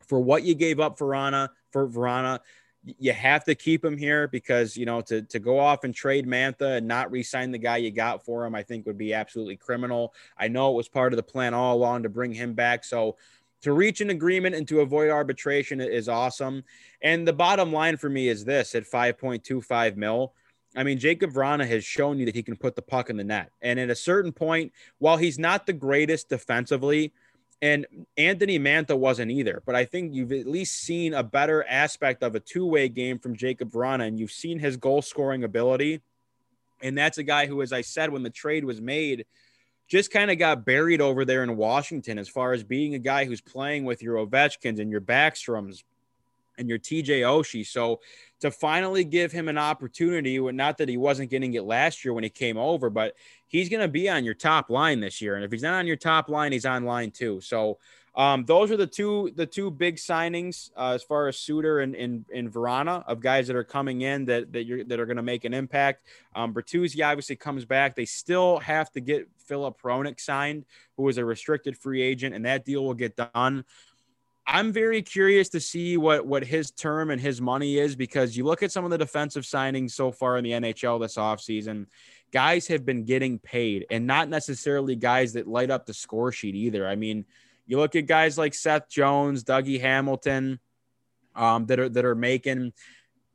[0.00, 2.40] for what you gave up for Vrana, for Vrana,
[2.98, 6.24] you have to keep him here because you know to to go off and trade
[6.24, 9.56] Mantha and not re-sign the guy you got for him, I think would be absolutely
[9.56, 10.14] criminal.
[10.38, 12.84] I know it was part of the plan all along to bring him back.
[12.84, 13.16] So
[13.62, 16.64] to reach an agreement and to avoid arbitration is awesome.
[17.02, 20.34] And the bottom line for me is this: at 5.25 mil,
[20.76, 23.24] I mean, Jacob Vrana has shown you that he can put the puck in the
[23.24, 23.50] net.
[23.62, 27.12] And at a certain point, while he's not the greatest defensively,
[27.62, 27.86] and
[28.18, 32.34] Anthony Mantha wasn't either, but I think you've at least seen a better aspect of
[32.34, 36.02] a two way game from Jacob Vrana, and you've seen his goal scoring ability.
[36.82, 39.24] And that's a guy who, as I said, when the trade was made,
[39.88, 43.24] just kind of got buried over there in Washington as far as being a guy
[43.24, 45.84] who's playing with your Ovechkins and your Backstroms
[46.58, 47.66] and your TJ Oshie.
[47.66, 48.00] So
[48.40, 52.24] to finally give him an opportunity, not that he wasn't getting it last year when
[52.24, 53.14] he came over, but
[53.46, 55.36] he's going to be on your top line this year.
[55.36, 57.40] And if he's not on your top line, he's on line too.
[57.40, 57.78] So
[58.16, 61.94] um, those are the two the two big signings uh, as far as Suter and,
[61.94, 65.18] in and Vrana of guys that are coming in that that you're that are going
[65.18, 66.06] to make an impact.
[66.34, 67.94] Um, Bertuzzi obviously comes back.
[67.94, 70.64] They still have to get Filip Hronek signed,
[70.96, 73.64] who is a restricted free agent, and that deal will get done.
[74.46, 78.44] I'm very curious to see what what his term and his money is because you
[78.44, 81.86] look at some of the defensive signings so far in the NHL this offseason,
[82.32, 86.54] guys have been getting paid and not necessarily guys that light up the score sheet
[86.54, 86.88] either.
[86.88, 87.26] I mean,
[87.66, 90.60] you look at guys like Seth Jones, Dougie Hamilton,
[91.34, 92.72] um, that are that are making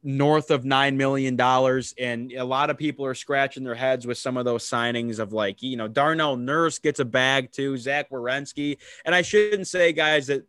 [0.04, 4.18] north of nine million dollars, and a lot of people are scratching their heads with
[4.18, 8.10] some of those signings of like you know Darnell Nurse gets a bag too, Zach
[8.10, 10.46] Werenski, and I shouldn't say guys that.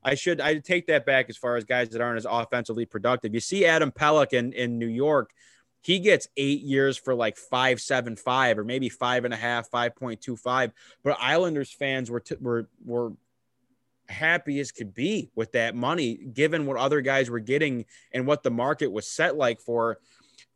[0.00, 3.34] I should I take that back as far as guys that aren't as offensively productive.
[3.34, 5.32] You see Adam Pelech in, in New York
[5.88, 9.70] he gets eight years for like five seven five or maybe five and a half,
[9.70, 10.70] five point two five.
[11.02, 13.12] But Islanders fans were t- were were
[14.06, 18.42] happy as could be with that money, given what other guys were getting and what
[18.42, 19.96] the market was set like for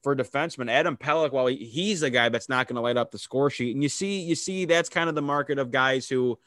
[0.02, 1.32] for defenseman Adam Pelech.
[1.32, 3.88] Well, he's the guy that's not going to light up the score sheet, and you
[3.88, 6.38] see you see that's kind of the market of guys who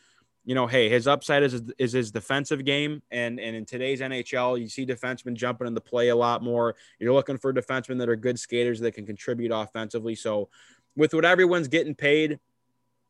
[0.45, 4.61] you know, hey, his upside is is his defensive game, and and in today's NHL,
[4.61, 6.75] you see defensemen jumping into play a lot more.
[6.99, 10.13] You're looking for defensemen that are good skaters that can contribute offensively.
[10.13, 10.49] So,
[10.95, 12.39] with what everyone's getting paid,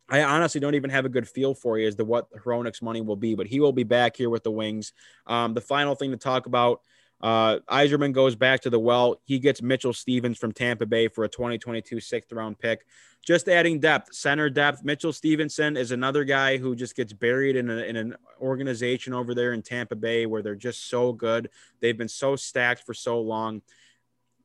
[0.07, 3.01] I honestly don't even have a good feel for you as to what Hronek's money
[3.01, 4.93] will be, but he will be back here with the Wings.
[5.27, 6.81] Um, the final thing to talk about
[7.25, 9.19] uh, Yzerman goes back to the well.
[9.23, 12.85] He gets Mitchell Stephens from Tampa Bay for a 2022 sixth round pick.
[13.23, 14.83] Just adding depth, center depth.
[14.83, 19.33] Mitchell Stevenson is another guy who just gets buried in, a, in an organization over
[19.33, 21.49] there in Tampa Bay where they're just so good.
[21.79, 23.63] They've been so stacked for so long.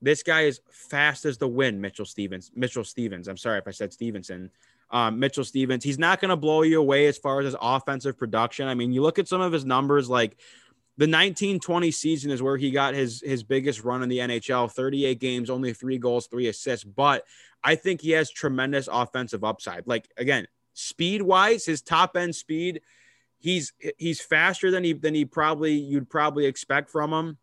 [0.01, 2.51] This guy is fast as the wind, Mitchell Stephens.
[2.55, 3.28] Mitchell Stephens.
[3.28, 4.51] I'm sorry if I said Stevenson.
[4.91, 5.85] Um, Mitchell Stephens.
[5.85, 8.68] He's not going to blow you away as far as his offensive production.
[8.68, 10.39] I mean, you look at some of his numbers like
[10.97, 15.18] the 1920 season is where he got his his biggest run in the NHL 38
[15.18, 17.24] games only 3 goals 3 assists but
[17.62, 22.80] I think he has tremendous offensive upside like again speed wise his top end speed
[23.38, 27.38] he's he's faster than he than he probably you'd probably expect from him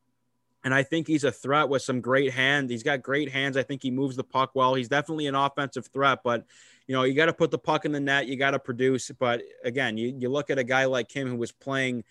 [0.63, 2.69] and I think he's a threat with some great hands.
[2.69, 3.55] He's got great hands.
[3.55, 4.73] I think he moves the puck well.
[4.73, 6.45] He's definitely an offensive threat, but
[6.87, 9.11] you know, you got to put the puck in the net, you got to produce.
[9.17, 12.03] But again, you, you look at a guy like him who was playing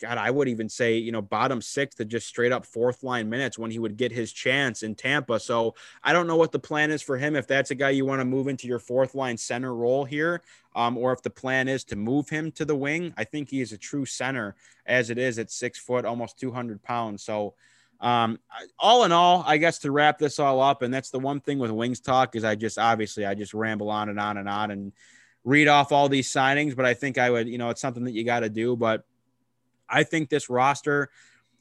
[0.00, 3.28] God, I would even say, you know, bottom six to just straight up fourth line
[3.28, 5.38] minutes when he would get his chance in Tampa.
[5.38, 7.36] So I don't know what the plan is for him.
[7.36, 10.42] If that's a guy you want to move into your fourth line center role here,
[10.74, 13.60] um, or if the plan is to move him to the wing, I think he
[13.60, 17.22] is a true center as it is at six foot, almost 200 pounds.
[17.22, 17.54] So,
[18.00, 18.38] um,
[18.78, 21.58] all in all, I guess to wrap this all up, and that's the one thing
[21.58, 24.70] with Wings Talk is I just obviously I just ramble on and on and on
[24.70, 24.92] and
[25.44, 28.12] read off all these signings, but I think I would, you know, it's something that
[28.12, 28.76] you got to do.
[28.76, 29.04] But
[29.90, 31.10] I think this roster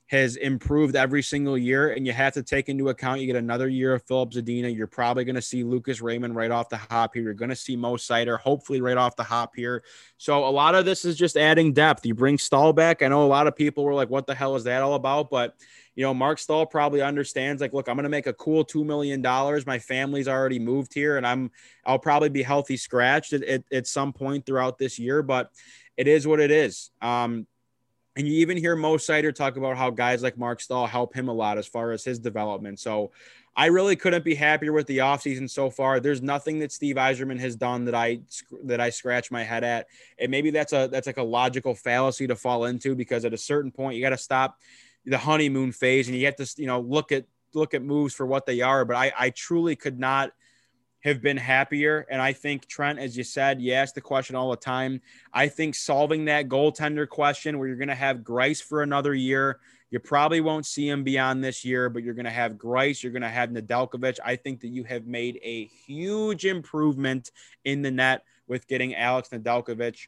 [0.09, 3.69] has improved every single year, and you have to take into account you get another
[3.69, 4.75] year of Filip Zadina.
[4.75, 7.21] You're probably going to see Lucas Raymond right off the hop here.
[7.21, 9.83] You're going to see Mo Seider hopefully right off the hop here.
[10.17, 12.07] So a lot of this is just adding depth.
[12.07, 13.03] You bring Staal back.
[13.03, 15.29] I know a lot of people were like, "What the hell is that all about?"
[15.29, 15.55] But
[15.93, 17.61] you know, Mark Staal probably understands.
[17.61, 19.67] Like, look, I'm going to make a cool two million dollars.
[19.67, 21.51] My family's already moved here, and I'm
[21.85, 25.21] I'll probably be healthy scratched at, at, at some point throughout this year.
[25.21, 25.51] But
[25.97, 26.89] it is what it is.
[26.99, 27.45] Um,
[28.19, 31.29] and you even hear Mo Seider talk about how guys like Mark Staal help him
[31.29, 32.77] a lot as far as his development.
[32.77, 33.11] So
[33.55, 36.01] I really couldn't be happier with the offseason so far.
[36.01, 38.19] There's nothing that Steve Yzerman has done that I
[38.65, 39.87] that I scratch my head at.
[40.19, 43.37] And maybe that's a that's like a logical fallacy to fall into because at a
[43.37, 44.57] certain point you got to stop
[45.05, 48.25] the honeymoon phase and you have to you know look at look at moves for
[48.25, 48.83] what they are.
[48.83, 50.33] But I I truly could not
[51.01, 52.05] have been happier.
[52.09, 55.01] And I think Trent, as you said, you ask the question all the time.
[55.33, 59.59] I think solving that goaltender question where you're going to have Greiss for another year,
[59.91, 63.11] you probably won't see him beyond this year, but you're going to have Greiss, you're
[63.11, 64.19] going to have Nedeljkovic.
[64.23, 67.31] I think that you have made a huge improvement
[67.65, 70.07] in the net with getting Alex Nedeljkovic.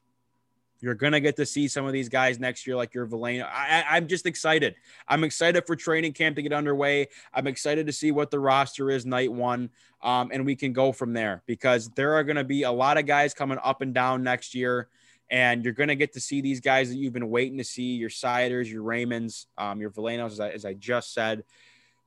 [0.81, 3.47] You're gonna get to see some of these guys next year, like your Veleno.
[3.47, 4.75] I, I'm just excited.
[5.07, 7.07] I'm excited for training camp to get underway.
[7.33, 9.69] I'm excited to see what the roster is night one,
[10.01, 13.05] um, and we can go from there because there are gonna be a lot of
[13.05, 14.87] guys coming up and down next year,
[15.29, 17.95] and you're gonna get to see these guys that you've been waiting to see.
[17.95, 21.43] Your Seiders, your Raymonds, um, your Velenos, as I, as I just said.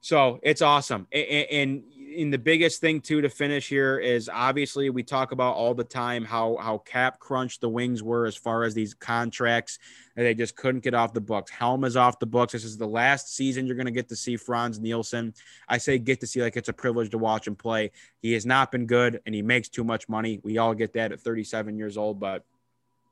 [0.05, 1.07] So it's awesome.
[1.11, 1.83] And,
[2.19, 5.83] and, the biggest thing too to finish here is obviously we talk about all the
[5.83, 9.81] time how how cap crunch the wings were as far as these contracts
[10.15, 11.51] and they just couldn't get off the books.
[11.51, 12.53] Helm is off the books.
[12.53, 15.35] This is the last season you're going to get to see Frans Nielsen.
[15.69, 17.91] I say get to see like it's a privilege to watch him play.
[18.21, 20.39] He has not been good and he makes too much money.
[20.45, 22.45] We all get that at 37 years old, but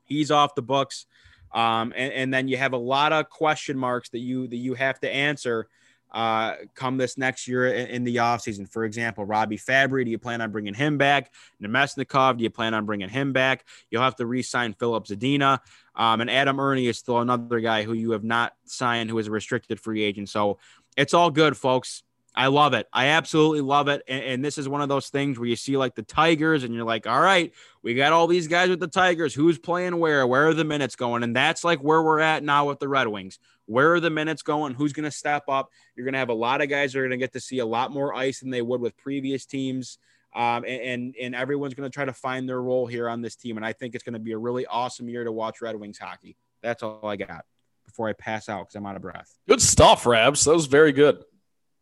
[0.04, 1.06] he's off the books.
[1.52, 4.74] Um, and, and then you have a lot of question marks that you that you
[4.74, 5.68] have to answer
[6.12, 8.68] uh, come this next year in, in the offseason.
[8.68, 11.32] For example, Robbie Fabbri, do you plan on bringing him back?
[11.62, 13.64] Namestnikov, do you plan on bringing him back?
[13.90, 15.58] You'll have to re sign Filip Zadina.
[15.94, 19.26] Um, and Adam Erne is still another guy who you have not signed, who is
[19.26, 20.28] a restricted free agent.
[20.28, 20.58] So
[20.96, 22.02] it's all good, folks.
[22.34, 22.88] I love it.
[22.92, 24.02] I absolutely love it.
[24.08, 26.74] And, and, this is one of those things where you see like the Tigers and
[26.74, 27.52] you're like, all right,
[27.82, 29.34] we got all these guys with the Tigers.
[29.34, 30.26] Who's playing where?
[30.26, 31.22] Where are the minutes going?
[31.22, 33.38] And that's like where we're at now with the Red Wings.
[33.66, 34.74] Where are the minutes going?
[34.74, 35.70] Who's going to step up?
[35.94, 37.58] You're going to have a lot of guys that are going to get to see
[37.58, 39.98] a lot more ice than they would with previous teams.
[40.34, 43.36] Um, and, and, and everyone's going to try to find their role here on this
[43.36, 43.58] team.
[43.58, 45.98] And I think it's going to be a really awesome year to watch Red Wings
[45.98, 46.36] hockey.
[46.62, 47.44] That's all I got
[47.84, 49.38] before I pass out because I'm out of breath.
[49.46, 50.44] Good stuff, Rabs.
[50.44, 51.22] That was very good.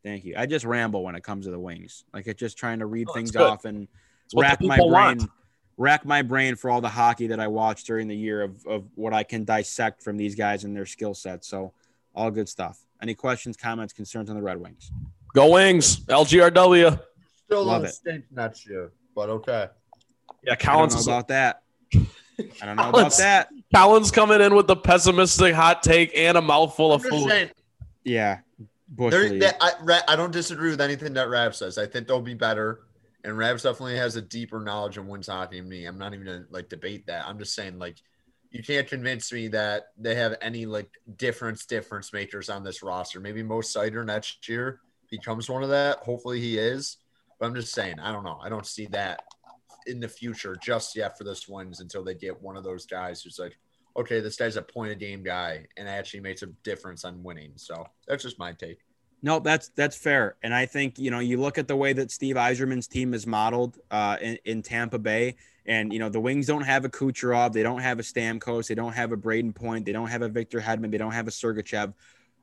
[0.03, 0.35] Thank you.
[0.37, 2.05] I just ramble when it comes to the wings.
[2.13, 3.87] Like it's just trying to read oh, things off and
[4.35, 5.31] rack my brain, want.
[5.77, 8.85] rack my brain for all the hockey that I watched during the year of, of
[8.95, 11.49] what I can dissect from these guys and their skill sets.
[11.49, 11.73] So
[12.15, 12.79] all good stuff.
[13.03, 14.91] Any questions, comments, concerns on the Red Wings?
[15.35, 17.01] Go Wings, LGRW.
[17.45, 17.95] Still Love it.
[17.95, 19.69] Stink next year, but okay.
[20.45, 21.63] Yeah, Collins is about that.
[21.95, 23.49] I don't know about that.
[23.75, 27.29] Collins coming in with the pessimistic hot take and a mouthful of food.
[27.29, 27.51] Saying,
[28.05, 28.41] yeah,
[29.61, 31.79] I, I don't disagree with anything that Rab says.
[31.79, 32.83] I think they'll be better.
[33.23, 35.85] And Rabs definitely has a deeper knowledge of Wings hockey than me.
[35.85, 37.27] I'm not even gonna like debate that.
[37.27, 37.97] I'm just saying like
[38.51, 43.21] you can't convince me that they have any like difference difference makers on this roster.
[43.21, 44.81] Maybe Mo Seider next year
[45.11, 45.99] becomes one of that.
[45.99, 46.97] Hopefully he is.
[47.39, 48.39] But I'm just saying, I don't know.
[48.43, 49.23] I don't see that
[49.87, 53.23] in the future just yet for this Wings until they get one of those guys
[53.23, 53.57] who's like,
[53.97, 57.53] okay, this guy's a point of game guy and actually makes a difference on winning.
[57.57, 58.79] So that's just my take.
[59.23, 62.11] No, that's that's fair, and I think you know you look at the way that
[62.11, 65.37] Steve Yzerman's team is modeled uh, in, in Tampa Bay,
[65.67, 68.75] and you know the Wings don't have a Kucherov, they don't have a Stamkos, they
[68.75, 71.31] don't have a Brayden Point, they don't have a Victor Hedman, they don't have a
[71.31, 71.93] Sergachev,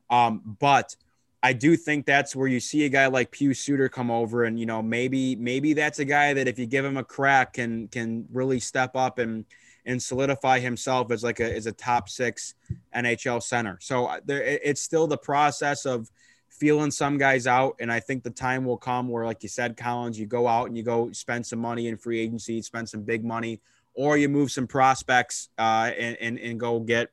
[0.08, 0.94] um, but
[1.42, 4.58] I do think that's where you see a guy like Pius Suter come over, and
[4.58, 7.88] you know maybe maybe that's a guy that if you give him a crack can
[7.88, 9.44] can really step up and
[9.88, 12.54] and solidify himself as like a as a top six
[12.94, 13.78] NHL center.
[13.80, 16.10] So uh, there, it's still the process of
[16.48, 19.76] feeling some guys out, and I think the time will come where, like you said,
[19.76, 23.02] Collins, you go out and you go spend some money in free agency, spend some
[23.02, 23.60] big money,
[23.94, 27.08] or you move some prospects uh, and, and and go get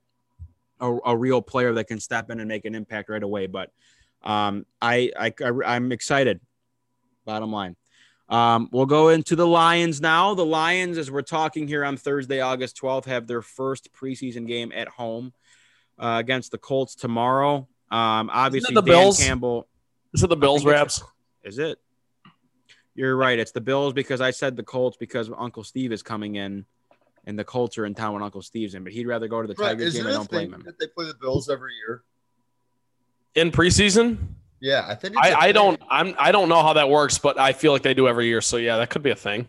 [0.82, 3.48] a, a real player that can step in and make an impact right away.
[3.48, 3.72] But
[4.22, 5.34] um, I, I
[5.66, 6.42] I'm excited.
[7.24, 7.78] Bottom line.
[8.28, 10.34] Um, we'll go into the Lions now.
[10.34, 14.72] The Lions, as we're talking here on Thursday, August 12th, have their first preseason game
[14.74, 15.34] at home
[16.00, 17.68] uh, against the Colts tomorrow.
[17.92, 19.20] Um, obviously, the Dan Bills?
[19.20, 19.68] Campbell.
[20.14, 21.04] Is it the Bills, Rabs?
[21.44, 21.78] Is it?
[22.96, 23.38] You're right.
[23.38, 26.66] It's the Bills because I said the Colts because Uncle Steve is coming in,
[27.26, 28.84] and the Colts are in town when Uncle Steve's in.
[28.84, 29.70] But he'd rather go to the right.
[29.70, 30.08] Tigers game.
[30.08, 30.64] I don't blame him.
[30.66, 32.04] That they play the Bills every year
[33.36, 34.18] in preseason.
[34.66, 35.16] Yeah, I think.
[35.16, 35.80] I, I don't.
[35.91, 36.16] I'm.
[36.18, 38.41] I don't know how that works, but I feel like they do every year.
[38.41, 39.47] So yeah, that could be a thing.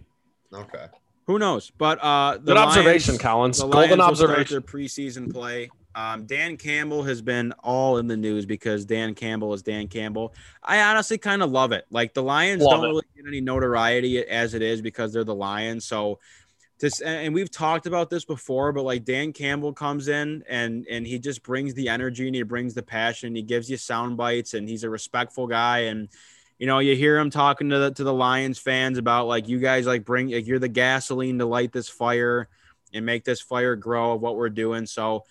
[0.53, 0.89] Okay.
[1.27, 1.73] Who knows?
[1.79, 3.63] But uh, good Lions, observation, Collins.
[3.63, 4.53] Golden observation.
[4.53, 5.71] Their preseason play.
[5.95, 10.35] Um, Dan Campbell has been all in the news because Dan Campbell is Dan Campbell.
[10.63, 11.87] I honestly kind of love it.
[11.91, 12.89] Like the Lions love don't it.
[12.89, 15.87] really get any notoriety as it is because they're the Lions.
[15.87, 16.19] So
[16.81, 21.07] just and we've talked about this before, but like Dan Campbell comes in and and
[21.07, 23.35] he just brings the energy and he brings the passion.
[23.35, 25.81] He gives you sound bites and he's a respectful guy.
[25.81, 26.09] And
[26.59, 29.59] you know, you hear him talking to the to the Lions fans about like you
[29.59, 32.49] guys like bring like you're the gasoline to light this fire
[32.93, 34.85] and make this fire grow of what we're doing.
[34.85, 35.25] So,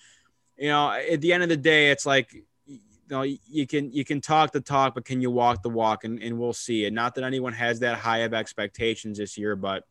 [0.57, 2.33] you know, at the end of the day, it's like
[2.65, 6.05] you know you can you can talk the talk, but can you walk the walk?
[6.05, 6.85] And, and we'll see.
[6.85, 9.83] And not that anyone has that high of expectations this year, but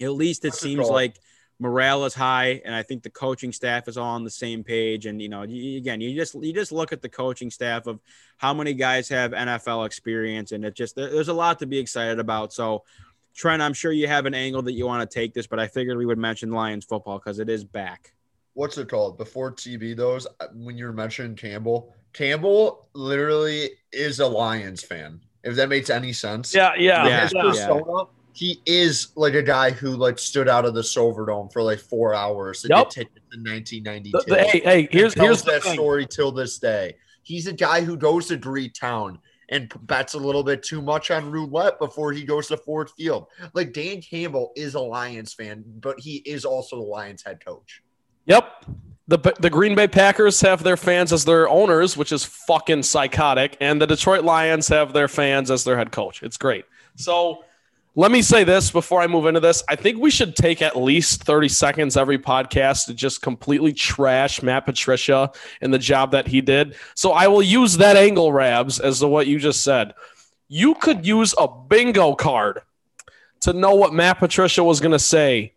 [0.00, 1.16] at least it seems like
[1.62, 5.06] morale is high, and I think the coaching staff is all on the same page.
[5.06, 8.00] And you know, you, again, you just you just look at the coaching staff of
[8.36, 12.18] how many guys have NFL experience, and it just there's a lot to be excited
[12.18, 12.52] about.
[12.52, 12.84] So,
[13.34, 15.68] Trent, I'm sure you have an angle that you want to take this, but I
[15.68, 18.12] figured we would mention Lions football because it is back.
[18.54, 19.96] what's it called before TV?
[19.96, 25.20] Those uh, when you were mentioning Campbell, Campbell literally is a Lions fan.
[25.44, 26.54] If that makes any sense.
[26.54, 28.04] Yeah, yeah, Yeah, His yeah.
[28.34, 32.14] He is like a guy who like stood out of the Silverdome for like four
[32.14, 32.90] hours and Yep.
[32.90, 34.10] did tickets in 1992.
[34.12, 35.74] The- the- hey, hey, here's here's that thing.
[35.74, 36.96] story till this day.
[37.22, 39.18] He's a guy who goes to Greek Town
[39.48, 43.26] and bets a little bit too much on roulette before he goes to Ford Field.
[43.54, 47.82] Like Dan Campbell is a Lions fan, but he is also the Lions head coach.
[48.26, 48.50] Yep.
[49.08, 53.56] The, the Green Bay Packers have their fans as their owners, which is fucking psychotic.
[53.60, 56.22] And the Detroit Lions have their fans as their head coach.
[56.22, 56.64] It's great.
[56.96, 57.44] So
[57.94, 59.62] let me say this before I move into this.
[59.68, 64.42] I think we should take at least 30 seconds every podcast to just completely trash
[64.42, 65.30] Matt Patricia
[65.60, 66.74] and the job that he did.
[66.94, 69.92] So I will use that angle, Rabs, as to what you just said.
[70.48, 72.62] You could use a bingo card
[73.40, 75.52] to know what Matt Patricia was going to say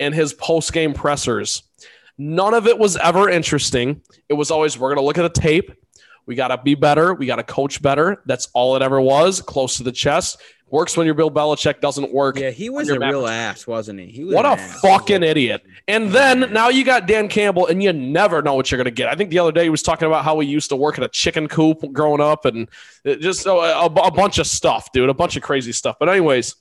[0.00, 1.62] in his post game pressers.
[2.16, 4.02] None of it was ever interesting.
[4.28, 5.70] It was always, we're going to look at the tape.
[6.26, 7.14] We got to be better.
[7.14, 8.22] We got to coach better.
[8.26, 9.40] That's all it ever was.
[9.40, 10.42] Close to the chest.
[10.70, 12.38] Works when your Bill Belichick doesn't work.
[12.38, 14.06] Yeah, he was a real ass, wasn't he?
[14.06, 14.80] He was What a ass.
[14.80, 15.62] fucking idiot.
[15.86, 18.90] And then now you got Dan Campbell, and you never know what you're going to
[18.90, 19.08] get.
[19.08, 21.04] I think the other day he was talking about how he used to work at
[21.04, 22.68] a chicken coop growing up and
[23.04, 25.96] just a, a, a bunch of stuff, dude, a bunch of crazy stuff.
[25.98, 26.54] But, anyways,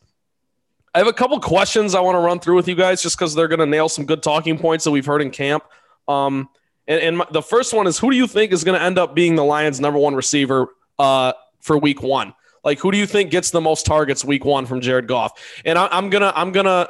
[0.95, 3.35] I have a couple questions I want to run through with you guys just because
[3.35, 5.63] they're going to nail some good talking points that we've heard in camp.
[6.07, 6.47] Um,
[6.87, 8.97] and and my, the first one is who do you think is going to end
[8.97, 12.33] up being the Lions' number one receiver uh, for week one?
[12.67, 15.41] Like, who do you think gets the most targets week one from Jared Goff?
[15.63, 16.89] And I, I'm gonna I'm gonna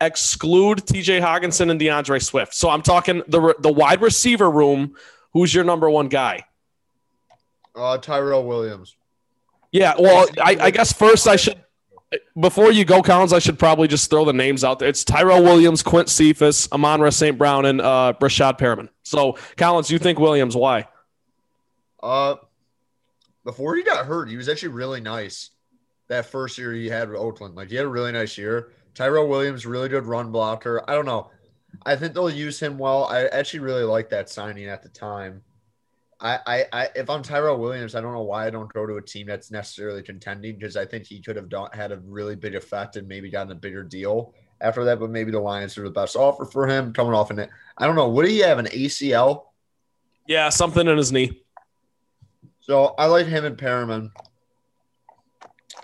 [0.00, 2.52] exclude TJ Hockenson and DeAndre Swift.
[2.54, 4.96] So I'm talking the the wide receiver room.
[5.32, 6.44] Who's your number one guy?
[7.72, 8.96] Uh, Tyrell Williams.
[9.70, 11.62] Yeah, well, I, I guess first I should
[12.36, 14.88] before you go, Collins, I should probably just throw the names out there.
[14.88, 17.38] It's Tyrell Williams, Quint Cephus, Amon St.
[17.38, 18.88] Brown, and uh, Rashad Perriman.
[19.04, 20.56] So, Collins, you think Williams?
[20.56, 20.88] Why?
[22.02, 22.34] Uh,
[23.44, 25.50] before he got hurt, he was actually really nice.
[26.08, 28.72] That first year he had with Oakland, like he had a really nice year.
[28.94, 30.82] Tyrell Williams, really good run blocker.
[30.88, 31.30] I don't know.
[31.86, 33.04] I think they'll use him well.
[33.04, 35.42] I actually really like that signing at the time.
[36.20, 38.96] I, I, I if I'm Tyrell Williams, I don't know why I don't go to
[38.96, 42.36] a team that's necessarily contending because I think he could have done, had a really
[42.36, 45.00] big effect and maybe gotten a bigger deal after that.
[45.00, 47.50] But maybe the Lions are the best offer for him coming off it.
[47.78, 48.08] I don't know.
[48.10, 49.46] Would he have an ACL?
[50.28, 51.42] Yeah, something in his knee.
[52.62, 54.10] So I like him and Perriman.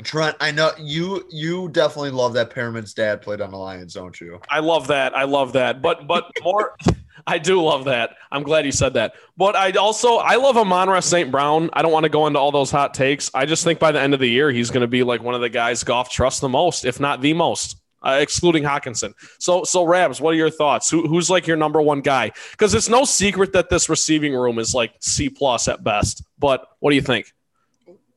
[0.05, 4.19] Trent, I know you you definitely love that Perriman's dad played on the Lions, don't
[4.21, 4.41] you?
[4.49, 5.17] I love that.
[5.17, 5.83] I love that.
[5.83, 6.77] But but more
[7.27, 8.11] I do love that.
[8.31, 9.15] I'm glad you said that.
[9.37, 11.33] But I also I love Amon St.
[11.33, 11.69] Brown.
[11.73, 13.29] I don't want to go into all those hot takes.
[13.35, 15.35] I just think by the end of the year he's going to be like one
[15.35, 17.77] of the guys Goff trusts the most, if not the most.
[18.01, 19.13] Uh, excluding Hockenson.
[19.41, 20.89] So, so Rabs, what are your thoughts?
[20.89, 22.31] Who, who's like your number one guy?
[22.53, 26.23] Because it's no secret that this receiving room is like C plus at best.
[26.39, 27.33] But what do you think?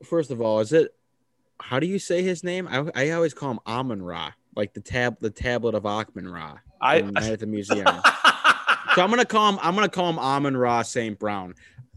[0.03, 0.93] First of all, is it?
[1.59, 2.67] How do you say his name?
[2.67, 6.57] I, I always call him Amon Ra, like the tab, the tablet of Achman Ra.
[6.79, 7.85] I, at the museum.
[8.95, 9.59] so I'm gonna call him.
[9.61, 11.17] I'm gonna call him Amon Ra St.
[11.17, 11.55] Brown.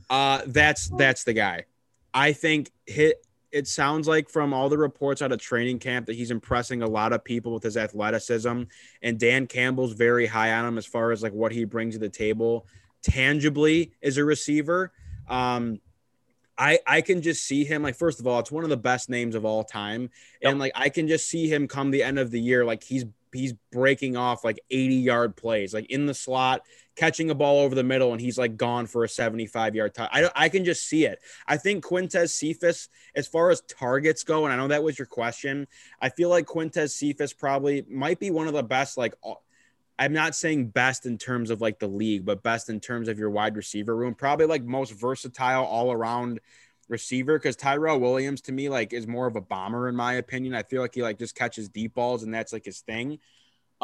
[0.09, 1.64] Uh, that's that's the guy.
[2.12, 3.24] I think hit.
[3.55, 6.88] It sounds like from all the reports out of training camp that he's impressing a
[6.88, 8.62] lot of people with his athleticism,
[9.00, 12.00] and Dan Campbell's very high on him as far as like what he brings to
[12.00, 12.66] the table
[13.00, 14.92] tangibly as a receiver.
[15.28, 15.80] Um,
[16.59, 19.09] I I can just see him like first of all, it's one of the best
[19.09, 20.11] names of all time,
[20.42, 23.05] and like I can just see him come the end of the year like he's
[23.32, 26.62] he's breaking off like 80 yard plays like in the slot
[26.97, 30.11] catching a ball over the middle and he's like gone for a 75 yard touch.
[30.12, 31.20] I, I can just see it.
[31.47, 35.07] I think Quintez Cephus, as far as targets go, and I know that was your
[35.07, 35.66] question,
[36.01, 38.97] I feel like Quintez Cephus probably might be one of the best.
[38.97, 39.14] Like,
[39.99, 43.18] I'm not saying best in terms of like the league, but best in terms of
[43.18, 44.14] your wide receiver room.
[44.14, 46.40] Probably like most versatile all around
[46.88, 50.55] receiver because Tyrell Williams to me like is more of a bomber in my opinion.
[50.55, 53.18] I feel like he like just catches deep balls and that's like his thing.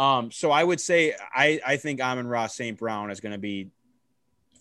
[0.00, 2.78] Um, so I would say I I think Amon Ra St.
[2.78, 3.68] Brown is going to be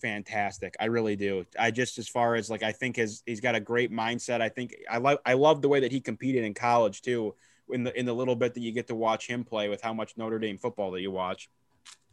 [0.00, 0.76] fantastic.
[0.80, 1.46] I really do.
[1.58, 4.40] I just as far as like I think his he's got a great mindset.
[4.40, 7.34] I think I love I love the way that he competed in college too.
[7.70, 9.92] In the in the little bit that you get to watch him play with how
[9.94, 11.48] much Notre Dame football that you watch.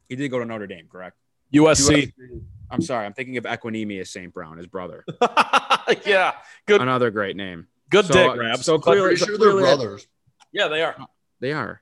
[0.08, 1.18] He did go to Notre Dame, correct?
[1.54, 2.14] USC.
[2.70, 4.34] I'm sorry, I'm thinking of Equanimeous St.
[4.34, 5.04] Brown, his brother.
[6.06, 6.34] yeah,
[6.66, 7.68] good, Another great name.
[7.90, 8.66] good So- dick, Rabs.
[8.66, 10.08] so I'm clearly- pretty sure they're brothers.
[10.52, 10.96] yeah, they are.
[11.40, 11.82] They are.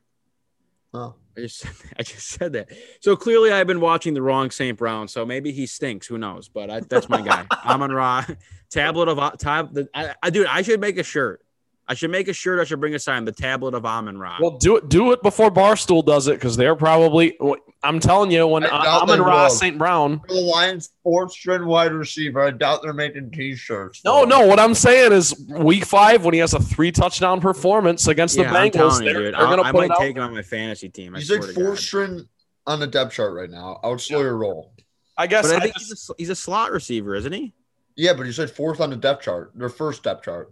[0.95, 1.15] Oh.
[1.37, 1.65] I just
[1.99, 2.69] I just said that.
[3.01, 4.77] So clearly I've been watching the wrong St.
[4.77, 5.07] Brown.
[5.07, 6.07] So maybe he stinks.
[6.07, 6.47] Who knows?
[6.47, 7.45] But I, that's my guy.
[7.65, 8.25] Amon Ra,
[8.69, 9.73] tablet of uh, tab.
[9.73, 11.44] The, I, I dude, I should make a shirt.
[11.87, 12.59] I should make a shirt.
[12.59, 13.25] I should bring a sign.
[13.25, 14.37] The tablet of Amon Ra.
[14.41, 14.89] Well, do it.
[14.89, 17.37] Do it before Barstool does it because they're probably.
[17.83, 19.59] I'm telling you, when I I, doubt I'm in they Ross.
[19.59, 19.77] St.
[19.77, 20.19] Brown.
[20.27, 24.01] The Lions' fourth string wide receiver, I doubt they're making T-shirts.
[24.03, 24.47] No, no.
[24.47, 28.51] What I'm saying is, week five when he has a three touchdown performance against Yeah,
[28.51, 29.33] the I'm Bengals, telling you, they're, dude.
[29.35, 29.97] they're gonna I, I put might it out.
[29.99, 31.13] take him on my fantasy team.
[31.13, 32.27] He's swear like fourth string
[32.65, 33.79] on the depth chart right now.
[33.83, 34.73] I would slow your roll.
[35.15, 37.53] I guess But I I think just- he's a, he's a slot receiver, isn't he?
[37.95, 40.51] Yeah, but he's like fourth on the depth chart, their first depth chart.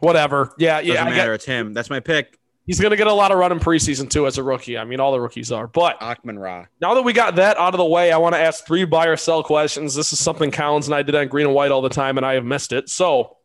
[0.00, 0.52] Whatever.
[0.58, 1.04] Yeah, Doesn't yeah.
[1.04, 1.34] I matter.
[1.34, 1.72] It's him.
[1.72, 2.38] That's my pick.
[2.66, 4.78] he's gonna get a lot of run in preseason too as a rookie.
[4.78, 5.66] I mean, all the rookies are.
[5.66, 6.66] But Achman Ra.
[6.80, 9.06] now that we got that out of the way, I want to ask three buy
[9.06, 9.94] or sell questions.
[9.94, 12.24] This is something Collins and I did on Green and White all the time, and
[12.26, 12.88] I have missed it.
[12.88, 13.36] So,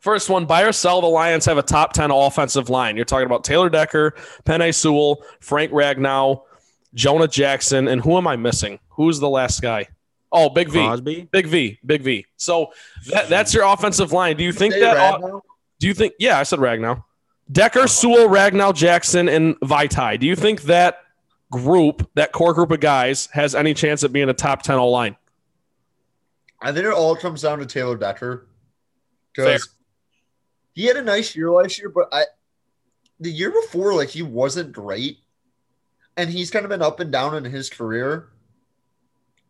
[0.00, 1.00] first one, buy or sell.
[1.00, 2.96] The Lions have a top ten offensive line.
[2.96, 4.14] You're talking about Taylor Decker,
[4.44, 6.42] Penei Sewell, Frank Ragnow,
[6.94, 8.78] Jonah Jackson, and who am I missing?
[8.90, 9.88] Who's the last guy?
[10.32, 10.80] Oh, Big V.
[10.80, 11.28] Crosby.
[11.30, 12.26] Big V, Big V.
[12.36, 12.72] So
[13.10, 14.36] that, that's your offensive line.
[14.36, 15.22] Do you think that?
[15.78, 16.14] Do you think?
[16.18, 17.04] Yeah, I said Ragnow.
[17.50, 17.88] Decker, uh-huh.
[17.88, 20.18] Sewell, Ragnow, Jackson, and Vaitai.
[20.18, 20.98] Do you think that
[21.50, 24.88] group, that core group of guys, has any chance of being a top ten O
[24.88, 25.16] line?
[26.60, 28.48] I think it all comes down to Taylor Decker
[29.34, 29.68] because
[30.74, 32.24] he had a nice year last year, but I
[33.20, 35.18] the year before, like he wasn't great,
[36.16, 38.28] and he's kind of been up and down in his career.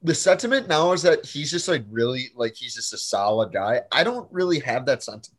[0.03, 3.83] The sentiment now is that he's just like really like he's just a solid guy.
[3.91, 5.31] I don't really have that sent-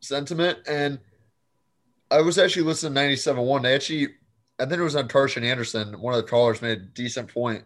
[0.00, 0.98] sentiment, and
[2.10, 3.62] I was actually listening to 97.1.
[3.62, 4.08] They actually,
[4.58, 6.00] I think it was on Karsch and Anderson.
[6.00, 7.64] One of the callers made a decent point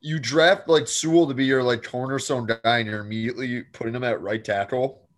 [0.00, 4.04] you draft like Sewell to be your like cornerstone guy, and you're immediately putting him
[4.04, 5.08] at right tackle.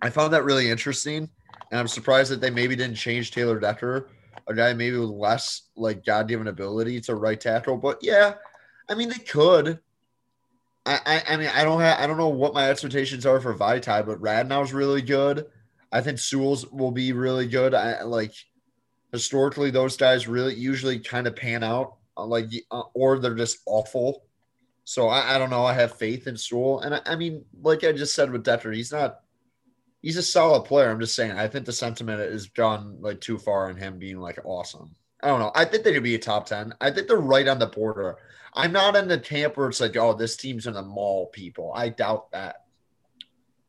[0.00, 1.28] I found that really interesting,
[1.70, 4.08] and I'm surprised that they maybe didn't change Taylor Decker,
[4.46, 7.76] a guy maybe with less like God given ability to right tackle.
[7.76, 8.34] But yeah,
[8.88, 9.80] I mean they could.
[10.86, 13.54] I, I, I mean I don't have I don't know what my expectations are for
[13.54, 15.46] Vaitai, but Ragnow's really good.
[15.90, 17.74] I think Sewell's will be really good.
[17.74, 18.34] I like
[19.12, 23.58] historically those guys really usually kind of pan out uh, like uh, or they're just
[23.66, 24.24] awful.
[24.84, 25.64] So I, I don't know.
[25.64, 28.72] I have faith in Sewell, and I, I mean, like I just said with Decker,
[28.72, 29.20] he's not.
[30.02, 30.90] He's a solid player.
[30.90, 31.32] I'm just saying.
[31.32, 34.94] I think the sentiment is gone like too far on him being like awesome.
[35.22, 35.52] I don't know.
[35.54, 36.74] I think they could be a top ten.
[36.80, 38.18] I think they're right on the border.
[38.54, 41.72] I'm not in the camp where it's like, oh, this team's gonna mall, people.
[41.74, 42.64] I doubt that.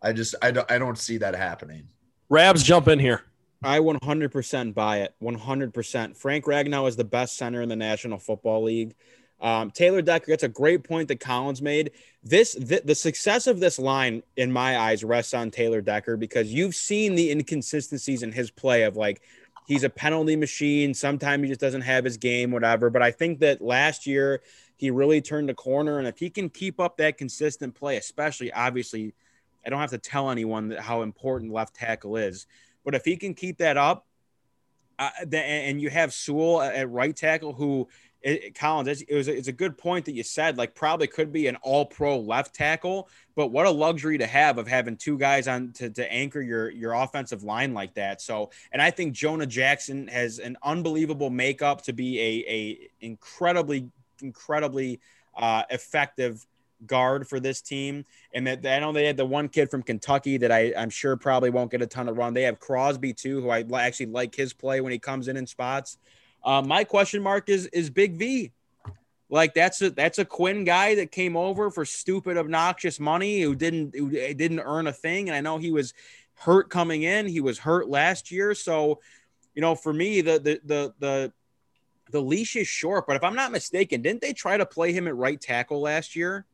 [0.02, 1.88] I just I don't I don't see that happening.
[2.30, 3.24] Rabs, jump in here.
[3.64, 5.16] I 100% buy it.
[5.22, 6.18] 100%.
[6.18, 8.94] Frank Ragnow is the best center in the National Football League.
[9.42, 11.92] Um, Taylor Decker, that's a great point that Collins made.
[12.24, 16.54] This the, the success of this line, in my eyes, rests on Taylor Decker because
[16.54, 19.22] you've seen the inconsistencies in his play of like
[19.68, 20.94] he's a penalty machine.
[20.94, 22.90] Sometimes he just doesn't have his game, whatever.
[22.90, 24.42] But I think that last year
[24.78, 28.52] he really turned a corner, and if he can keep up that consistent play, especially
[28.52, 29.14] obviously,
[29.66, 32.48] I don't have to tell anyone how important left tackle is.
[32.84, 34.06] But if he can keep that up,
[35.00, 37.88] uh, the, and you have Sewell at right tackle, who
[38.22, 41.32] it, Collins, it was a, it's a good point that you said, like probably could
[41.32, 43.08] be an All Pro left tackle.
[43.36, 46.72] But what a luxury to have of having two guys on to, to anchor your
[46.72, 48.22] your offensive line like that.
[48.22, 53.90] So, and I think Jonah Jackson has an unbelievable makeup to be a a incredibly
[54.22, 55.00] incredibly
[55.36, 56.46] uh, effective
[56.86, 58.06] guard for this team.
[58.34, 61.16] And that I know they had the one kid from Kentucky that I, I'm sure
[61.16, 62.34] probably won't get a ton of run.
[62.34, 65.48] They have Crosby too, who I actually like his play when he comes in in
[65.48, 65.98] spots.
[66.44, 68.52] Uh, my question mark is is Big V.
[69.30, 73.56] Like that's a that's a Quinn guy that came over for stupid, obnoxious money who
[73.56, 75.28] didn't who didn't earn a thing.
[75.28, 75.94] And I know he was
[76.36, 77.28] hurt coming in.
[77.28, 78.54] He was hurt last year.
[78.54, 79.00] So,
[79.56, 81.34] you know, for me, the the the the
[82.12, 83.06] the leash is short.
[83.08, 86.16] But if I'm not mistaken, didn't they try to play him at right tackle last
[86.16, 86.46] year?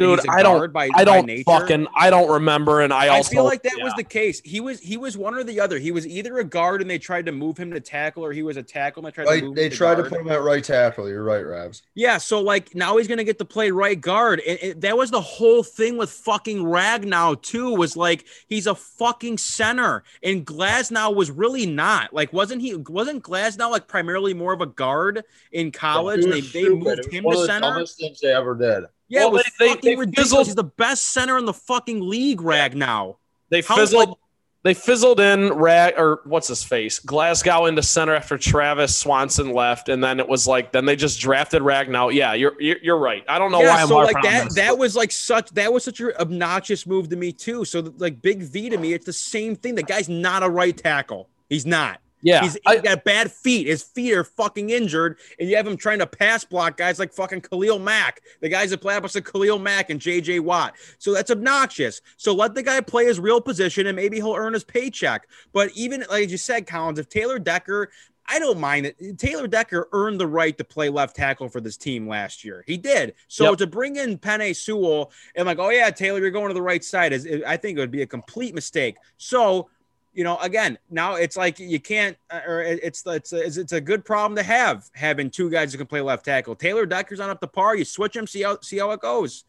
[0.00, 1.42] And Dude, he's a I don't- By, I by don't nature?
[1.44, 3.84] fucking I don't remember, and I also I also feel like that yeah.
[3.84, 4.40] was the case.
[4.44, 5.78] He was he was one or the other.
[5.78, 8.42] He was either a guard and they tried to move him to tackle, or he
[8.44, 10.12] was a tackle and they tried to move they him to tried to guard.
[10.12, 11.08] put him at right tackle.
[11.08, 11.82] You're right, Rabs.
[11.94, 15.10] Yeah, so like now he's gonna get to play right guard, and, and that was
[15.10, 17.74] the whole thing with fucking Ragnow too.
[17.74, 22.12] Was like he's a fucking center, and Glasgow was really not.
[22.14, 22.76] Like, wasn't he?
[22.76, 26.22] Wasn't Glasgow like primarily more of a guard in college?
[26.22, 27.60] Dude, they they moved him to of the center.
[27.70, 28.84] dumbest things they ever did.
[29.08, 30.28] Yeah, Well, it was they- they- fucking they ridiculous.
[30.30, 33.16] fizzled- He's the best center in the fucking league, Ragnow.
[33.50, 34.08] They How- fizzled.
[34.10, 34.18] like-
[34.64, 39.88] they fizzled in rag or what's his face Glasgow into center after Travis Swanson left,
[39.88, 42.12] and then it was like then they just drafted Ragnow.
[42.12, 43.24] Yeah, you're you're, you're right.
[43.28, 46.00] I don't know why I'm so like that that was like such that was such
[46.00, 47.64] an obnoxious move to me too.
[47.64, 49.76] So like Big V to me, it's the same thing.
[49.76, 51.28] The guy's not a right tackle.
[51.48, 52.00] He's not.
[52.22, 52.42] Yeah.
[52.42, 53.66] He's, he's got bad feet.
[53.66, 57.12] His feet are fucking injured, and you have him trying to pass block guys like
[57.12, 60.74] fucking Khalil Mack, the guys that play opposite Khalil Mack and JJ Watt.
[60.98, 62.00] So that's obnoxious.
[62.16, 65.28] So let the guy play his real position, and maybe he'll earn his paycheck.
[65.52, 67.90] But even like you said, Collins, if Taylor Decker,
[68.30, 69.18] I don't mind it.
[69.18, 72.62] Taylor Decker earned the right to play left tackle for this team last year.
[72.66, 73.14] He did.
[73.28, 73.58] So Yep.
[73.58, 76.84] to bring in Penei Sewell and like, oh yeah, Taylor, you're going to the right
[76.84, 78.96] side is I think it would be a complete mistake.
[79.16, 79.70] So,
[80.18, 83.80] you know, again, now it's like you can't, uh, or it's it's it's, it's a
[83.80, 86.56] good problem to have having two guys who can play left tackle.
[86.56, 87.76] Taylor Decker's on up to par.
[87.76, 89.44] You switch him, see how see how it goes.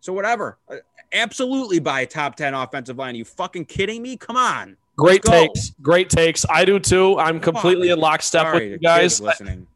[0.00, 0.56] So whatever.
[0.66, 0.76] Uh,
[1.12, 3.14] Absolutely buy a top ten offensive line.
[3.14, 4.16] Are you fucking kidding me?
[4.16, 4.78] Come on.
[4.96, 5.74] Great takes.
[5.82, 6.46] Great takes.
[6.48, 7.18] I do too.
[7.18, 9.20] I'm completely in lockstep Sorry, with you guys.
[9.20, 9.66] is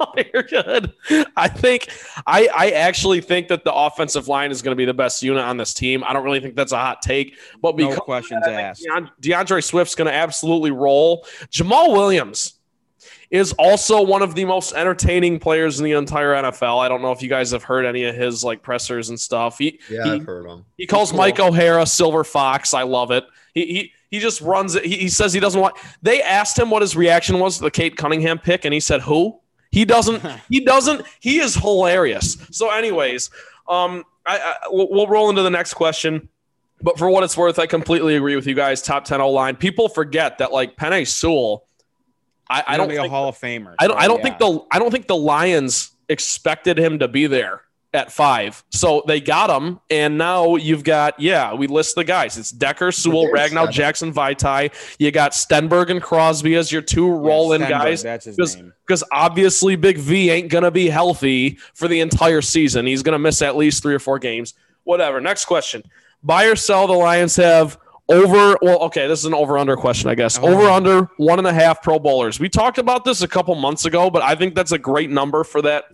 [0.00, 0.30] listening.
[0.34, 0.92] You're good.
[1.36, 1.88] I think
[2.26, 5.42] I I actually think that the offensive line is going to be the best unit
[5.42, 6.02] on this team.
[6.04, 8.86] I don't really think that's a hot take, but No questions I think asked.
[9.20, 11.26] DeAndre Swift's going to absolutely roll.
[11.50, 12.54] Jamaal Williams
[13.30, 16.78] is also one of the most entertaining players in the entire NFL.
[16.80, 19.58] I don't know if you guys have heard any of his like pressers and stuff.
[19.58, 20.64] He Yeah, he, I've heard him.
[20.76, 21.18] he calls Cool.
[21.18, 22.72] Mike O'Hara Silver Fox.
[22.74, 23.24] I love it.
[23.52, 24.84] He he he just runs it.
[24.84, 25.76] He, he says he doesn't want.
[26.02, 29.00] They asked him what his reaction was to the Cade Cunningham pick, and he said,
[29.02, 29.40] "Who?"
[29.70, 30.22] He doesn't.
[30.48, 31.02] he doesn't.
[31.20, 32.36] He is hilarious.
[32.50, 33.30] So, anyways,
[33.68, 36.28] um, I, I we'll, we'll roll into the next question.
[36.82, 38.82] But for what it's worth, I completely agree with you guys.
[38.82, 39.56] Top ten O line.
[39.56, 41.66] People forget that like Penei Sewell.
[42.48, 43.74] I, I don't be a Hall of Famer.
[43.78, 43.98] I don't.
[43.98, 44.24] I don't yeah.
[44.24, 44.60] think the.
[44.70, 47.62] I don't think the Lions expected him to be there
[47.96, 48.62] at five.
[48.70, 51.18] So they got him, and now you've got.
[51.18, 52.36] Yeah, we list the guys.
[52.38, 53.72] It's Decker, Sewell, Ragnow, seven.
[53.72, 54.72] Jackson, Vaitai.
[54.98, 58.02] You got Stenberg and Crosby as your two Yeah, roll-in Stenberg, guys.
[58.02, 58.72] That's his Because name.
[58.86, 62.86] because obviously Big V ain't gonna be healthy for the entire season.
[62.86, 64.54] He's gonna miss at least three or four games.
[64.84, 65.20] Whatever.
[65.20, 65.82] Next question:
[66.22, 66.86] Buy or sell?
[66.86, 67.78] The Lions have
[68.08, 68.56] over.
[68.62, 70.36] Well, okay, this is an over/under question, I guess.
[70.38, 70.46] Uh-huh.
[70.46, 70.52] Oh.
[70.54, 72.38] Over under one and a half Pro Bowlers.
[72.38, 75.42] We talked about this a couple months ago, but I think that's a great number
[75.44, 75.84] for that.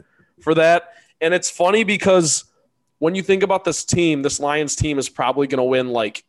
[0.40, 0.88] For that,
[1.22, 2.44] and it's funny because
[2.98, 6.24] when you think about this team, this Lions team is probably going to win like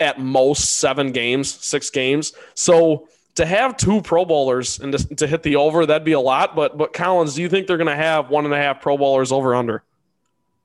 [0.00, 2.32] at most seven games, six games.
[2.54, 6.20] So to have two Pro Bowlers and to, to hit the over, that'd be a
[6.20, 6.56] lot.
[6.56, 8.96] But but Collins, do you think they're going to have one and a half Pro
[8.96, 9.84] Bowlers over under?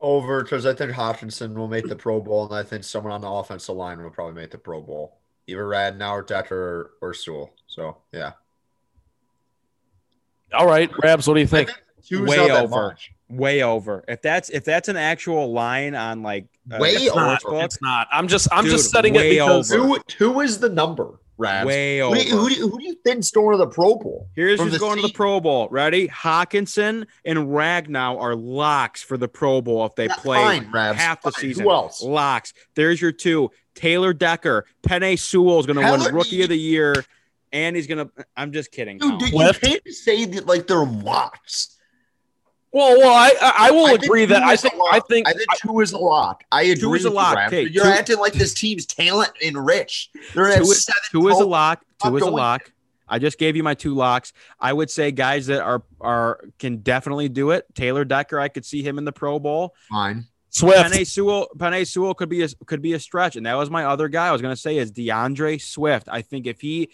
[0.01, 3.21] Over because I think Hockenson will make the Pro Bowl, and I think someone on
[3.21, 5.19] the offensive line will probably make the Pro Bowl.
[5.47, 7.53] Either Ragnow or Decker or, or Sewell.
[7.67, 8.33] So yeah,
[10.53, 11.69] All right, Rabs, what do you think?
[12.07, 12.97] Two's Way not that over.
[13.29, 14.03] Way over.
[14.07, 17.21] If that's if that's an actual line on like uh, Way a over.
[17.37, 18.07] sportsbook, It's not.
[18.11, 19.97] I'm just I'm Dude, just setting it way because over.
[20.07, 21.65] Two, two is the number, Rabs.
[21.65, 22.15] way Who, over.
[22.17, 24.27] do you- who, do you, who do you think's going to the Pro Bowl?
[24.35, 25.13] Here's who's the going to the.
[25.13, 25.67] Pro Bowl.
[25.71, 26.07] Ready?
[26.07, 30.99] Hockenson and Ragnow are locks for the Pro Bowl if they Yeah, play fine, Rabs.
[30.99, 31.63] half the season.
[31.63, 32.03] Who else?
[32.03, 32.53] Locks.
[32.75, 33.49] There's your two.
[33.73, 37.03] Taylor Decker, Penei Sewell is going to win Rookie of the Year,
[37.51, 38.25] and he's going to.
[38.37, 38.99] I'm just kidding.
[38.99, 39.19] Dude, Colin.
[39.19, 39.61] dude, you Swift?
[39.61, 41.74] can't say that like they're locks.
[42.75, 45.47] Well, well, I I, I will I agree that I think I think I think
[45.61, 46.43] two is a lock.
[46.51, 46.75] I agree.
[46.81, 47.37] Two is a with lock.
[47.47, 50.13] Okay, You're two- acting like this team's talent enriched.
[50.33, 50.99] They're at Two is- seven.
[51.09, 51.85] Two is a lock.
[52.03, 52.71] Two is a lock.
[53.07, 54.33] I just gave you my two locks.
[54.59, 57.65] I would say guys that are are can definitely do it.
[57.75, 59.73] Taylor Decker, I could see him in the Pro Bowl.
[59.89, 60.25] Fine.
[60.49, 60.77] Swift.
[60.91, 63.85] Penei Sewell, Penei Sewell could be a, could be a stretch, and that was my
[63.85, 64.27] other guy.
[64.27, 66.07] I was going to say is DeAndre Swift.
[66.09, 66.89] I think if he,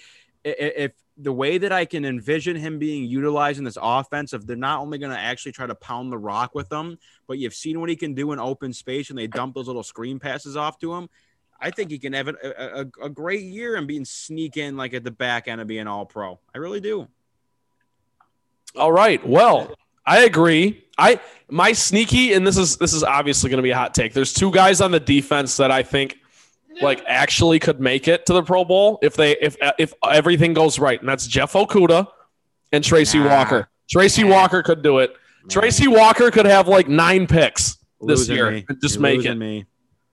[0.46, 0.92] i- i- if
[1.22, 4.80] the way that I can envision him being utilized in this offense, if they're not
[4.80, 7.90] only going to actually try to pound the rock with them, but you've seen what
[7.90, 10.94] he can do in open space, and they dump those little screen passes off to
[10.94, 11.10] him.
[11.60, 14.78] I think he can have a, a, a- a great year and being sneak in
[14.78, 16.40] like at the back end of being all pro.
[16.56, 17.08] I really do.
[18.76, 19.26] All right.
[19.28, 19.76] Well,
[20.06, 20.86] I agree.
[20.98, 21.20] I
[21.50, 24.14] my sneaky, and this is this is obviously going to be a hot take.
[24.14, 26.18] There's two guys on the defense that I think
[26.82, 30.80] like actually could make it to the Pro Bowl if they if if everything goes
[30.80, 32.08] right, and that's Jeff Okudah
[32.72, 33.28] and Tracy Nah.
[33.30, 33.70] Walker.
[33.90, 34.24] Tracy.
[34.24, 35.14] Walker could do it.
[35.50, 38.66] Tracy Walker could have like nine picks this Losing year me.
[38.70, 39.36] and just You're make it.
[39.36, 39.66] Me.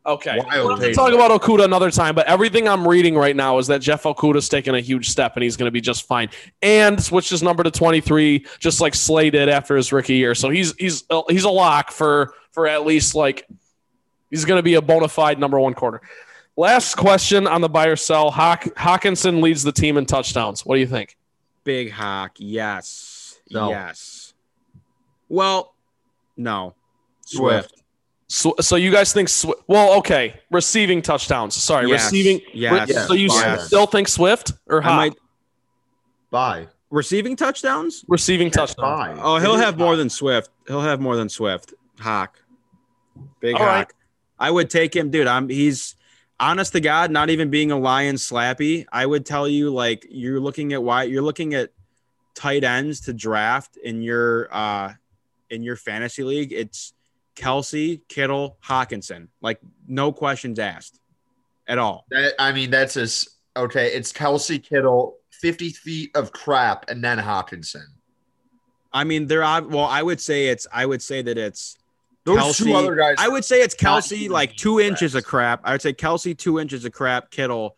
[0.07, 0.39] Okay.
[0.53, 3.67] We'll have to talk about Okudah another time, but everything I'm reading right now is
[3.67, 6.31] that Jeff Okudah's taking a huge step and he's going to be just fine.
[6.63, 10.35] And switched his number to 23, just like Slay did after his rookie year.
[10.35, 13.47] So he's he's he's a lock for for at least like
[14.31, 16.01] he's going to be a bona fide number one corner.
[16.59, 18.33] Last question on the buy or sell.
[18.33, 20.67] Hawk, Hockenson leads the team in touchdowns.
[20.67, 21.17] What do you think?
[21.63, 23.71] Big Hawk, yes, No.
[23.71, 24.35] yes.
[25.29, 25.73] Well,
[26.37, 26.75] no.
[27.25, 27.81] Swift.
[28.27, 29.29] So, so you guys think?
[29.29, 31.55] Swi- Well, okay, receiving touchdowns.
[31.55, 32.07] Sorry, Yes.
[32.07, 32.41] receiving.
[32.53, 33.07] Yes.
[33.07, 33.67] So you Yes.
[33.69, 34.97] still think Swift or Hawk?
[34.97, 35.15] might
[36.33, 36.67] Bye.
[36.91, 38.05] receiving touchdowns.
[38.09, 39.17] receiving touchdowns.
[39.17, 39.23] Bye.
[39.23, 40.51] Oh, he'll have more than Swift.
[40.67, 41.73] He'll have more than Swift.
[42.01, 42.43] Hawk,
[43.41, 43.69] big All Hawk.
[43.71, 43.93] right.
[44.41, 45.27] I would take him, dude.
[45.29, 45.95] I'm he's
[46.41, 48.87] honest to God, not even being a lion slappy.
[48.93, 51.71] I would tell you, like you're looking at why you're looking at
[52.35, 54.93] tight ends to draft in your uh
[55.51, 56.53] in your fantasy league.
[56.53, 56.93] It's
[57.37, 59.29] Kelce, Kittle, Hockenson.
[59.41, 61.01] Like no questions asked
[61.67, 62.07] at all.
[62.11, 63.89] That I mean, that's as okay.
[63.93, 67.85] It's Kelce Kittle, 50 feet of crap and then Hockenson.
[68.93, 69.85] I mean, they're well.
[69.85, 70.67] I would say it's.
[70.73, 71.77] I would say that it's.
[72.29, 73.17] Those Kelce, two other guys.
[73.19, 75.63] I would say it's Kelce like being two inches of crap.
[75.63, 75.69] crap.
[75.69, 77.31] I would say Kelce two inches of crap.
[77.31, 77.77] Kittle,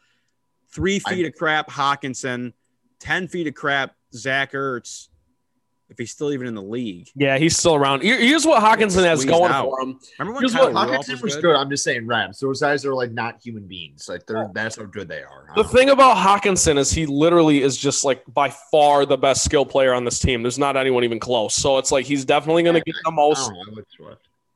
[0.72, 1.70] three I- feet of crap.
[1.70, 2.52] Hockenson,
[2.98, 3.94] ten feet of crap.
[4.12, 5.06] Zach Ertz,
[5.88, 7.08] if he's still even in the league.
[7.14, 8.02] Yeah, he's still around.
[8.02, 9.66] Here's what Hockenson has going out.
[9.70, 10.00] for him.
[10.18, 11.42] Remember when Here's Kyle what- Hockenson was was good?
[11.42, 11.56] good.
[11.56, 12.40] I'm just saying, Rams.
[12.40, 14.08] Those guys are like not human beings.
[14.08, 15.46] Like they're that's how good they are.
[15.54, 19.44] The don't thing about Hockenson is he literally is just like by far the best
[19.44, 20.42] skill player on this team.
[20.42, 21.54] There's not anyone even close.
[21.54, 23.16] So it's like he's definitely going to get the know.
[23.22, 23.52] I most.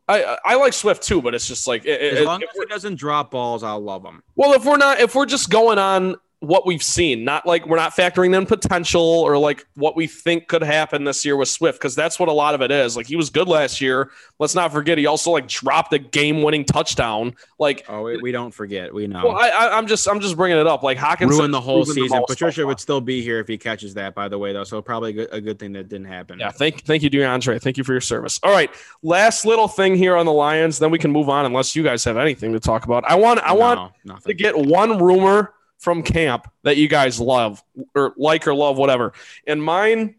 [0.09, 0.41] I like Swift.
[0.45, 3.31] I like Swift too, but it's just like it- As long as he doesn't drop
[3.31, 4.23] balls, I'll love him.
[4.37, 7.77] Well, if we're not, if we're just going on what we've seen, not like we're
[7.77, 11.79] not factoring in potential or like what we think could happen this year with Swift,
[11.79, 12.97] because that's what a lot of it is.
[12.97, 14.11] Like he was good last year.
[14.39, 17.35] Let's not forget he also like dropped a game-winning touchdown.
[17.59, 18.93] Like, Oh, we, we don't forget.
[18.93, 19.25] We know.
[19.25, 20.83] well, I, I, I'm just I'm just bringing it up.
[20.83, 22.25] Like Hawkins Ruin the whole proven the season.
[22.29, 24.65] Patricia would still be here if he catches that, by the way, though.
[24.65, 26.39] So probably a good, thing that didn't happen.
[26.39, 27.61] Yeah, thank thank you, DeAndre.
[27.61, 28.41] Thank you for your service.
[28.43, 28.71] All right,
[29.03, 31.45] last little thing here on the Lions, then we can move on.
[31.47, 34.57] Unless you guys have anything to talk about, I want I want No, to get
[34.57, 37.63] one rumor from camp that you guys love
[37.95, 39.13] or like or love, whatever.
[39.47, 40.15] And mine,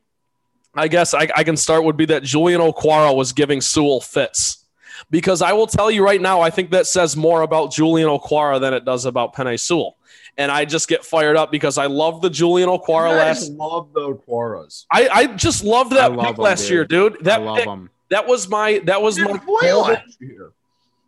[0.75, 4.65] I guess I, I can start would be that Julian Okwara was giving Sewell fits.
[5.11, 8.59] Because I will tell you right now, I think that says more about Julian Okwara
[8.61, 9.97] than it does about Penei Sewell.
[10.37, 13.51] And I just get fired up because I love the Julian guys last.
[13.51, 14.85] love the Quaras.
[14.91, 16.71] I, I just loved that love pick him, last dude.
[16.71, 17.17] year, dude.
[17.23, 17.89] That I love pick- him.
[18.09, 19.37] that was my that was my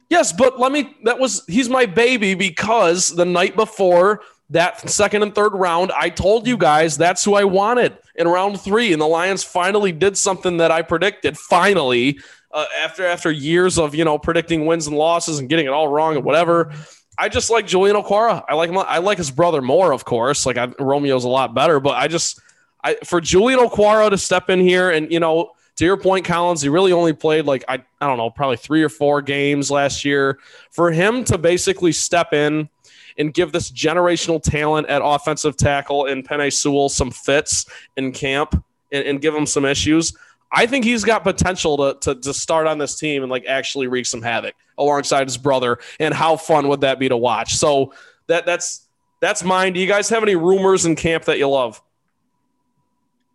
[0.09, 0.95] Yes, but let me.
[1.03, 6.09] That was he's my baby because the night before that second and third round, I
[6.09, 10.17] told you guys that's who I wanted in round three, and the Lions finally did
[10.17, 11.37] something that I predicted.
[11.37, 12.19] Finally,
[12.51, 15.87] uh, after after years of you know predicting wins and losses and getting it all
[15.87, 16.73] wrong and whatever.
[17.19, 18.43] I just like Julian Okwara.
[18.47, 18.77] I like him.
[18.77, 20.45] I like his brother more, of course.
[20.45, 22.39] Like I, Romeo's a lot better, but I just
[22.83, 26.61] I for Julian Okwara to step in here and you know to your point, Collins,
[26.61, 30.03] he really only played like I, I don't know, probably three or four games last
[30.03, 30.39] year.
[30.71, 32.69] For him to basically step in
[33.17, 37.65] and give this generational talent at offensive tackle in Penei Sewell some fits
[37.95, 40.13] in camp and, and give him some issues.
[40.51, 43.87] I think he's got potential to, to to start on this team and like actually
[43.87, 45.79] wreak some havoc alongside his brother.
[45.99, 47.55] And how fun would that be to watch?
[47.55, 47.93] So
[48.27, 48.87] that that's
[49.19, 49.73] that's mine.
[49.73, 51.81] Do you guys have any rumors in camp that you love?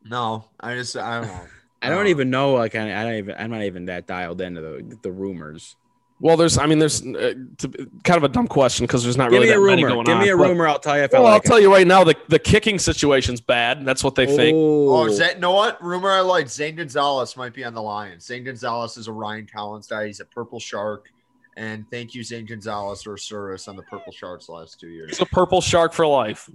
[0.05, 1.41] No, I just I don't know.
[1.83, 2.55] I don't even know.
[2.55, 3.35] Like I, I don't even.
[3.37, 5.77] I'm not even that dialed into the the rumors.
[6.23, 7.69] Well, there's, I mean, there's uh, to,
[8.05, 9.95] kind of a dumb question because there's not Give really me a that many rumor.
[9.97, 10.21] going Give on.
[10.21, 10.69] Give me a but- rumor.
[10.69, 12.79] I'll tell you if Well, I I'll like tell you right now, the, the kicking
[12.79, 13.85] situation's bad.
[13.85, 14.37] That's what they it.
[14.37, 14.55] think.
[14.57, 15.83] Oh, Oh, Zane, know what?
[15.83, 16.49] Rumor I like.
[16.49, 18.25] Zane Gonzalez might be on the Lions.
[18.25, 20.07] Zane Gonzalez is a Ryan Collins guy.
[20.07, 21.09] He's a purple shark.
[21.57, 25.11] And thank you, Zane Gonzalez, for his service on the Purple Sharks last two years.
[25.11, 26.49] He's a purple shark for life.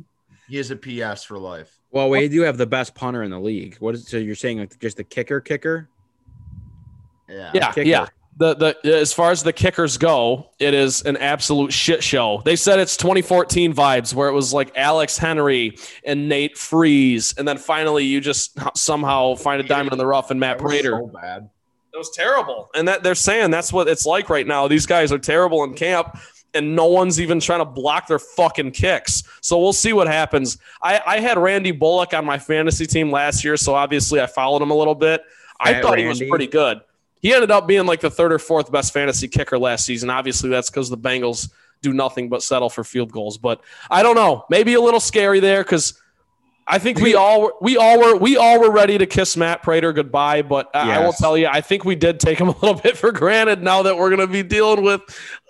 [0.50, 1.78] He is a PS for life.
[1.92, 3.76] well, we do have the best punter in the league.
[3.80, 4.58] What is so you're saying?
[4.60, 5.90] Like just the kicker, kicker?
[7.30, 7.52] Yeah.
[7.54, 7.88] Yeah, kicker.
[7.88, 8.08] yeah.
[8.38, 8.54] The
[8.84, 12.42] the as far as the kickers go, it is an absolute shit show.
[12.46, 17.48] They said it's 2014 vibes where it was like Alex Henery and Nate Freese, and
[17.48, 20.72] then finally you just somehow find a diamond in the rough and Matt That was
[20.74, 20.92] Prater.
[20.92, 21.50] so bad.
[21.94, 22.70] It was terrible.
[22.76, 24.68] And that they're saying that's what it's like right now.
[24.68, 26.16] These guys are terrible in camp
[26.54, 29.24] and no one's even trying to block their fucking kicks.
[29.42, 30.58] So we'll see what happens.
[30.82, 34.62] I, I had Randy Bullock on my fantasy team last year, so obviously I followed
[34.62, 35.24] him a little bit.
[35.60, 36.82] I Fat thought he was pretty good.
[37.20, 40.10] He ended up being like the third or fourth best fantasy kicker last season.
[40.10, 41.50] Obviously, that's because the Bengals
[41.82, 43.38] do nothing but settle for field goals.
[43.38, 44.46] But I don't know.
[44.50, 46.00] Maybe a little scary there because
[46.70, 49.64] I think we all were, we all were we all were ready to kiss Matt
[49.64, 50.42] Prater goodbye.
[50.42, 52.98] But I I will tell you, I think we did take him a little bit
[52.98, 53.64] for granted.
[53.64, 55.02] Now that we're gonna be dealing with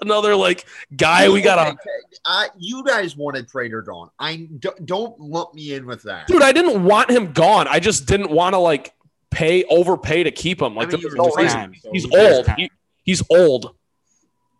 [0.01, 0.65] another like
[0.95, 4.09] guy, we got Okay, to I, you guys wanted Prater gone.
[4.19, 6.27] I don't, don't lump me in with that.
[6.27, 6.41] dude.
[6.43, 7.67] I didn't want him gone.
[7.67, 8.93] I just didn't want to like
[9.31, 10.75] pay overpay to keep him.
[10.75, 11.59] Like I mean, there was he no reason.
[11.59, 11.73] time.
[11.91, 12.47] He's old.
[12.57, 12.71] He,
[13.03, 13.75] he's old.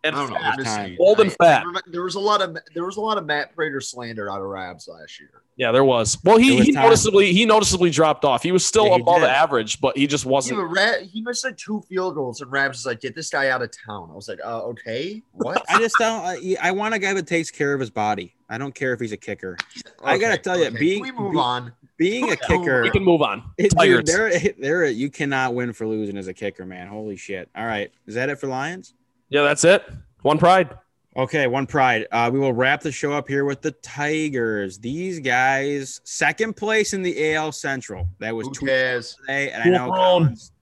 [0.04, 0.42] And I don't fat.
[0.44, 1.64] I'm just Old and I- fat.
[1.88, 4.46] There was a lot of there was a lot of Matt Prater slander out of
[4.46, 5.42] Rabs last year.
[5.56, 6.16] Yeah, there was.
[6.22, 6.84] Well, he, was he time.
[6.84, 8.44] noticeably he noticeably dropped off.
[8.44, 9.28] He was still Yeah, he above did.
[9.30, 10.60] average, but he just wasn't.
[10.60, 13.48] but Ra- he missed like two field goals, and Rabs was like, "Get this guy
[13.48, 16.24] out of town." I was like, uh, "Okay, what?" I just don't.
[16.24, 18.36] I, I want a guy that takes care of his body.
[18.48, 19.58] I don't care if he's a kicker.
[20.04, 20.78] I gotta Okay, tell you, okay.
[20.78, 21.72] being- Can we move be- on.
[21.98, 23.42] Being a kicker, We can move on.
[23.58, 24.04] It- Tigers.
[24.04, 26.86] dude, there, there, you cannot win for losing as a kicker, man.
[26.88, 27.50] Holy shit!
[27.54, 28.94] All right, is that it for Lions?
[29.28, 29.84] Yeah, that's it.
[30.22, 30.76] One pride.
[31.16, 32.06] Okay, one pride.
[32.12, 34.78] Uh, we will wrap the show up here with the Tigers.
[34.78, 38.06] These guys, second place in the AL Central.
[38.20, 39.16] That was Who two cares?
[39.16, 39.96] today, and Cool I know throne.
[39.96, 40.52] Collins,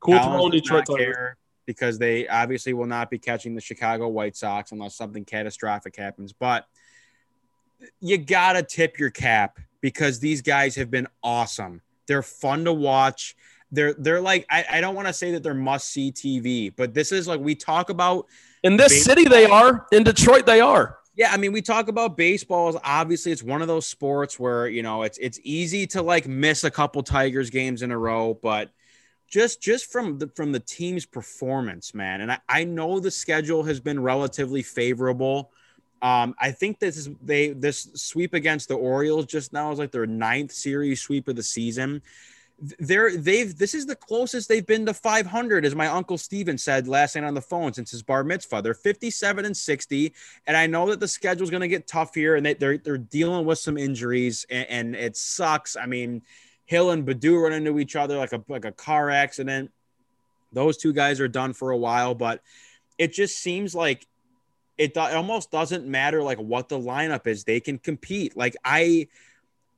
[0.00, 1.36] Cool Collins throne, Detroit Tigers.
[1.64, 6.34] because they obviously will not be catching the Chicago White Sox unless something catastrophic happens.
[6.34, 6.66] But
[8.00, 11.82] you gotta tip your cap because these guys have been awesome.
[12.08, 13.36] They're fun to watch.
[13.70, 16.94] They're they're like I, I don't want to say that they're must see TV, but
[16.94, 18.24] this is like we talk about
[18.62, 19.16] In this Baseball.
[19.16, 19.86] city, they are.
[19.92, 20.96] In Detroit, they are.
[21.16, 24.82] yeah, I mean, we talk about baseball obviously it's one of those sports where you
[24.82, 28.70] know it's it's easy to like miss a couple Tigers games in a row, but
[29.28, 32.22] just just from the from the team's performance, man.
[32.22, 35.52] And I, I know the schedule has been relatively favorable.
[36.04, 39.90] Um, I think this is they this sweep against the Orioles just now is like
[39.90, 42.02] their ninth series sweep of the season.
[42.78, 46.86] They're they've this is the closest they've been to 500, as my uncle Steven said
[46.86, 48.60] last night on the phone since his bar mitzvah.
[48.60, 50.12] They're 57 and 60,
[50.46, 52.76] and I know that the schedule is going to get tough here, and they, they're
[52.76, 55.74] they're dealing with some injuries, and, and it sucks.
[55.74, 56.20] I mean,
[56.66, 59.72] Hill and Baddoo run into each other like a like a car accident.
[60.52, 62.42] Those two guys are done for a while, but
[62.98, 64.06] it just seems like
[64.76, 67.44] it, do- it almost doesn't matter like what the lineup is.
[67.44, 68.36] They can compete.
[68.36, 69.08] Like I,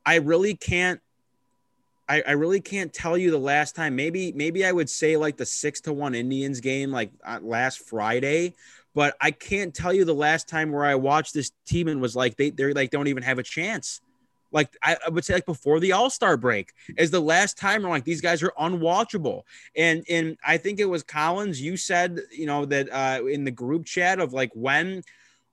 [0.04, 1.00] I really can't.
[2.08, 3.96] I, I really can't tell you the last time.
[3.96, 7.80] Maybe maybe I would say like the six to one Indians game like uh, last
[7.80, 8.54] Friday,
[8.94, 12.14] but I can't tell you the last time where I watched this team and was
[12.14, 14.00] like they they're like don't even have a chance.
[14.52, 17.90] Like I, would say like before the All Star break is the last time where
[17.90, 19.42] like these guys are unwatchable.
[19.76, 21.60] And and I think it was Collins.
[21.60, 25.02] You said you know that uh, in the group chat of like when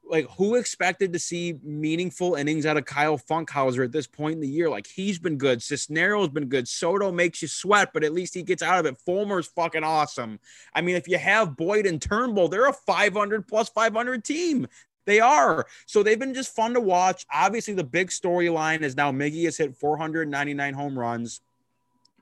[0.06, 4.42] like who expected to see meaningful innings out of Kyle Funkhouser at this point in
[4.42, 4.70] the year?
[4.70, 5.60] Like he's been good.
[5.60, 6.68] Cisnero's been good.
[6.68, 8.98] Soto makes you sweat, but at least he gets out of it.
[9.08, 10.40] Fulmer's fucking awesome.
[10.74, 14.68] I mean, if you have Boyd and Turnbull, they're a 500 plus 500 team.
[15.06, 15.66] They are.
[15.86, 17.26] So they've been just fun to watch.
[17.34, 21.42] Obviously, the big storyline is now Miggy has hit 499 home runs.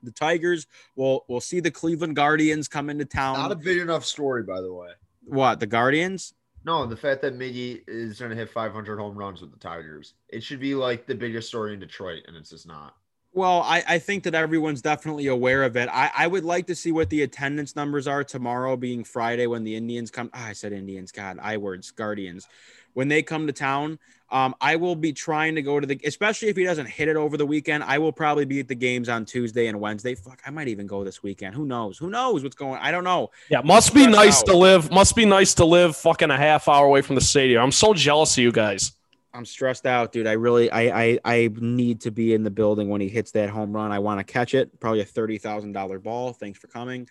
[0.02, 3.38] The Tigers will will see the Cleveland Guardians come into town.
[3.38, 4.88] Not a big enough story, by the way.
[5.24, 6.34] what the Guardians?
[6.64, 10.14] No, the fact that Miggy is going to hit 500 home runs with the Tigers.
[10.28, 12.94] It should be like the biggest story in Detroit, and it's just not.
[13.34, 15.88] Well, I, I think that everyone's definitely aware of it.
[15.90, 19.64] I, I would like to see what the attendance numbers are tomorrow, being Friday when
[19.64, 20.30] the Indians come.
[20.34, 22.46] ah, I said Indians, God, I words, Guardians.
[22.92, 23.98] When they come to town,
[24.30, 27.16] um, I will be trying to go to the, especially if he doesn't hit it
[27.16, 27.84] over the weekend.
[27.84, 30.14] I will probably be at the games on Tuesday and Wednesday.
[30.14, 31.54] Fuck, I might even go this weekend.
[31.54, 31.96] Who knows?
[31.96, 32.80] Who knows what's going?
[32.82, 33.30] I don't know.
[33.48, 34.46] Yeah, must be nice out.
[34.46, 34.90] to live.
[34.90, 37.62] Must be nice to live fucking a half hour away from the stadium.
[37.62, 38.92] I'm so jealous of you guys.
[39.34, 40.26] I'm stressed out, dude.
[40.26, 43.48] I really, I, I, I need to be in the building when he hits that
[43.48, 43.90] home run.
[43.90, 44.78] I want to catch it.
[44.78, 46.32] Probably a thirty thousand dollar ball.
[46.34, 47.08] Thanks for coming.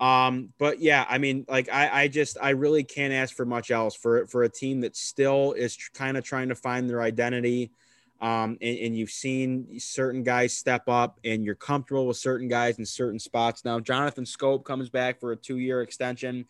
[0.00, 3.70] Um, but yeah, I mean, like, I, I just, I really can't ask for much
[3.70, 7.02] else for for a team that still is tr- kind of trying to find their
[7.02, 7.72] identity.
[8.20, 12.78] Um, and, and you've seen certain guys step up, and you're comfortable with certain guys
[12.78, 13.64] in certain spots.
[13.64, 16.46] Now, Jonathan Schoop comes back for a two year extension.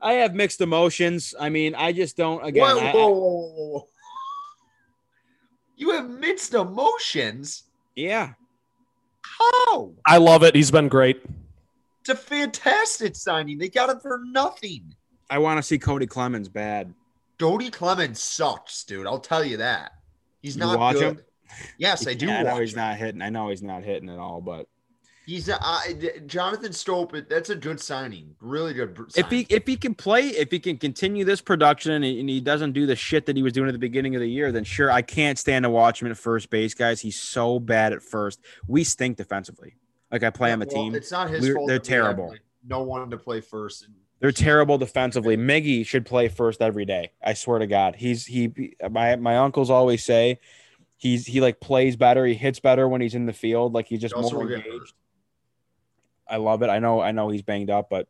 [0.00, 1.34] I have mixed emotions.
[1.38, 2.44] I mean, I just don't.
[2.44, 3.88] Again, Whoa, I- I- whoa, whoa, whoa, whoa.
[5.78, 7.62] You have mixed emotions.
[7.96, 8.32] yeah.
[9.22, 9.92] How?
[10.06, 10.54] I love it.
[10.54, 11.22] He's been great.
[12.00, 13.58] It's a fantastic signing.
[13.58, 14.94] They got him for nothing.
[15.30, 16.92] I want to see Cody Clemens bad.
[17.38, 19.06] Cody Clemens sucks, dude.
[19.06, 19.92] I'll tell you that.
[20.42, 21.02] He's You not watch good.
[21.18, 21.20] him?
[21.78, 22.26] Yes, I do.
[22.26, 22.78] Yeah, I know he's him.
[22.78, 23.22] not hitting.
[23.22, 24.40] I know he's not hitting at all.
[24.40, 24.66] But
[25.28, 25.58] He's uh,
[26.26, 27.28] Jonathan Schoop.
[27.28, 28.34] That's a good signing.
[28.40, 28.94] Really good.
[28.94, 32.18] br- if he if he can play, if he can continue this production and he,
[32.20, 34.30] and he doesn't do the shit that he was doing at the beginning of the
[34.30, 37.02] year, then sure, I can't stand to watch him at first base, guys.
[37.02, 38.40] He's so bad at first.
[38.66, 39.76] We stink defensively.
[40.10, 40.94] Like I play on the Well, team.
[40.94, 41.68] It's not his We're- fault.
[41.68, 42.34] they're that we have, terrible.
[42.66, 43.84] no one to play first.
[43.84, 45.36] And They're terrible defensively.
[45.36, 47.10] Miggy should play first every day.
[47.22, 47.96] I swear to God.
[47.96, 50.40] He's he my my uncles always say
[50.96, 54.00] he's he like plays better, he hits better when he's in the field, like he's
[54.00, 54.94] just He more engaged.
[56.28, 56.68] I love it.
[56.68, 58.08] I know I know he's banged up, but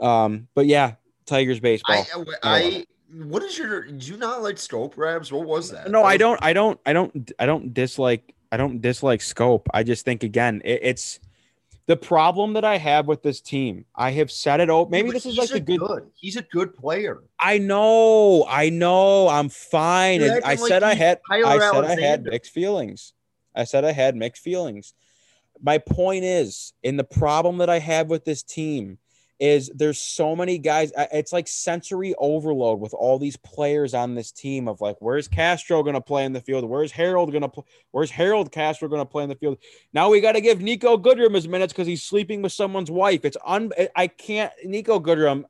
[0.00, 0.94] um but yeah,
[1.26, 2.06] Tigers baseball.
[2.14, 2.86] I, I,
[3.24, 3.86] what is your?
[3.86, 5.32] Do you not like Schoop Rabs?
[5.32, 5.90] What was that?
[5.90, 9.20] no, That I was- don't I don't I don't I don't dislike I don't dislike
[9.20, 9.66] Schoop.
[9.72, 11.20] I just think again, it, it's
[11.86, 13.86] the problem that I have with this team.
[13.94, 14.68] I have said it.
[14.68, 17.22] Oh, maybe this is like a good He's a good player.
[17.40, 20.22] I know, I know, I'm fine.
[20.22, 23.14] I like said I had, Tyler I said I had mixed feelings.
[23.54, 24.92] I said I had mixed feelings.
[25.62, 28.98] My point is, and the problem that I have with this team
[29.40, 30.92] is there's so many guys.
[31.12, 34.66] It's like sensory overload with all these players on this team.
[34.66, 36.64] Of like, where's Castro going to play in the field?
[36.64, 37.64] Where's Harold going to play?
[37.92, 39.58] Where's Harold Castro going to play in the field?
[39.92, 43.24] Now we got to give Niko Goodrum his minutes because he's sleeping with someone's wife.
[43.24, 43.70] It's un.
[43.94, 44.52] I can't.
[44.66, 45.44] Niko Goodrum.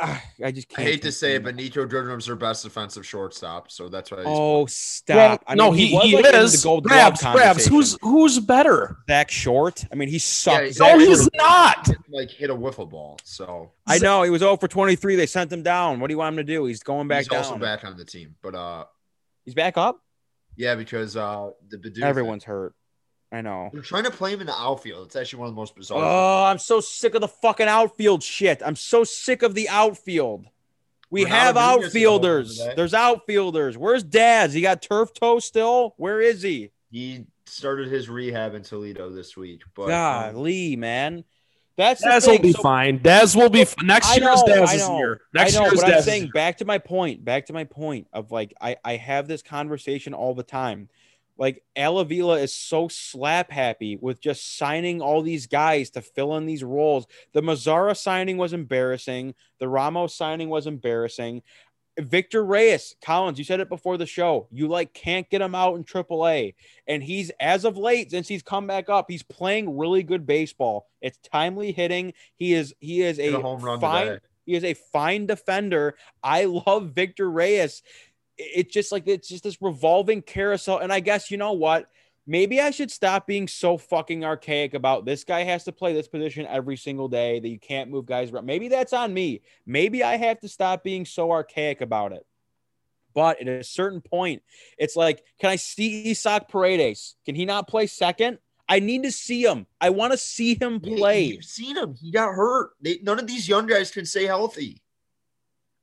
[0.00, 0.86] Ah, I just can't.
[0.86, 1.42] hate to say it, him.
[1.44, 4.22] but Niko Goodrum's their best defensive shortstop, so that's why.
[4.26, 5.42] Oh, stop!
[5.46, 6.60] I no, mean, he, he like, is.
[6.60, 7.66] the Gold Grabs, grabs.
[7.66, 8.98] Who's who's better?
[9.08, 9.84] Zach Short?
[9.90, 10.62] I mean, he sucks.
[10.66, 11.88] Yeah, Zach No, Short- he's not.
[12.10, 13.18] like hit a wiffle ball.
[13.24, 15.16] So I know he was 0 for 23.
[15.16, 16.00] They sent him down.
[16.00, 16.64] What do you want him to do?
[16.66, 17.38] He's going back he's down.
[17.38, 18.84] also back on the team, but uh,
[19.44, 20.00] He's back up.
[20.56, 22.74] Yeah, because uh, the Baddoo Everyone's hurt.
[23.32, 23.70] I know.
[23.72, 25.06] They're trying to play him in the outfield.
[25.06, 25.98] It's actually one of the most bizarre.
[26.02, 28.62] Oh, I'm so sick of the fucking outfield shit.
[28.64, 30.46] I'm so sick of the outfield.
[31.10, 32.60] We Ronaldo have Nunez outfielders.
[32.60, 32.74] over.
[32.74, 33.76] There's outfielders.
[33.78, 34.52] Where's Daz?
[34.54, 35.94] He got turf toe still?
[35.96, 36.70] Where is he?
[36.90, 41.24] He started his rehab in Toledo this week, but um, Golly, man.
[41.76, 42.98] That's the Daz will be So- fine.
[43.02, 45.20] Daz will be f- next I year's know, Daz is know, year.
[45.34, 46.32] Next I know, year's but I'm saying year.
[46.32, 50.14] back to my point, back to my point of like I I have this conversation
[50.14, 50.88] all the time.
[51.38, 56.36] Like Al Avila is so slap happy with just signing all these guys to fill
[56.36, 57.06] in these roles.
[57.32, 59.34] The Mazara signing was embarrassing.
[59.58, 61.42] The Ramos signing was embarrassing.
[61.98, 64.48] Victor Reyes, Collins, you said it before the show.
[64.50, 66.54] You like can't get him out in AAA,
[66.86, 70.88] and he's as of late since he's come back up, he's playing really good baseball.
[71.00, 72.12] It's timely hitting.
[72.36, 74.18] He is he is a, a home run fine today.
[74.44, 75.96] he is a fine defender.
[76.22, 77.82] I love Victor Reyes.
[78.38, 80.78] It's just like it's just this revolving carousel.
[80.78, 81.88] And I guess you know what?
[82.26, 86.08] Maybe I should stop being so fucking archaic about this guy has to play this
[86.08, 88.46] position every single day that you can't move guys around.
[88.46, 89.42] Maybe that's on me.
[89.64, 92.26] Maybe I have to stop being so archaic about it.
[93.14, 94.42] But at a certain point,
[94.76, 97.16] it's like, can I see Isaac Paredes?
[97.24, 98.38] Can he not play second?
[98.68, 99.66] I need to see him.
[99.80, 101.22] I want to see him play.
[101.22, 101.94] You've seen him.
[101.94, 102.70] He got hurt.
[102.82, 104.82] They, none of these young guys can stay healthy.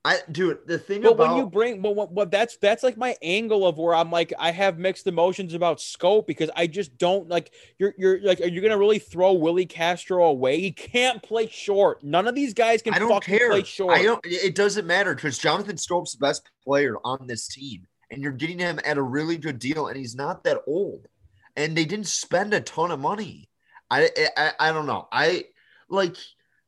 [0.05, 2.97] I dude, the thing But about when you bring, but what, what that's that's like
[2.97, 6.97] my angle of where I'm like I have mixed emotions about Schoop because I just
[6.97, 10.59] don't like you're you're like are you gonna really throw Willi Castro away?
[10.59, 12.03] He can't play short.
[12.03, 13.51] None of these guys can I don't fucking care.
[13.51, 13.97] play short.
[13.97, 14.19] I don't.
[14.25, 18.59] It doesn't matter because Jonathan Schoop's the best player on this team, and you're getting
[18.59, 21.07] him at a really good deal, and he's not that old,
[21.55, 23.47] and they didn't spend a ton of money.
[23.89, 25.07] I I, I don't know.
[25.13, 25.45] I
[25.89, 26.17] like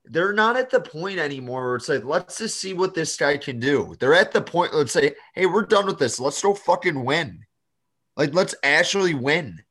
[0.09, 3.37] they're not at the point anymore where it's like let's just see what this guy
[3.37, 3.95] can do.
[3.99, 4.73] They're at the point.
[4.73, 6.19] Let's say, hey, we're done with this.
[6.19, 7.45] Let's go fucking win.
[8.15, 9.61] Like let's actually win.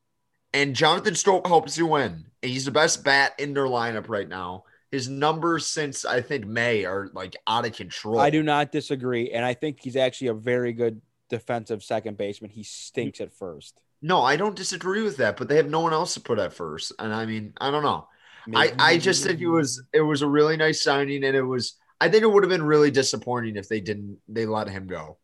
[0.52, 2.26] And Jonathan Schoop helps you win.
[2.42, 4.64] And he's the best bat in their lineup right now.
[4.90, 8.20] His numbers since I think May are like out of control.
[8.20, 12.50] I do not disagree, and I think he's actually a very good defensive second baseman.
[12.50, 13.80] He stinks at first.
[14.00, 16.52] No, I don't disagree with that, but they have no one else to put at
[16.52, 16.92] first.
[16.98, 18.06] And I mean, I don't know.
[18.54, 21.74] I, I just think it was it was a really nice signing, and it was
[22.00, 25.16] I think it would have been really disappointing if they didn't they let him go.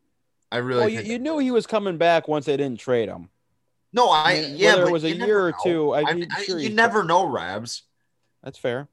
[0.53, 3.09] I really Well, you, think you knew he was coming back once they didn't trade
[3.09, 3.29] him.
[3.93, 5.57] no, I, I mean, yeah, whether it was a year or know.
[5.63, 7.83] two, I- I, I'm I- sure you never know, Rabs.
[8.43, 8.89] That's fair.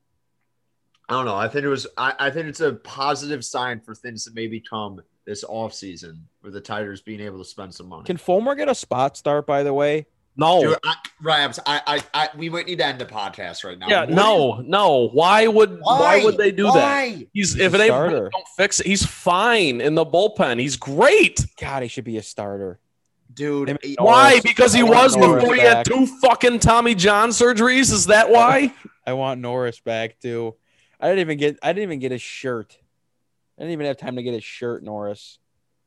[1.09, 1.35] I don't know.
[1.37, 4.47] I think it was I, I think it's a positive sign for things that may
[4.47, 8.03] become this offseason with the Tigers being able to spend some money.
[8.03, 9.45] Can Fulmer get a spot start?
[9.47, 10.05] By the way,
[10.37, 10.61] No.
[10.61, 13.87] Dude, I, Rabs, I, I, I, we might need to end the podcast right now.
[13.89, 15.07] yeah, What no, no.
[15.09, 17.15] Why would why, would they do that?
[17.33, 18.29] He's He's if a it ain't starter.
[18.31, 18.85] don't fix it.
[18.85, 20.59] He's fine in the bullpen.
[20.59, 21.43] He's great.
[21.59, 22.79] God, he should be a starter.
[23.33, 23.77] dude?
[23.97, 24.29] Why?
[24.29, 24.43] Norris.
[24.43, 27.91] Because he was Norris before he had two fucking Tommy John surgeries.
[27.91, 28.73] Is that why?
[29.07, 30.55] I want Norris back too.
[30.99, 31.57] I didn't even get.
[31.63, 32.77] I didn't even get his shirt.
[33.57, 35.39] I didn't even have time to get his shirt, Norris.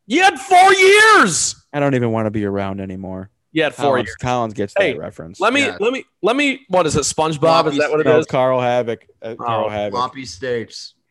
[0.06, 1.54] You had four years.
[1.72, 3.30] I don't even want to be around anymore.
[3.52, 4.16] You had four Collins, years.
[4.16, 5.40] Collins gets Hey, that reference.
[5.40, 5.76] Let me, Yeah.
[5.80, 6.60] let me, let me.
[6.68, 7.00] What is it?
[7.00, 7.66] SpongeBob?
[7.66, 8.12] Is that what it is?
[8.12, 8.26] no, is?
[8.26, 9.06] Carl Havoc.
[9.20, 9.92] Uh, Carl Oh, Havoc.
[9.92, 10.94] floppy steaks.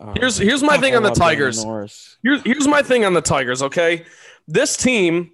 [0.00, 1.62] Oh, Here's here's my thing on the Tigers.
[2.24, 3.62] Here's here's my thing on the Tigers.
[3.62, 4.04] Okay,
[4.48, 5.30] this team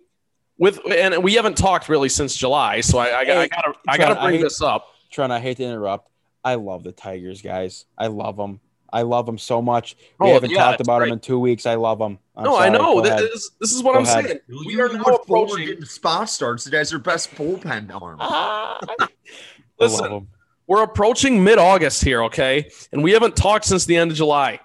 [0.58, 4.20] with and we haven't talked really since July, so I I, I gotta I gotta
[4.20, 4.88] I bring hate- this up.
[5.10, 6.10] Trent, I hate to interrupt.
[6.44, 7.86] I love the Tigers, guys.
[7.96, 8.60] I love them.
[8.92, 9.96] I love them so much.
[10.18, 11.08] We Oh, haven't yeah, talked about great.
[11.08, 11.66] them in two weeks.
[11.66, 12.18] I love them.
[12.36, 13.00] I'm no, I know.
[13.00, 14.24] This, is- this is what Go I'm ahead.
[14.26, 14.38] saying.
[14.66, 15.66] We you are now approaching.
[15.66, 16.64] getting spot starts.
[16.64, 18.18] The guy's their best bullpen arm.
[18.20, 19.10] I love
[19.78, 20.28] Listen, 'em.
[20.66, 24.60] we're approaching mid-August here, okay, and we haven't talked since the end of July.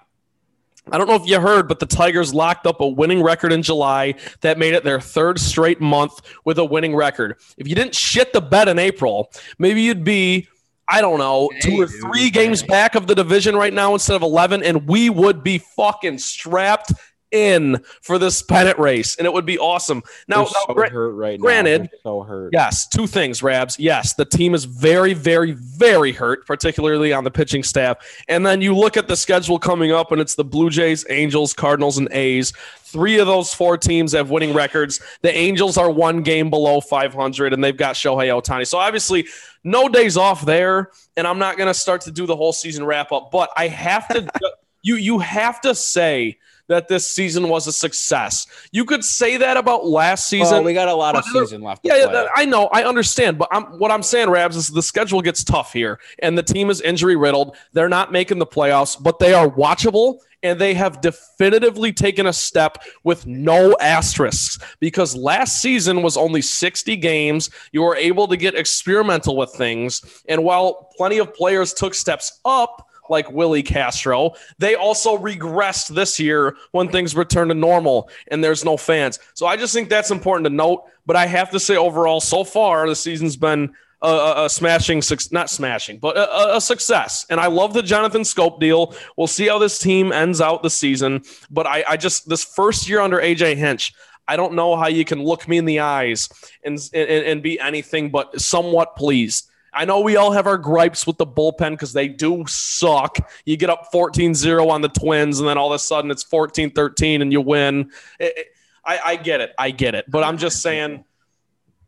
[0.92, 3.62] I don't know if you heard, but the Tigers locked up a winning record in
[3.62, 7.36] July that made it their third straight month with a winning record.
[7.56, 10.46] If you didn't shit the bed in April, maybe you'd be,
[10.88, 12.66] I don't know, Hey, two or dude, three games hey.
[12.66, 16.92] back of the division right now instead of 11, and we would be fucking strapped
[17.34, 20.02] in for this pennant race, and it would be awesome.
[20.28, 21.88] Now, They're now, gra- hurt right granted- now.
[22.04, 22.50] So hurt.
[22.52, 23.78] Yes, two things, Rabs.
[23.78, 27.98] Yes, the team is very, very, very hurt, particularly on the pitching staff.
[28.28, 31.52] And then you look at the schedule coming up, and it's the Blue Jays, Angels,
[31.52, 32.52] Cardinals, and A's.
[32.84, 35.00] Three of those four teams have winning records.
[35.22, 38.64] The Angels are one game below 500, and they've got Shohei Ohtani.
[38.66, 39.26] So obviously,
[39.64, 40.90] no days off there.
[41.16, 43.66] And I'm not going to start to do the whole season wrap up, but I
[43.66, 44.28] have to.
[44.82, 46.38] you you have to say
[46.68, 48.46] that this season was a success.
[48.72, 50.56] You could say that about last season.
[50.56, 51.80] Well, we got a lot of season left.
[51.84, 52.26] Yeah, play.
[52.34, 55.72] I know, I understand, but I'm, what I'm saying, Rabs, is the schedule gets tough
[55.72, 57.56] here, and the team is injury riddled.
[57.72, 62.32] They're not making the playoffs, but they are watchable and they have definitively taken a
[62.32, 67.50] step with no asterisks because last season was only 60 games.
[67.72, 70.22] You were able to get experimental with things.
[70.28, 74.34] And while plenty of players took steps up, like Willi Castro.
[74.58, 79.18] They also regressed this year when things return to normal and there's no fans.
[79.34, 80.84] So I just think that's important to note.
[81.06, 85.02] But I have to say, overall, so far, the season's been a, a, smashing,
[85.32, 87.26] not smashing, but a, a, success.
[87.30, 88.94] And I love the Jonathan Schoop deal.
[89.16, 91.22] We'll see how this team ends out the season.
[91.50, 93.94] But I, I just, this first year under AJ Hinch,
[94.26, 96.28] I don't know how you can look me in the eyes
[96.64, 99.50] and, and, and be anything but somewhat pleased.
[99.74, 103.18] I know we all have our gripes with the bullpen because they do suck.
[103.44, 106.22] You get up 14 0 on the Twins, and then all of a sudden it's
[106.22, 107.90] 14 13 and you win.
[108.18, 108.46] It, it,
[108.84, 109.52] I, I get it.
[109.58, 110.10] I get it.
[110.10, 111.04] But I'm just saying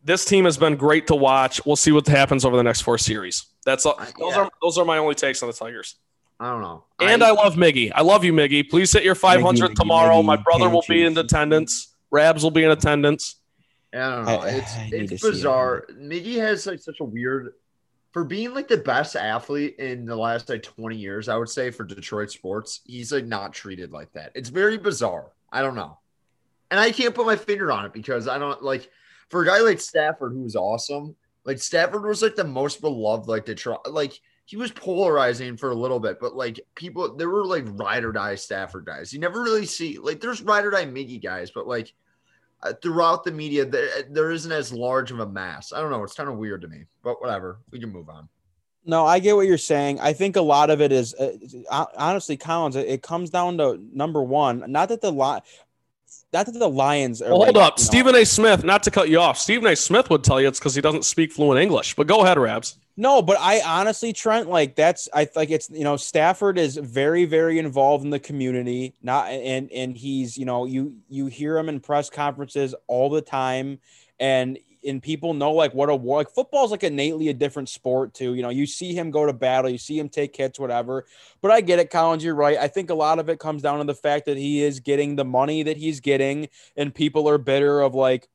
[0.02, 1.64] this team has been great to watch.
[1.66, 3.46] We'll see what happens over the next four series.
[3.64, 3.96] That's all.
[4.18, 4.42] Those, yeah.
[4.42, 5.96] are, those are my only takes on the Tigers.
[6.38, 6.84] I don't know.
[7.00, 7.92] And I, I love Miggy.
[7.94, 8.68] I love you, Miggy.
[8.68, 10.20] Please hit your 500 Miggy, tomorrow.
[10.20, 11.94] Miggy, My brother will be in attendance.
[12.10, 13.36] Rabs will be in attendance.
[13.92, 14.32] I don't know.
[14.32, 15.86] Oh, I, it's it's bizarre.
[15.92, 17.54] Miggy has like such a weird
[18.16, 21.70] for being like the best athlete in the last like 20 years, I would say
[21.70, 24.32] for Detroit sports, he's like not treated like that.
[24.34, 25.32] It's very bizarre.
[25.52, 25.98] I don't know.
[26.70, 28.88] And I can't put my finger on it because I don't like
[29.28, 31.14] for a guy like Stafford, who's awesome,
[31.44, 35.76] like Stafford was like the most beloved, like Detroit, like he was polarizing for a
[35.76, 39.12] little bit, but like people, there were like ride or die Stafford guys.
[39.12, 41.92] You never really see like there's ride or die Miggy guys, but like
[42.66, 45.72] Uh, throughout the media, there, uh, there isn't as large of a mass.
[45.72, 46.02] I don't know.
[46.02, 47.58] It's kind of weird to me, but whatever.
[47.70, 48.28] We can move on.
[48.84, 50.00] No, I get what you're saying.
[50.00, 51.32] I think a lot of it is uh,
[51.70, 52.76] uh honestly, Collins.
[52.76, 54.64] It, comes down to number one.
[54.68, 55.44] Not that the lot,
[56.32, 57.20] not that the Lions.
[57.20, 58.24] Well, hold up, Stephen A.
[58.24, 58.64] Smith.
[58.64, 59.76] Not to cut you off, Stephen A.
[59.76, 61.94] Smith would tell you it's because he doesn't speak fluent English.
[61.94, 62.78] But go ahead, Rabs.
[62.98, 67.26] No, but I honestly, Trent, like that's I like it's you know Stafford is very
[67.26, 71.68] very involved in the community, not and and he's you know you you hear him
[71.68, 73.80] in press conferences all the time,
[74.18, 78.14] and and people know like what a war like football's like innately a different sport
[78.14, 78.32] too.
[78.34, 81.04] You know, you see him go to battle, you see him take hits, whatever.
[81.42, 82.24] But I get it, Collins.
[82.24, 82.56] You're right.
[82.56, 85.16] I think a lot of it comes down to the fact that he is getting
[85.16, 86.48] the money that he's getting,
[86.78, 88.28] and people are bitter of like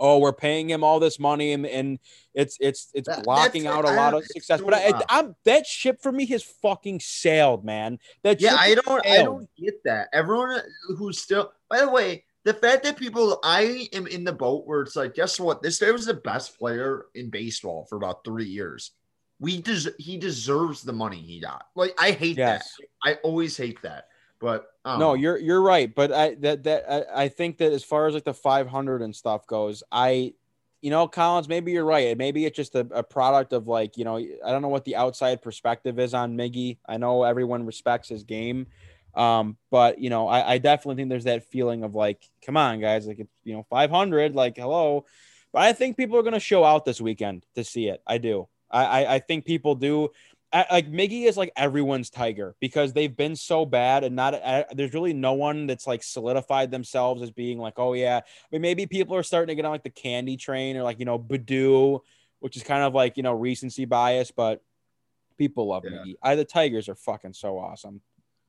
[0.00, 1.98] oh, we're paying him all this money and, and
[2.34, 4.60] it's it's it's that, blocking out a lot of success.
[4.60, 7.98] But I, I, am that ship for me has fucking sailed, man.
[8.22, 9.06] That yeah, I don't.
[9.06, 10.08] I don't get that.
[10.12, 10.60] Everyone
[10.96, 14.82] who's still by the way, the fact that people I am in the boat where
[14.82, 15.62] it's like, guess what?
[15.62, 18.92] This guy was the best player in baseball for about three years.
[19.38, 21.66] We des- he deserves the money he got.
[21.74, 22.76] Like I hate yes.
[22.78, 23.10] that.
[23.10, 24.06] I always hate that.
[24.40, 25.94] But um, no, you're you're right.
[25.94, 29.14] But I that that I, I think that as far as like the 500 and
[29.14, 30.34] stuff goes, I
[30.82, 32.16] you know, Collins, maybe you're right.
[32.16, 34.96] Maybe it's just a, a, product of like, you know, I don't know what the
[34.96, 36.78] outside perspective is on Miggy.
[36.88, 38.66] I know everyone respects his game.
[39.14, 42.80] Um, but you know, I, I definitely think there's that feeling of like, come on,
[42.80, 45.04] guys, like it's you know, 500, like hello.
[45.52, 48.00] But I think people are gonna show out this weekend to see it.
[48.06, 48.48] I do.
[48.70, 50.10] I, I, I think people do
[50.52, 54.94] like Miggy is like everyone's tiger because they've been so bad and not uh, there's
[54.94, 58.86] really no one that's like solidified themselves as being like oh yeah I mean maybe
[58.86, 62.00] people are starting to get on like the candy train or like you know Baddoo
[62.40, 64.62] which is kind of like you know recency bias but
[65.38, 65.98] people love yeah.
[65.98, 68.00] Miggy I the Tigers are fucking so awesome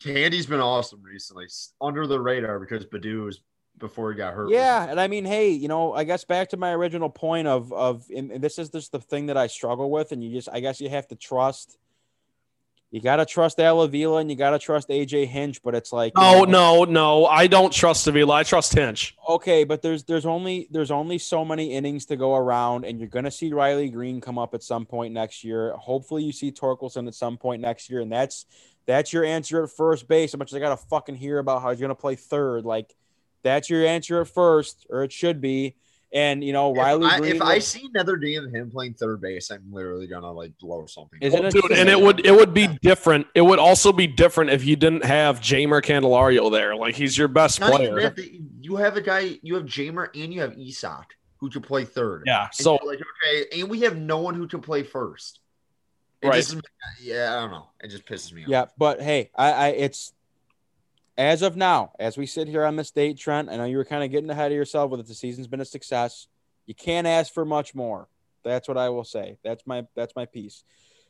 [0.01, 1.47] Candy's been awesome recently
[1.79, 3.41] under the radar because Baddoo is
[3.77, 4.49] before he got hurt.
[4.49, 7.71] Yeah, and I mean, hey, you know, I guess back to my original point of
[7.71, 10.59] of and this is just the thing that I struggle with, and you just I
[10.59, 11.77] guess you have to trust
[12.91, 16.43] you gotta trust Al Avila and you gotta trust AJ Hinch, but it's like no,
[16.43, 17.25] know, no, no.
[17.25, 18.35] I don't trust Avila.
[18.35, 19.15] I trust Hinch.
[19.29, 23.07] Okay, but there's there's only there's only so many innings to go around, and you're
[23.07, 25.73] gonna see Riley Greene come up at some point next year.
[25.77, 28.45] Hopefully, you see Torkelson at some point next year, and that's
[28.85, 30.33] that's your answer at first base.
[30.33, 32.93] As much as I gotta fucking hear about how he's gonna play third, like
[33.41, 35.75] that's your answer at first, or it should be.
[36.13, 37.07] And you know, Riley.
[37.07, 40.31] If I, if I see another day of him playing third base, I'm literally gonna
[40.31, 41.19] like blow something.
[41.21, 43.27] Is well, dude, and it would it would be different.
[43.33, 46.75] It would also be different if you didn't have Jeimer Candelario there.
[46.75, 48.13] Like he's your best Not player.
[48.59, 49.39] You have a guy.
[49.41, 52.23] You have Jeimer and you have Isaac who can play third.
[52.25, 52.45] Yeah.
[52.45, 55.39] And so like okay, and we have no one who can play first.
[56.21, 56.35] It right.
[56.35, 56.57] Just,
[57.01, 57.69] yeah, I don't know.
[57.79, 58.49] It just pisses me off.
[58.49, 60.13] Yeah, but hey, I, I it's
[61.17, 63.85] as of now, as we sit here on this date, Trent, I know you were
[63.85, 65.07] kind of getting ahead of yourself with it.
[65.07, 66.27] The season's been a success.
[66.65, 68.07] You can't ask for much more.
[68.43, 69.37] That's what I will say.
[69.43, 70.63] That's my that's my piece.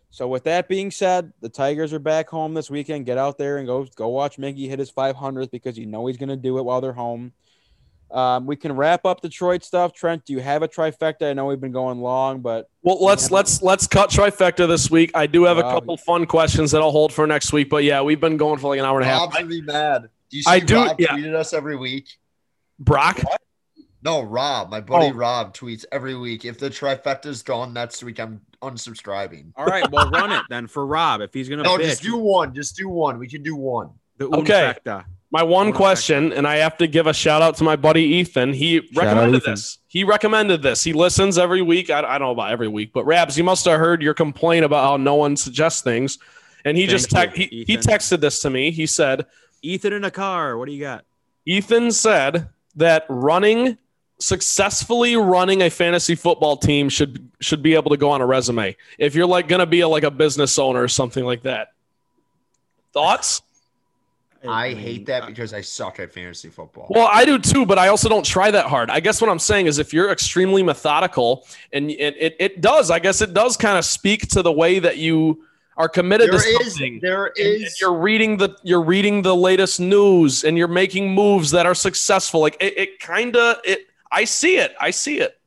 [0.09, 3.05] So with that being said, the Tigers are back home this weekend.
[3.05, 6.17] Get out there and go go watch Miggy hit his 500th because you know he's
[6.17, 7.31] going to do it while they're home.
[8.11, 9.93] Um, we can wrap up Detroit stuff.
[9.93, 11.29] Trent, do you have a trifecta?
[11.29, 15.11] I know we've been going long, but Well, let's let's let's cut trifecta this week.
[15.15, 15.73] I do have a Wow.
[15.75, 17.69] couple fun questions that I'll hold for next week.
[17.69, 19.21] But yeah, we've been going for like an hour and a half.
[19.21, 20.09] Rob's gonna be mad.
[20.29, 21.07] Do you see I do- Rob yeah.
[21.09, 22.07] tweeted us every week?
[22.79, 23.21] Brock,
[24.03, 25.13] No, Rob, my buddy Oh.
[25.13, 26.43] Rob tweets every week.
[26.43, 29.51] If the trifecta's gone next week, I'm unsubscribing.
[29.55, 31.61] all right, well, run it then for Rob if he's gonna.
[31.63, 32.53] No, bitch, just do one.
[32.55, 33.19] Just do one.
[33.19, 33.91] We can do one.
[34.17, 34.73] the Okay.
[34.85, 35.05] unfecta.
[35.31, 37.63] My one Hold on a question, and I have to give a shout out to
[37.63, 38.53] my buddy Ethan.
[38.53, 39.53] He out, recommended Ethan.
[39.53, 39.77] this.
[39.87, 40.83] He recommended this.
[40.83, 41.89] He listens every week.
[41.89, 44.65] I, I don't know about every week, but Rabs, you must have heard your complaint
[44.65, 46.19] about how no one suggests things.
[46.65, 48.71] And he just Thank tec- you, he, he texted this to me.
[48.71, 49.25] He said,
[49.61, 50.57] Ethan in a car.
[50.57, 51.05] What do you got?
[51.45, 53.77] Ethan said that running
[54.19, 58.75] successfully running a fantasy football team should should be able to go on a resume
[58.99, 61.69] if you're like going to be a, like a business owner or something like that.
[62.93, 63.41] Thoughts?
[64.47, 66.87] I hate that because I suck at fantasy football.
[66.89, 68.89] Well, I do too, but I also don't try that hard.
[68.89, 72.89] I guess what I'm saying is if you're extremely methodical and it, it, it does,
[72.89, 75.45] I guess it does kind of speak to the way that you
[75.77, 76.99] are committed there to is, something.
[77.01, 81.51] there And- and you're reading the you're reading the latest news and you're making moves
[81.51, 82.41] that are successful.
[82.41, 84.73] Like it, it kind of it I see it.
[84.79, 85.39] I see it.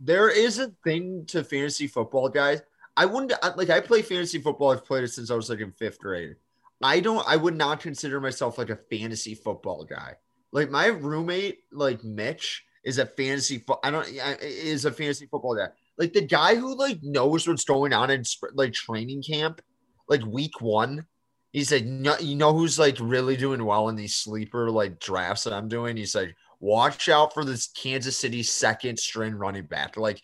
[0.00, 2.62] there is a thing to fantasy football, guys.
[2.96, 3.70] I wouldn't like.
[3.70, 4.72] I play fantasy football.
[4.72, 6.36] I've played it since I was like in fifth grade.
[6.82, 7.26] I don't.
[7.26, 10.14] I would not consider myself like a fantasy football guy.
[10.52, 13.58] Like my roommate, like Mitch, is a fantasy.
[13.58, 14.08] Fo- I don't.
[14.08, 15.68] Is a fantasy football guy.
[15.98, 18.22] Like the guy who like knows what's going on in
[18.54, 19.60] like training camp,
[20.08, 21.06] like week one.
[21.52, 25.44] He's like, no, you know who's like really doing well in these sleeper like drafts
[25.44, 25.96] that I'm doing.
[25.96, 29.96] He's like, watch out for this Kansas City second string running back.
[29.96, 30.22] Like,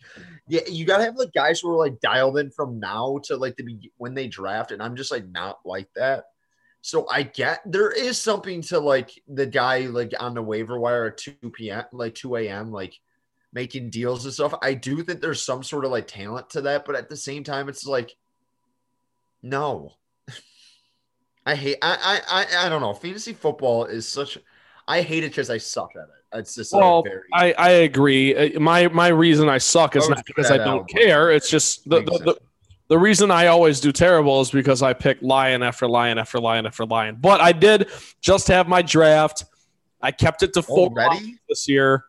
[0.49, 3.57] yeah, you gotta have like guys who are like dialed in from now to like
[3.57, 6.25] the be- when they draft, and I'm just like not like that.
[6.85, 11.07] So I get there is something to like the guy like on the waiver wire
[11.07, 11.85] at 2 p.m.
[11.93, 12.73] like 2 a.m.
[12.73, 13.01] like
[13.55, 14.53] making deals and stuff.
[14.61, 17.43] I do think there's some sort of like talent to that, but at the same
[17.43, 18.15] time, it's like
[19.43, 19.95] no.
[21.47, 22.93] I hate I I I, I don't know.
[22.93, 24.37] Fantasy football is such
[24.87, 26.39] I hate it because I suck at it.
[26.39, 28.57] It's just like Well, very I, I agree.
[28.57, 31.31] Uh, My my reason I suck is Oh, not because I don't care.
[31.31, 32.39] It's just the, the.
[32.95, 36.65] The reason I always do terrible is because I pick lion after lion after lion
[36.65, 37.17] after lion.
[37.21, 37.91] But I did
[38.21, 39.47] just have my draft.
[40.01, 41.35] I kept it to four already.
[41.49, 42.05] this year.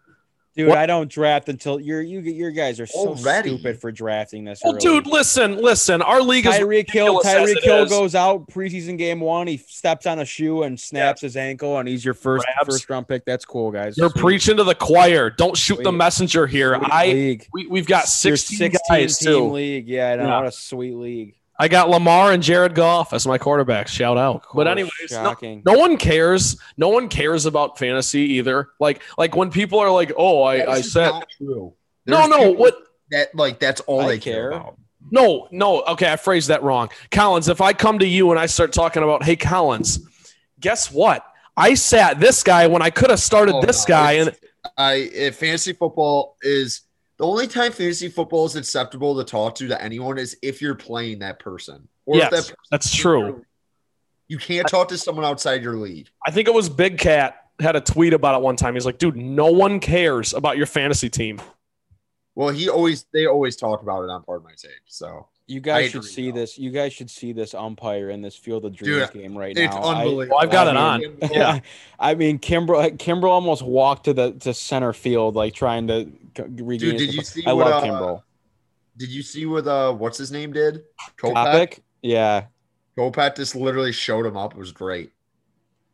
[0.58, 3.50] Dude, What- I don't draft until you're you your guys are so Already?
[3.58, 4.62] stupid for drafting this.
[4.64, 4.80] Well, early.
[4.82, 6.02] dude, listen, listen.
[6.02, 9.48] Our league is Tyreek Hill, Tyreek Hill goes out preseason game one.
[9.48, 12.68] He steps on a shoe and snaps his ankle, and he's your first Grabs.
[12.70, 13.26] first round pick.
[13.26, 13.98] That's cool, guys.
[13.98, 14.22] You're Sweet.
[14.22, 15.30] preaching to the choir.
[15.30, 16.76] Don't shoot the messenger here.
[16.78, 17.48] Sweet I league.
[17.52, 19.52] we, we've got Your 16, guys team too.
[19.52, 19.90] league.
[19.90, 20.24] Yeah, I know.
[20.28, 20.38] Yeah.
[20.38, 21.36] What a sweet league.
[21.58, 23.88] I got Lamar and Jared Goff as my quarterbacks.
[23.88, 24.44] Shout out.
[24.54, 26.58] But Oh, anyways, no, no one cares.
[26.78, 28.70] No one cares about fantasy either.
[28.80, 31.74] Like like when people are like, "Oh, I, That I said true.
[32.06, 32.78] no, There's no." people What?
[33.12, 34.50] that like that's all I they care.
[34.50, 34.52] care.
[34.52, 34.78] about.
[35.12, 35.84] No, no.
[35.84, 36.90] Okay, I phrased that wrong.
[37.12, 40.00] Collins, if I come to you and I start talking about, "Hey, Collins,
[40.60, 41.24] guess what?
[41.56, 44.36] I sat this guy when I could have started Oh, this no, guy, and
[44.78, 46.82] I if fantasy football is
[47.18, 50.76] the only time fantasy football is acceptable to talk to to anyone is if you're
[50.76, 51.88] playing that person.
[52.06, 53.46] Or Yes, if that person that's true.
[54.28, 56.10] You can't talk to someone outside your league.
[56.26, 58.74] I think it was Big Cat had a tweet about it one time.
[58.74, 61.40] He's like, "Dude, no one cares about your fantasy team."
[62.34, 64.82] Well, he always they always talk about it on Pardon My Take.
[64.88, 66.40] So You guys I should see though.
[66.42, 66.58] this.
[66.58, 69.74] You guys should see this umpire in this Field of Dreams Dude, game right it's
[69.76, 69.82] now.
[69.84, 70.36] I- unbelievable.
[70.36, 71.18] Well, I've got it I on.
[71.32, 71.60] Yeah.
[72.00, 76.12] I mean, Kimbrel, Kimbrel almost walked to the to center field, like trying to c-
[76.44, 76.90] regain.
[76.92, 78.22] Dude, did you see I what, love uh, Kimbrel.
[78.98, 80.84] Did you see what uh what's his name did?
[81.18, 81.80] Kopat.
[82.02, 82.46] Yeah,
[82.98, 84.54] Kopat just literally showed him up.
[84.54, 85.12] It was great.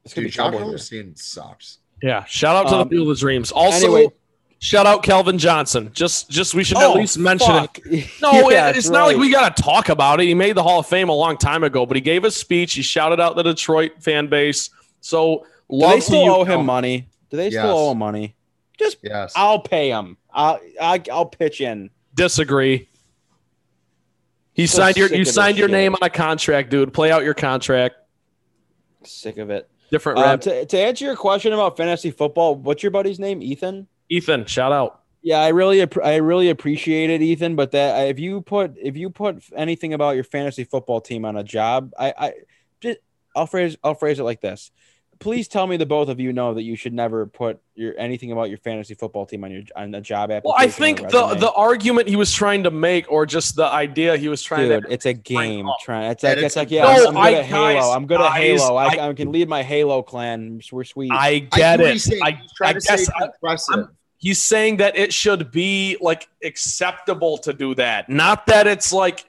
[0.05, 0.53] it's Dude, be Josh.
[0.53, 1.79] Rosen sucks.
[2.03, 2.23] Yeah.
[2.25, 3.51] Shout out to Um, the Field of Dreams.
[3.51, 4.11] Also, anyway.
[4.59, 5.91] shout out Calvin Johnson.
[5.93, 8.09] Just, just we should at Oh, least mention it.
[8.21, 10.25] No, Yeah, it- it's that's not like we got to talk about it.
[10.25, 12.73] He made the Hall of Fame a long time ago, but he gave a speech.
[12.73, 14.71] He shouted out the Detroit fan base.
[14.99, 17.07] So Do love they to still you, owe him money?
[17.29, 17.71] Do they still Yes.
[17.75, 18.35] owe him money?
[18.81, 19.33] Just Yes.
[19.35, 20.17] I'll pay him.
[20.33, 21.89] I'll I'll, I'll pitch in.
[22.15, 22.89] Disagree.
[24.53, 25.73] He So signed your you signed your shit.
[25.73, 26.93] name on a contract, dude.
[26.93, 27.95] Play out your contract.
[29.03, 29.69] Sick of it.
[29.91, 33.41] Different Um, to, to answer your question about fantasy football, what's your buddy's name?
[33.41, 33.87] Ethan.
[34.09, 35.01] Ethan, shout out.
[35.21, 37.55] Yeah, I really, app- I really appreciate it, Ethan.
[37.55, 41.35] But that if you put, if you put anything about your fantasy football team on
[41.37, 42.33] a job, I, I
[42.79, 42.99] just,
[43.35, 44.71] I'll phrase, I'll phrase it like this:
[45.21, 48.33] please tell me the both of you know that you should never put your anything
[48.33, 50.43] about your fantasy football team on your on a job application.
[50.43, 54.17] Well, I think the the argument he was trying to make, or just the idea
[54.17, 54.91] he was trying Dude, to.
[54.91, 55.65] it's a game.
[55.81, 56.83] Trying, it's Yeah, like it's it's like yeah.
[56.83, 57.73] No, I'm, I'm good I- at Halo.
[57.73, 58.75] guys, I'm good at Halo.
[58.75, 60.59] I, I- I can lead my Halo clan.
[60.71, 61.11] We're sweet.
[61.13, 61.91] I I get see it.
[61.93, 62.21] he's saying.
[62.23, 63.75] I, I to guess I- impressive.
[63.77, 68.91] I'm- he's saying that it should be like acceptable to do that, not that it's
[68.93, 69.25] like,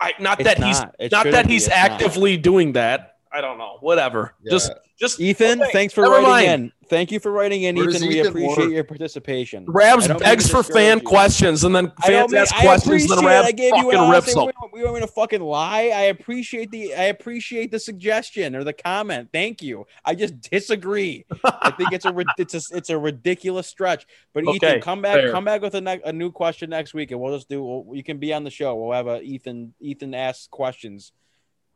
[0.00, 0.96] I not It's that he's not.
[0.98, 1.52] It not that be.
[1.54, 1.90] he's It's not.
[1.92, 3.16] actively doing that.
[3.32, 3.76] I don't know.
[3.80, 4.34] Whatever.
[4.42, 4.50] Yeah.
[4.50, 6.48] Just just Ethan, okay, thanks for never writing mind.
[6.64, 6.72] in.
[6.88, 8.08] Thank you for writing in, Where does Ethan.
[8.08, 8.70] We appreciate work?
[8.72, 9.64] your participation.
[9.68, 11.04] Rabs I don't mean begs for fan you.
[11.04, 13.28] questions, and then fans mean, ask I questions, and appreciate then it.
[13.28, 14.58] Rabs I gave you fucking an rips honest.
[14.60, 14.70] them.
[14.72, 15.92] We want me to fucking lie.
[15.94, 19.28] I appreciate the I appreciate the suggestion or the comment.
[19.32, 19.86] Thank you.
[20.04, 21.24] I just disagree.
[21.44, 24.06] I think it's a it's a it's a ridiculous stretch.
[24.34, 25.30] But Okay, Ethan, come back fair.
[25.30, 27.62] come back with a, ne- a new question next week, and we'll just do.
[27.62, 28.74] We'll, you can be on the show.
[28.74, 31.12] We'll have a Ethan Ethan asks questions.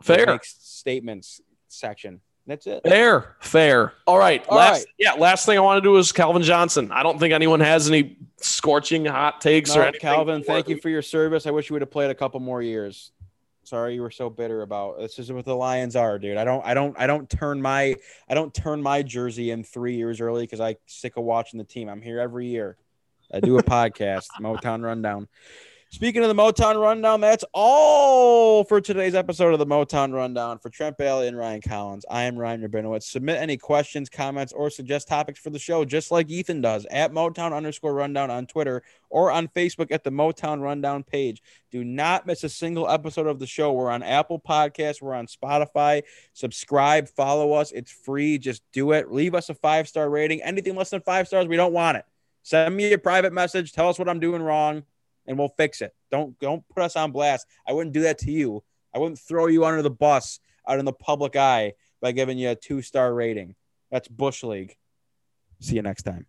[0.02, 0.26] Fair.
[0.26, 2.20] Makes statements section.
[2.46, 2.82] That's it.
[2.86, 3.94] Fair, fair.
[4.06, 4.44] All right.
[4.48, 4.86] All last, right.
[4.98, 5.14] yeah.
[5.14, 6.92] Last thing I want to do is Calvin Johnson.
[6.92, 10.00] I don't think anyone has any scorching hot takes or anything.
[10.00, 11.46] Calvin, thank you for your service.
[11.46, 13.12] I wish you would have played a couple more years.
[13.62, 16.36] Sorry you were so bitter about this is what the Lions are, dude.
[16.36, 17.96] I don't I don't I don't turn my
[18.28, 21.64] I don't turn my jersey in three years early because I sick of watching the
[21.64, 21.88] team.
[21.88, 22.76] I'm here every year.
[23.32, 25.28] I do a podcast, Motown Rundown.
[25.94, 30.58] Speaking of the Motown Rundown, that's all for today's episode of the Motown Rundown.
[30.58, 33.04] For Trent Bailey and Ryan Collins, I am Ryan Rabinowitz.
[33.04, 37.12] Submit any questions, comments, or suggest topics for the show, just like Ethan does, at
[37.12, 41.40] Motown underscore rundown on Twitter or on Facebook at the Motown Rundown page.
[41.70, 43.72] Do not miss a single episode of the show.
[43.72, 46.02] We're on Apple Podcasts, we're on Spotify.
[46.32, 47.70] Subscribe, follow us.
[47.70, 48.38] It's free.
[48.38, 49.12] Just do it.
[49.12, 50.42] Leave us a five star rating.
[50.42, 52.04] Anything less than five stars, we don't want it.
[52.42, 53.72] Send me a private message.
[53.72, 54.82] Tell us what I'm doing wrong,
[55.26, 55.92] and we'll fix it.
[56.10, 57.46] Don't don't put us on blast.
[57.66, 58.62] I wouldn't do that to you.
[58.94, 62.50] I wouldn't throw you under the bus out in the public eye by giving you
[62.50, 63.54] a two star rating.
[63.90, 64.76] That's Bush League.
[65.60, 66.26] See you next time.